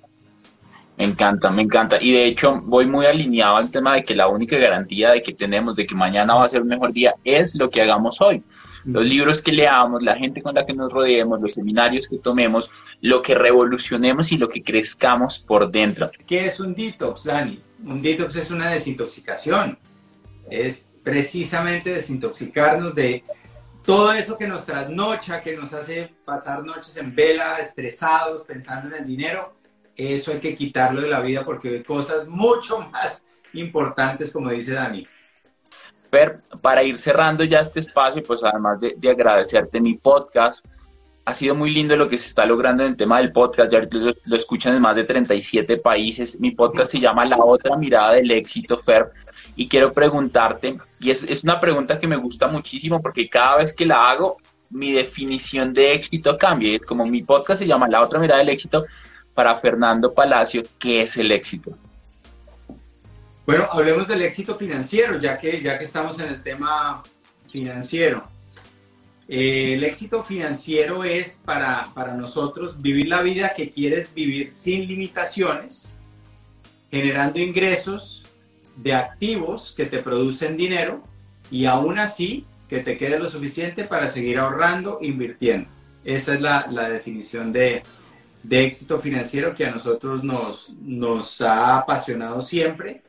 Me 0.97 1.05
encanta, 1.05 1.51
me 1.51 1.61
encanta. 1.61 1.97
Y 2.01 2.11
de 2.11 2.26
hecho 2.26 2.59
voy 2.65 2.86
muy 2.86 3.05
alineado 3.05 3.55
al 3.55 3.72
tema 3.72 3.95
de 3.95 4.03
que 4.03 4.15
la 4.15 4.28
única 4.28 4.57
garantía 4.57 5.11
de 5.11 5.22
que 5.22 5.34
tenemos 5.34 5.76
de 5.76 5.86
que 5.86 5.95
mañana 5.95 6.36
va 6.36 6.45
a 6.45 6.49
ser 6.49 6.61
un 6.61 6.67
mejor 6.67 6.91
día 6.91 7.13
es 7.24 7.55
lo 7.55 7.70
que 7.70 7.82
hagamos 7.82 8.20
hoy 8.20 8.43
los 8.86 9.05
libros 9.05 9.41
que 9.41 9.51
leamos, 9.51 10.01
la 10.03 10.15
gente 10.15 10.41
con 10.41 10.55
la 10.55 10.65
que 10.65 10.73
nos 10.73 10.91
rodeemos, 10.91 11.41
los 11.41 11.53
seminarios 11.53 12.07
que 12.07 12.17
tomemos, 12.17 12.69
lo 13.01 13.21
que 13.21 13.36
revolucionemos 13.36 14.32
y 14.32 14.38
lo 14.38 14.49
que 14.49 14.61
crezcamos 14.61 15.39
por 15.39 15.69
dentro. 15.69 16.09
¿Qué 16.27 16.45
es 16.45 16.59
un 16.59 16.73
detox, 16.73 17.25
Dani? 17.25 17.61
Un 17.86 18.01
detox 18.01 18.36
es 18.36 18.51
una 18.51 18.69
desintoxicación. 18.69 19.77
Es 20.49 20.91
precisamente 21.03 21.91
desintoxicarnos 21.91 22.95
de 22.95 23.23
todo 23.86 24.13
eso 24.13 24.38
que 24.38 24.47
nos 24.47 24.65
trasnocha, 24.65 25.41
que 25.41 25.55
nos 25.55 25.73
hace 25.73 26.11
pasar 26.23 26.65
noches 26.65 26.95
en 26.97 27.15
vela, 27.15 27.57
estresados, 27.57 28.43
pensando 28.43 28.95
en 28.95 29.01
el 29.01 29.07
dinero. 29.07 29.55
Eso 29.95 30.32
hay 30.32 30.39
que 30.39 30.55
quitarlo 30.55 31.01
de 31.01 31.09
la 31.09 31.21
vida 31.21 31.43
porque 31.43 31.69
hay 31.69 31.84
cosas 31.84 32.27
mucho 32.27 32.80
más 32.91 33.23
importantes, 33.53 34.32
como 34.32 34.49
dice 34.51 34.73
Dani. 34.73 35.05
Per, 36.10 36.39
para 36.62 36.84
ir 36.84 36.97
cerrando 36.97 37.43
ya 37.43 37.60
este 37.60 37.80
espacio, 37.80 38.24
pues 38.26 38.43
además 38.43 38.80
de, 38.80 39.10
agradecerte 39.10 39.80
mi 39.80 39.95
podcast, 39.95 40.66
ha 41.26 41.36
sido 41.36 41.53
muy 41.53 41.70
lindo 41.70 41.95
lo 41.95 42.10
que 42.10 42.18
se 42.18 42.28
está 42.28 42.45
logrando 42.45 42.84
en 42.84 42.89
el 42.89 42.97
tema 42.97 43.20
del 43.20 43.32
podcast, 43.32 43.72
ya 43.72 43.88
lo, 44.26 44.36
escuchan 44.36 44.76
en 44.76 44.82
más 44.82 44.95
de 44.95 45.03
37 45.03 45.78
países, 45.78 46.39
mi 46.39 46.51
podcast 46.51 46.91
se 46.91 46.99
llama 46.99 47.26
La 47.26 47.38
otra 47.38 47.78
mirada 47.78 48.14
del 48.14 48.32
éxito, 48.32 48.80
Fer, 48.80 49.12
y 49.55 49.68
quiero 49.68 49.93
preguntarte, 49.93 50.78
y 50.99 51.12
es, 51.12 51.24
es 51.24 51.43
una 51.43 51.60
pregunta 51.60 51.99
que 51.99 52.07
me 52.07 52.18
gusta 52.18 52.47
muchísimo 52.47 53.01
porque 53.01 53.30
cada 53.30 53.57
vez 53.57 53.74
que 53.74 53.86
la 53.86 54.10
hago, 54.10 54.38
mi 54.72 54.91
definición 54.91 55.74
de 55.74 55.93
éxito 55.93 56.38
cambia, 56.38 56.76
es 56.76 56.86
como 56.86 57.05
mi 57.05 57.22
podcast 57.22 57.60
se 57.60 57.68
llama 57.68 57.88
La 57.88 58.01
otra 58.01 58.20
mirada 58.20 58.39
del 58.39 58.49
éxito, 58.49 58.84
para 59.34 59.55
Fernando 59.57 60.14
Palacio, 60.14 60.64
¿qué 60.80 61.01
es 61.01 61.16
el 61.18 61.32
éxito? 61.32 61.72
Bueno, 63.50 63.68
hablemos 63.72 64.08
del 64.08 64.22
éxito 64.22 64.56
financiero, 64.60 65.18
ya 65.18 65.36
que, 65.36 65.60
ya 65.60 65.80
que 65.80 65.84
estamos 65.84 66.20
en 66.20 66.28
el 66.28 66.43
tema 66.43 67.02
financiero. 67.52 68.24
Eh, 69.28 69.74
el 69.74 69.84
éxito 69.86 70.24
financiero 70.24 71.04
es 71.04 71.41
para, 71.43 71.88
para 71.95 72.14
nosotros 72.14 72.80
vivir 72.80 73.08
la 73.08 73.24
vida 73.24 73.56
que 73.56 73.72
quieres 73.72 74.14
vivir 74.14 74.50
sin 74.50 74.86
limitaciones, 74.86 75.95
generando 76.91 77.39
ingresos 77.39 78.24
de 78.76 78.93
activos 78.93 79.74
que 79.76 79.88
te 79.88 79.97
producen 79.97 80.56
dinero 80.56 81.04
y 81.50 81.66
aún 81.66 81.97
así 81.97 82.45
que 82.70 82.82
te 82.82 83.00
quede 83.00 83.18
lo 83.18 83.28
suficiente 83.28 83.84
para 83.84 84.10
seguir 84.10 84.38
ahorrando, 84.38 85.00
invirtiendo. 85.02 85.68
Esa 86.06 86.36
es 86.36 86.41
la, 86.41 86.68
la 86.70 86.88
definición 86.88 87.52
de, 87.52 87.82
de 88.43 88.64
éxito 88.64 89.02
financiero 89.02 89.56
que 89.56 89.66
a 89.66 89.72
nosotros 89.72 90.24
nos, 90.24 90.70
nos 90.84 91.41
ha 91.41 91.80
apasionado 91.80 92.41
siempre. 92.41 93.02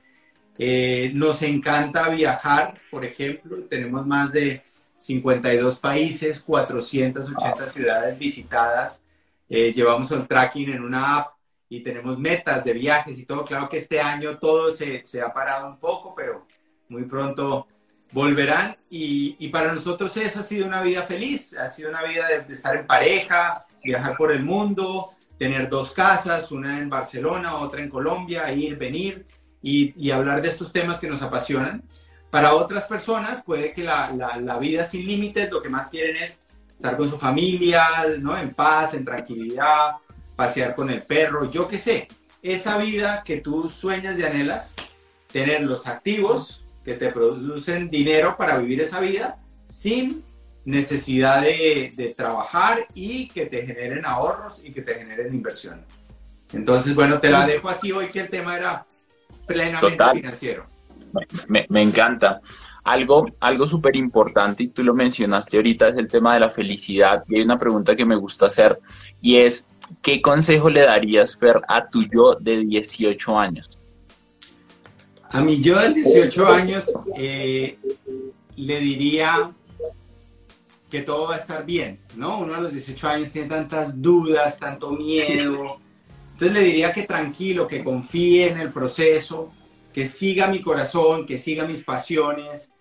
Eh, 0.62 1.10
nos 1.14 1.40
encanta 1.40 2.10
viajar, 2.10 2.74
por 2.90 3.02
ejemplo, 3.02 3.62
tenemos 3.62 4.06
más 4.06 4.32
de 4.32 4.62
52 4.98 5.80
países, 5.80 6.42
480 6.42 7.66
ciudades 7.66 8.18
visitadas. 8.18 9.02
Eh, 9.48 9.72
llevamos 9.72 10.10
el 10.10 10.28
tracking 10.28 10.68
en 10.70 10.82
una 10.84 11.16
app 11.16 11.28
y 11.66 11.80
tenemos 11.80 12.18
metas 12.18 12.62
de 12.62 12.74
viajes 12.74 13.18
y 13.18 13.24
todo. 13.24 13.42
Claro 13.42 13.70
que 13.70 13.78
este 13.78 14.02
año 14.02 14.36
todo 14.36 14.70
se, 14.70 15.00
se 15.06 15.22
ha 15.22 15.30
parado 15.30 15.66
un 15.66 15.78
poco, 15.78 16.14
pero 16.14 16.46
muy 16.90 17.04
pronto 17.04 17.66
volverán. 18.12 18.76
Y, 18.90 19.36
y, 19.38 19.48
para 19.48 19.72
nosotros 19.72 20.14
esa 20.18 20.40
ha 20.40 20.42
sido 20.42 20.66
una 20.66 20.82
vida 20.82 21.04
feliz, 21.04 21.56
ha 21.56 21.68
sido 21.68 21.88
una 21.88 22.02
vida 22.02 22.28
de, 22.28 22.42
de, 22.42 22.52
estar 22.52 22.76
en 22.76 22.86
pareja, 22.86 23.64
viajar 23.82 24.14
por 24.14 24.30
el 24.30 24.42
mundo, 24.42 25.08
tener 25.38 25.70
dos 25.70 25.92
casas, 25.92 26.52
una 26.52 26.78
en 26.78 26.90
Barcelona, 26.90 27.56
otra 27.56 27.80
en 27.80 27.88
Colombia, 27.88 28.52
ir, 28.52 28.76
venir 28.76 29.24
y, 29.62 29.92
y 29.96 30.10
hablar 30.10 30.42
de 30.42 30.48
estos 30.48 30.72
temas 30.72 30.98
que 30.98 31.08
nos 31.08 31.22
apasionan. 31.22 31.82
Para 32.30 32.54
otras 32.54 32.84
personas 32.84 33.42
puede 33.42 33.72
que 33.72 33.82
la, 33.82 34.10
la, 34.12 34.36
la, 34.36 34.58
vida 34.58 34.84
sin 34.84 35.06
límites 35.06 35.50
lo 35.50 35.60
que 35.60 35.68
más 35.68 35.88
quieren 35.88 36.16
es 36.16 36.40
estar 36.70 36.96
con 36.96 37.08
su 37.08 37.18
familia, 37.18 37.84
¿no? 38.20 38.38
En 38.38 38.54
paz, 38.54 38.94
en 38.94 39.04
tranquilidad, 39.04 39.96
pasear 40.36 40.74
con 40.74 40.90
el 40.90 41.02
perro, 41.02 41.50
yo 41.50 41.66
qué 41.66 41.76
sé. 41.76 42.08
Esa 42.42 42.78
vida 42.78 43.22
que 43.24 43.38
tú 43.38 43.68
sueñas 43.68 44.18
y 44.18 44.22
anhelas, 44.22 44.76
tener 45.32 45.62
los 45.62 45.86
activos 45.86 46.64
que 46.84 46.94
te 46.94 47.10
producen 47.10 47.88
dinero 47.88 48.36
para 48.38 48.56
vivir 48.56 48.80
esa 48.80 49.00
vida 49.00 49.36
sin 49.66 50.24
necesidad 50.64 51.42
de, 51.42 51.92
de 51.94 52.14
trabajar 52.14 52.86
y 52.94 53.28
que 53.28 53.46
te 53.46 53.66
generen 53.66 54.06
ahorros 54.06 54.62
y 54.64 54.72
que 54.72 54.82
te 54.82 54.94
generen 54.94 55.34
inversión. 55.34 55.84
Entonces, 56.52 56.94
bueno, 56.94 57.20
te 57.20 57.30
la 57.30 57.46
dejo 57.46 57.68
así 57.68 57.92
hoy 57.92 58.08
que 58.08 58.20
el 58.20 58.28
tema 58.28 58.56
era 58.56 58.86
plenamente 59.52 59.96
Total. 59.96 60.16
financiero. 60.16 60.66
Me, 61.48 61.66
me, 61.68 61.82
encanta. 61.82 62.40
Algo, 62.84 63.26
algo 63.40 63.66
súper 63.66 63.96
importante, 63.96 64.64
y 64.64 64.68
tú 64.68 64.82
lo 64.82 64.94
mencionaste 64.94 65.56
ahorita, 65.56 65.88
es 65.88 65.96
el 65.96 66.08
tema 66.08 66.34
de 66.34 66.40
la 66.40 66.50
felicidad. 66.50 67.24
Y 67.28 67.36
hay 67.36 67.42
una 67.42 67.58
pregunta 67.58 67.94
que 67.94 68.04
me 68.04 68.16
gusta 68.16 68.46
hacer, 68.46 68.76
y 69.20 69.38
es, 69.38 69.66
¿qué 70.02 70.22
consejo 70.22 70.70
le 70.70 70.82
darías, 70.82 71.36
Fer, 71.36 71.60
a 71.68 71.86
tu 71.86 72.04
yo 72.04 72.36
de 72.40 72.64
18 72.64 73.38
años? 73.38 73.78
A 75.30 75.40
mi 75.40 75.60
yo 75.60 75.78
de 75.78 75.92
18 75.94 76.46
años 76.46 76.90
eh, 77.16 77.78
le 78.56 78.80
diría 78.80 79.48
que 80.90 81.02
todo 81.02 81.28
va 81.28 81.34
a 81.34 81.38
estar 81.38 81.64
bien, 81.64 81.98
¿no? 82.16 82.40
Uno 82.40 82.54
a 82.54 82.60
los 82.60 82.72
18 82.72 83.08
años 83.08 83.32
tiene 83.32 83.48
tantas 83.48 84.02
dudas, 84.02 84.58
tanto 84.58 84.90
miedo. 84.92 85.78
Entonces 86.40 86.58
le 86.58 86.66
diría 86.66 86.90
que 86.90 87.02
tranquilo, 87.02 87.66
que 87.68 87.84
confíe 87.84 88.48
en 88.48 88.58
el 88.58 88.72
proceso, 88.72 89.52
que 89.92 90.06
siga 90.06 90.46
mi 90.46 90.62
corazón, 90.62 91.26
que 91.26 91.36
siga 91.36 91.66
mis 91.66 91.84
pasiones, 91.84 92.72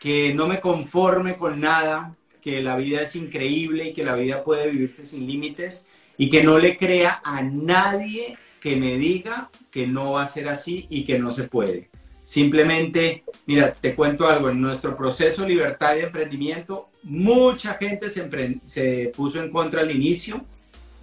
que 0.00 0.32
no 0.32 0.48
me 0.48 0.58
conforme 0.58 1.36
con 1.36 1.60
nada, 1.60 2.16
que 2.40 2.62
la 2.62 2.78
vida 2.78 3.02
es 3.02 3.14
increíble 3.14 3.88
y 3.88 3.92
que 3.92 4.04
la 4.04 4.14
vida 4.14 4.42
puede 4.42 4.70
vivirse 4.70 5.04
sin 5.04 5.26
límites 5.26 5.86
y 6.16 6.30
que 6.30 6.42
no 6.42 6.58
le 6.58 6.78
crea 6.78 7.20
a 7.22 7.42
nadie 7.42 8.38
que 8.58 8.76
me 8.76 8.96
diga 8.96 9.50
que 9.70 9.86
no 9.86 10.12
va 10.12 10.22
a 10.22 10.26
ser 10.26 10.48
así 10.48 10.86
y 10.88 11.04
que 11.04 11.18
no 11.18 11.30
se 11.30 11.44
puede. 11.44 11.90
Simplemente, 12.22 13.24
mira, 13.44 13.70
te 13.74 13.94
cuento 13.94 14.26
algo, 14.26 14.48
en 14.48 14.62
nuestro 14.62 14.96
proceso 14.96 15.46
libertad 15.46 15.94
y 15.96 16.04
emprendimiento, 16.04 16.88
mucha 17.02 17.74
gente 17.74 18.08
se, 18.08 18.30
se 18.64 19.12
puso 19.14 19.42
en 19.42 19.50
contra 19.50 19.82
al 19.82 19.90
inicio, 19.90 20.46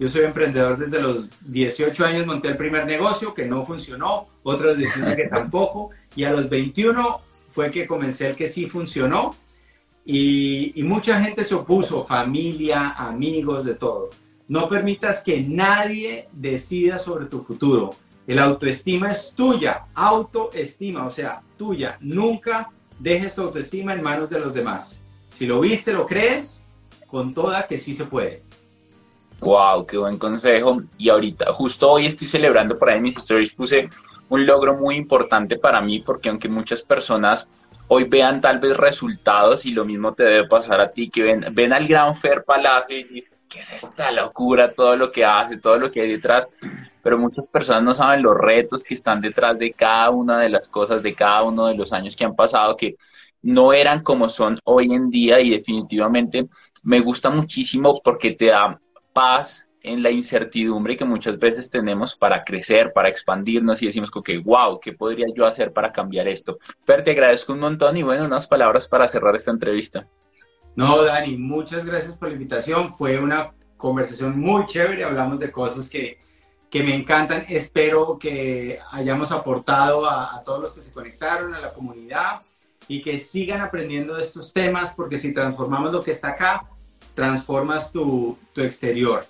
yo 0.02 0.08
soy 0.08 0.22
emprendedor 0.22 0.76
desde 0.78 1.00
los 1.00 1.28
18 1.42 2.04
años, 2.04 2.26
monté 2.26 2.48
el 2.48 2.56
primer 2.56 2.86
negocio 2.86 3.32
que 3.32 3.46
no 3.46 3.64
funcionó, 3.64 4.26
otros 4.42 4.76
decían 4.76 5.14
que 5.14 5.28
tampoco, 5.28 5.90
y 6.16 6.24
a 6.24 6.32
los 6.32 6.50
21 6.50 7.20
fue 7.52 7.70
que 7.70 7.86
comencé 7.86 8.30
el 8.30 8.34
que 8.34 8.48
sí 8.48 8.66
funcionó, 8.66 9.36
y, 10.04 10.72
y, 10.74 10.82
mucha 10.82 11.22
gente 11.22 11.44
se 11.44 11.54
opuso, 11.54 12.04
familia, 12.04 12.88
amigos, 12.88 13.64
de 13.64 13.76
todo. 13.76 14.10
No 14.48 14.68
permitas 14.68 15.22
que 15.22 15.40
nadie 15.40 16.26
decida 16.32 16.98
sobre 16.98 17.26
tu 17.26 17.40
futuro. 17.40 17.90
El 18.26 18.40
autoestima 18.40 19.12
es 19.12 19.32
tuya, 19.36 19.84
autoestima, 19.94 21.06
o 21.06 21.10
sea, 21.12 21.42
tuya. 21.56 21.96
Nunca 22.00 22.68
dejes 22.98 23.36
tu 23.36 23.42
autoestima 23.42 23.94
en 23.94 24.02
manos 24.02 24.28
de 24.30 24.40
los 24.40 24.52
demás. 24.52 25.00
Si 25.30 25.46
lo 25.46 25.60
viste, 25.60 25.92
lo 25.92 26.06
crees, 26.06 26.64
con 27.06 27.32
toda 27.32 27.68
que 27.68 27.78
sí 27.78 27.94
se 27.94 28.06
puede. 28.06 28.42
Wow, 29.42 29.86
qué 29.86 29.98
buen 29.98 30.18
consejo. 30.18 30.82
Y 30.98 31.08
ahorita, 31.08 31.52
justo 31.52 31.90
hoy 31.90 32.06
estoy 32.06 32.28
celebrando 32.28 32.78
por 32.78 32.88
ahí 32.88 33.00
mis 33.00 33.16
stories, 33.16 33.52
puse 33.52 33.88
un 34.28 34.46
logro 34.46 34.74
muy 34.74 34.94
importante 34.94 35.58
para 35.58 35.80
mí, 35.80 35.98
porque 36.00 36.28
aunque 36.28 36.48
muchas 36.48 36.82
personas 36.82 37.48
hoy 37.88 38.04
vean 38.04 38.40
tal 38.40 38.60
vez 38.60 38.76
resultados 38.76 39.66
y 39.66 39.72
lo 39.72 39.84
mismo 39.84 40.12
te 40.12 40.22
debe 40.22 40.46
pasar 40.46 40.80
a 40.80 40.88
ti, 40.88 41.10
que 41.10 41.24
ven, 41.24 41.44
ven 41.52 41.72
al 41.72 41.88
gran 41.88 42.16
Fer 42.16 42.44
Palacio 42.44 42.96
y 42.96 43.02
dices, 43.02 43.44
¿qué 43.50 43.58
es 43.58 43.72
esta 43.72 44.12
locura? 44.12 44.72
Todo 44.72 44.94
lo 44.94 45.10
que 45.10 45.24
hace, 45.24 45.58
todo 45.58 45.76
lo 45.76 45.90
que 45.90 46.02
hay 46.02 46.12
detrás. 46.12 46.46
Pero 47.02 47.18
muchas 47.18 47.48
personas 47.48 47.82
no 47.82 47.94
saben 47.94 48.22
los 48.22 48.36
retos 48.38 48.84
que 48.84 48.94
están 48.94 49.20
detrás 49.20 49.58
de 49.58 49.72
cada 49.72 50.10
una 50.10 50.38
de 50.38 50.50
las 50.50 50.68
cosas, 50.68 51.02
de 51.02 51.14
cada 51.14 51.42
uno 51.42 51.66
de 51.66 51.74
los 51.74 51.92
años 51.92 52.14
que 52.14 52.24
han 52.24 52.36
pasado, 52.36 52.76
que 52.76 52.94
no 53.42 53.72
eran 53.72 54.04
como 54.04 54.28
son 54.28 54.60
hoy 54.62 54.94
en 54.94 55.10
día 55.10 55.40
y 55.40 55.50
definitivamente 55.50 56.46
me 56.84 57.00
gusta 57.00 57.28
muchísimo 57.28 58.00
porque 58.04 58.30
te 58.30 58.46
da 58.46 58.78
paz 59.12 59.64
en 59.82 60.02
la 60.02 60.10
incertidumbre 60.10 60.96
que 60.96 61.04
muchas 61.04 61.38
veces 61.38 61.68
tenemos 61.68 62.14
para 62.14 62.44
crecer, 62.44 62.92
para 62.92 63.08
expandirnos 63.08 63.82
y 63.82 63.86
decimos 63.86 64.10
que, 64.24 64.38
wow, 64.38 64.78
¿qué 64.80 64.92
podría 64.92 65.26
yo 65.34 65.46
hacer 65.46 65.72
para 65.72 65.92
cambiar 65.92 66.28
esto? 66.28 66.56
Fer, 66.84 67.02
te 67.02 67.10
agradezco 67.10 67.52
un 67.52 67.60
montón 67.60 67.96
y 67.96 68.02
bueno, 68.02 68.24
unas 68.24 68.46
palabras 68.46 68.86
para 68.86 69.08
cerrar 69.08 69.34
esta 69.34 69.50
entrevista. 69.50 70.06
No, 70.76 71.02
Dani, 71.02 71.36
muchas 71.36 71.84
gracias 71.84 72.16
por 72.16 72.28
la 72.28 72.34
invitación. 72.34 72.94
Fue 72.94 73.18
una 73.18 73.52
conversación 73.76 74.38
muy 74.38 74.64
chévere, 74.66 75.04
hablamos 75.04 75.38
de 75.38 75.50
cosas 75.50 75.88
que, 75.88 76.18
que 76.70 76.82
me 76.82 76.94
encantan. 76.94 77.44
Espero 77.48 78.16
que 78.18 78.78
hayamos 78.92 79.32
aportado 79.32 80.06
a, 80.06 80.36
a 80.36 80.42
todos 80.42 80.62
los 80.62 80.72
que 80.72 80.80
se 80.80 80.92
conectaron, 80.92 81.54
a 81.54 81.60
la 81.60 81.72
comunidad 81.72 82.40
y 82.88 83.02
que 83.02 83.18
sigan 83.18 83.60
aprendiendo 83.60 84.14
de 84.14 84.22
estos 84.22 84.52
temas, 84.52 84.94
porque 84.94 85.16
si 85.16 85.34
transformamos 85.34 85.92
lo 85.92 86.02
que 86.02 86.12
está 86.12 86.28
acá, 86.28 86.68
transformas 87.14 87.92
tu, 87.92 88.36
exterior. 88.56 89.24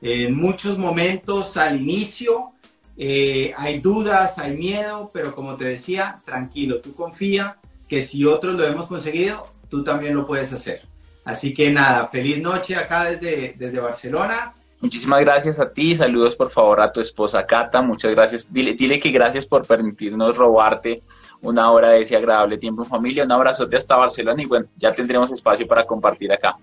En 0.00 0.36
muchos 0.36 0.78
momentos 0.78 1.56
al 1.56 1.80
inicio 1.80 2.52
eh, 2.96 3.52
hay 3.56 3.80
dudas, 3.80 4.38
hay 4.38 4.56
miedo, 4.56 5.10
pero 5.12 5.34
como 5.34 5.56
te 5.56 5.64
decía, 5.64 6.20
tranquilo, 6.24 6.80
tú 6.80 6.94
confía 6.94 7.56
que 7.88 8.02
si 8.02 8.24
otros 8.24 8.54
lo 8.54 8.66
hemos 8.66 8.86
conseguido, 8.86 9.46
tú 9.68 9.82
también 9.82 10.14
lo 10.14 10.26
puedes 10.26 10.52
hacer. 10.52 10.82
Así 11.24 11.54
que 11.54 11.70
nada, 11.70 12.06
feliz 12.06 12.40
noche 12.40 12.76
acá 12.76 13.04
desde, 13.04 13.54
desde 13.58 13.80
Barcelona. 13.80 14.52
Muchísimas 14.80 15.20
gracias 15.20 15.58
a 15.58 15.72
ti, 15.72 15.96
saludos 15.96 16.36
por 16.36 16.50
favor 16.50 16.82
a 16.82 16.92
tu 16.92 17.00
esposa 17.00 17.42
Cata, 17.44 17.80
muchas 17.80 18.10
gracias. 18.10 18.52
Dile, 18.52 18.74
dile 18.74 18.98
que 18.98 19.10
gracias 19.10 19.46
por 19.46 19.66
permitirnos 19.66 20.36
robarte 20.36 21.00
una 21.40 21.70
hora 21.70 21.90
de 21.90 22.00
ese 22.00 22.16
agradable 22.16 22.58
tiempo 22.58 22.82
en 22.82 22.88
familia. 22.88 23.24
Un 23.24 23.32
abrazote 23.32 23.76
hasta 23.76 23.96
Barcelona 23.96 24.42
y 24.42 24.46
bueno, 24.46 24.66
ya 24.76 24.94
tendremos 24.94 25.30
espacio 25.30 25.66
para 25.66 25.84
compartir 25.84 26.32
acá. 26.32 26.56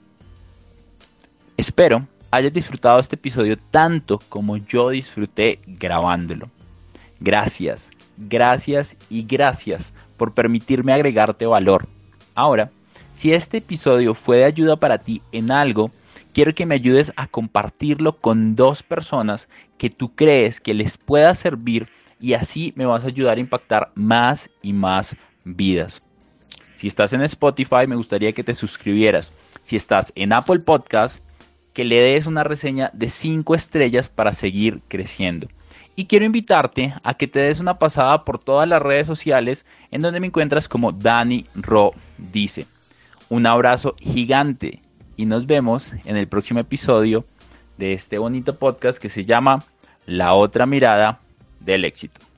Espero 1.62 2.00
hayas 2.32 2.54
disfrutado 2.54 3.00
este 3.00 3.18
episodio 3.18 3.56
tanto 3.56 4.20
como 4.30 4.58
yo 4.58 4.90
disfruté 4.90 5.60
grabándolo. 5.68 6.50
Gracias, 7.20 7.92
gracias 8.18 8.98
y 9.12 9.22
gracias 9.22 9.94
por 10.18 10.34
permitirme 10.34 10.92
agregarte 10.92 11.46
valor. 11.46 11.88
Ahora, 12.34 12.72
si 13.14 13.32
este 13.32 13.58
episodio 13.58 14.16
fue 14.16 14.38
de 14.38 14.46
ayuda 14.46 14.76
para 14.76 14.98
ti 14.98 15.22
en 15.32 15.52
algo, 15.52 15.92
quiero 16.34 16.56
que 16.56 16.66
me 16.66 16.74
ayudes 16.74 17.14
a 17.16 17.28
compartirlo 17.28 18.18
con 18.18 18.56
dos 18.56 18.82
personas 18.82 19.48
que 19.78 19.92
tú 19.92 20.16
crees 20.16 20.60
que 20.60 20.74
les 20.74 20.98
pueda 20.98 21.36
servir 21.36 21.90
y 22.20 22.34
así 22.34 22.74
me 22.76 22.88
vas 22.88 23.04
a 23.04 23.10
ayudar 23.10 23.38
a 23.38 23.42
impactar 23.42 23.92
más 23.94 24.50
y 24.64 24.74
más 24.74 25.16
vidas. 25.46 26.02
Si 26.76 26.88
estás 26.88 27.14
en 27.14 27.22
Spotify, 27.22 27.86
me 27.88 27.98
gustaría 27.98 28.32
que 28.34 28.44
te 28.44 28.56
suscribieras. 28.56 29.32
Si 29.60 29.76
estás 29.76 30.12
en 30.16 30.34
Apple 30.34 30.62
Podcast, 30.62 31.24
que 31.74 31.86
le 31.86 32.00
des 32.02 32.28
una 32.28 32.44
reseña 32.44 32.90
de 32.94 33.10
5 33.10 33.56
estrellas 33.56 34.10
para 34.10 34.34
seguir 34.34 34.80
creciendo. 34.88 35.48
Y 35.96 36.06
quiero 36.06 36.26
invitarte 36.26 36.94
a 37.04 37.14
que 37.14 37.28
te 37.28 37.40
des 37.40 37.60
una 37.60 37.76
pasada 37.76 38.20
por 38.20 38.40
todas 38.40 38.68
las 38.68 38.82
redes 38.82 39.08
sociales 39.08 39.66
en 39.92 40.02
donde 40.02 40.20
me 40.20 40.28
encuentras 40.28 40.68
como 40.68 40.92
Dani 40.92 41.46
Ro 41.56 41.92
dice. 42.18 42.66
Un 43.30 43.46
abrazo 43.46 43.96
gigante 44.00 44.80
y 45.18 45.26
nos 45.26 45.46
vemos 45.46 45.94
en 46.06 46.18
el 46.18 46.28
próximo 46.28 46.60
episodio 46.60 47.24
de 47.78 47.94
este 47.94 48.18
bonito 48.18 48.58
podcast 48.58 49.00
que 49.00 49.10
se 49.10 49.26
llama 49.26 49.64
La 50.06 50.34
otra 50.34 50.66
mirada 50.66 51.20
del 51.60 51.86
éxito. 51.86 52.31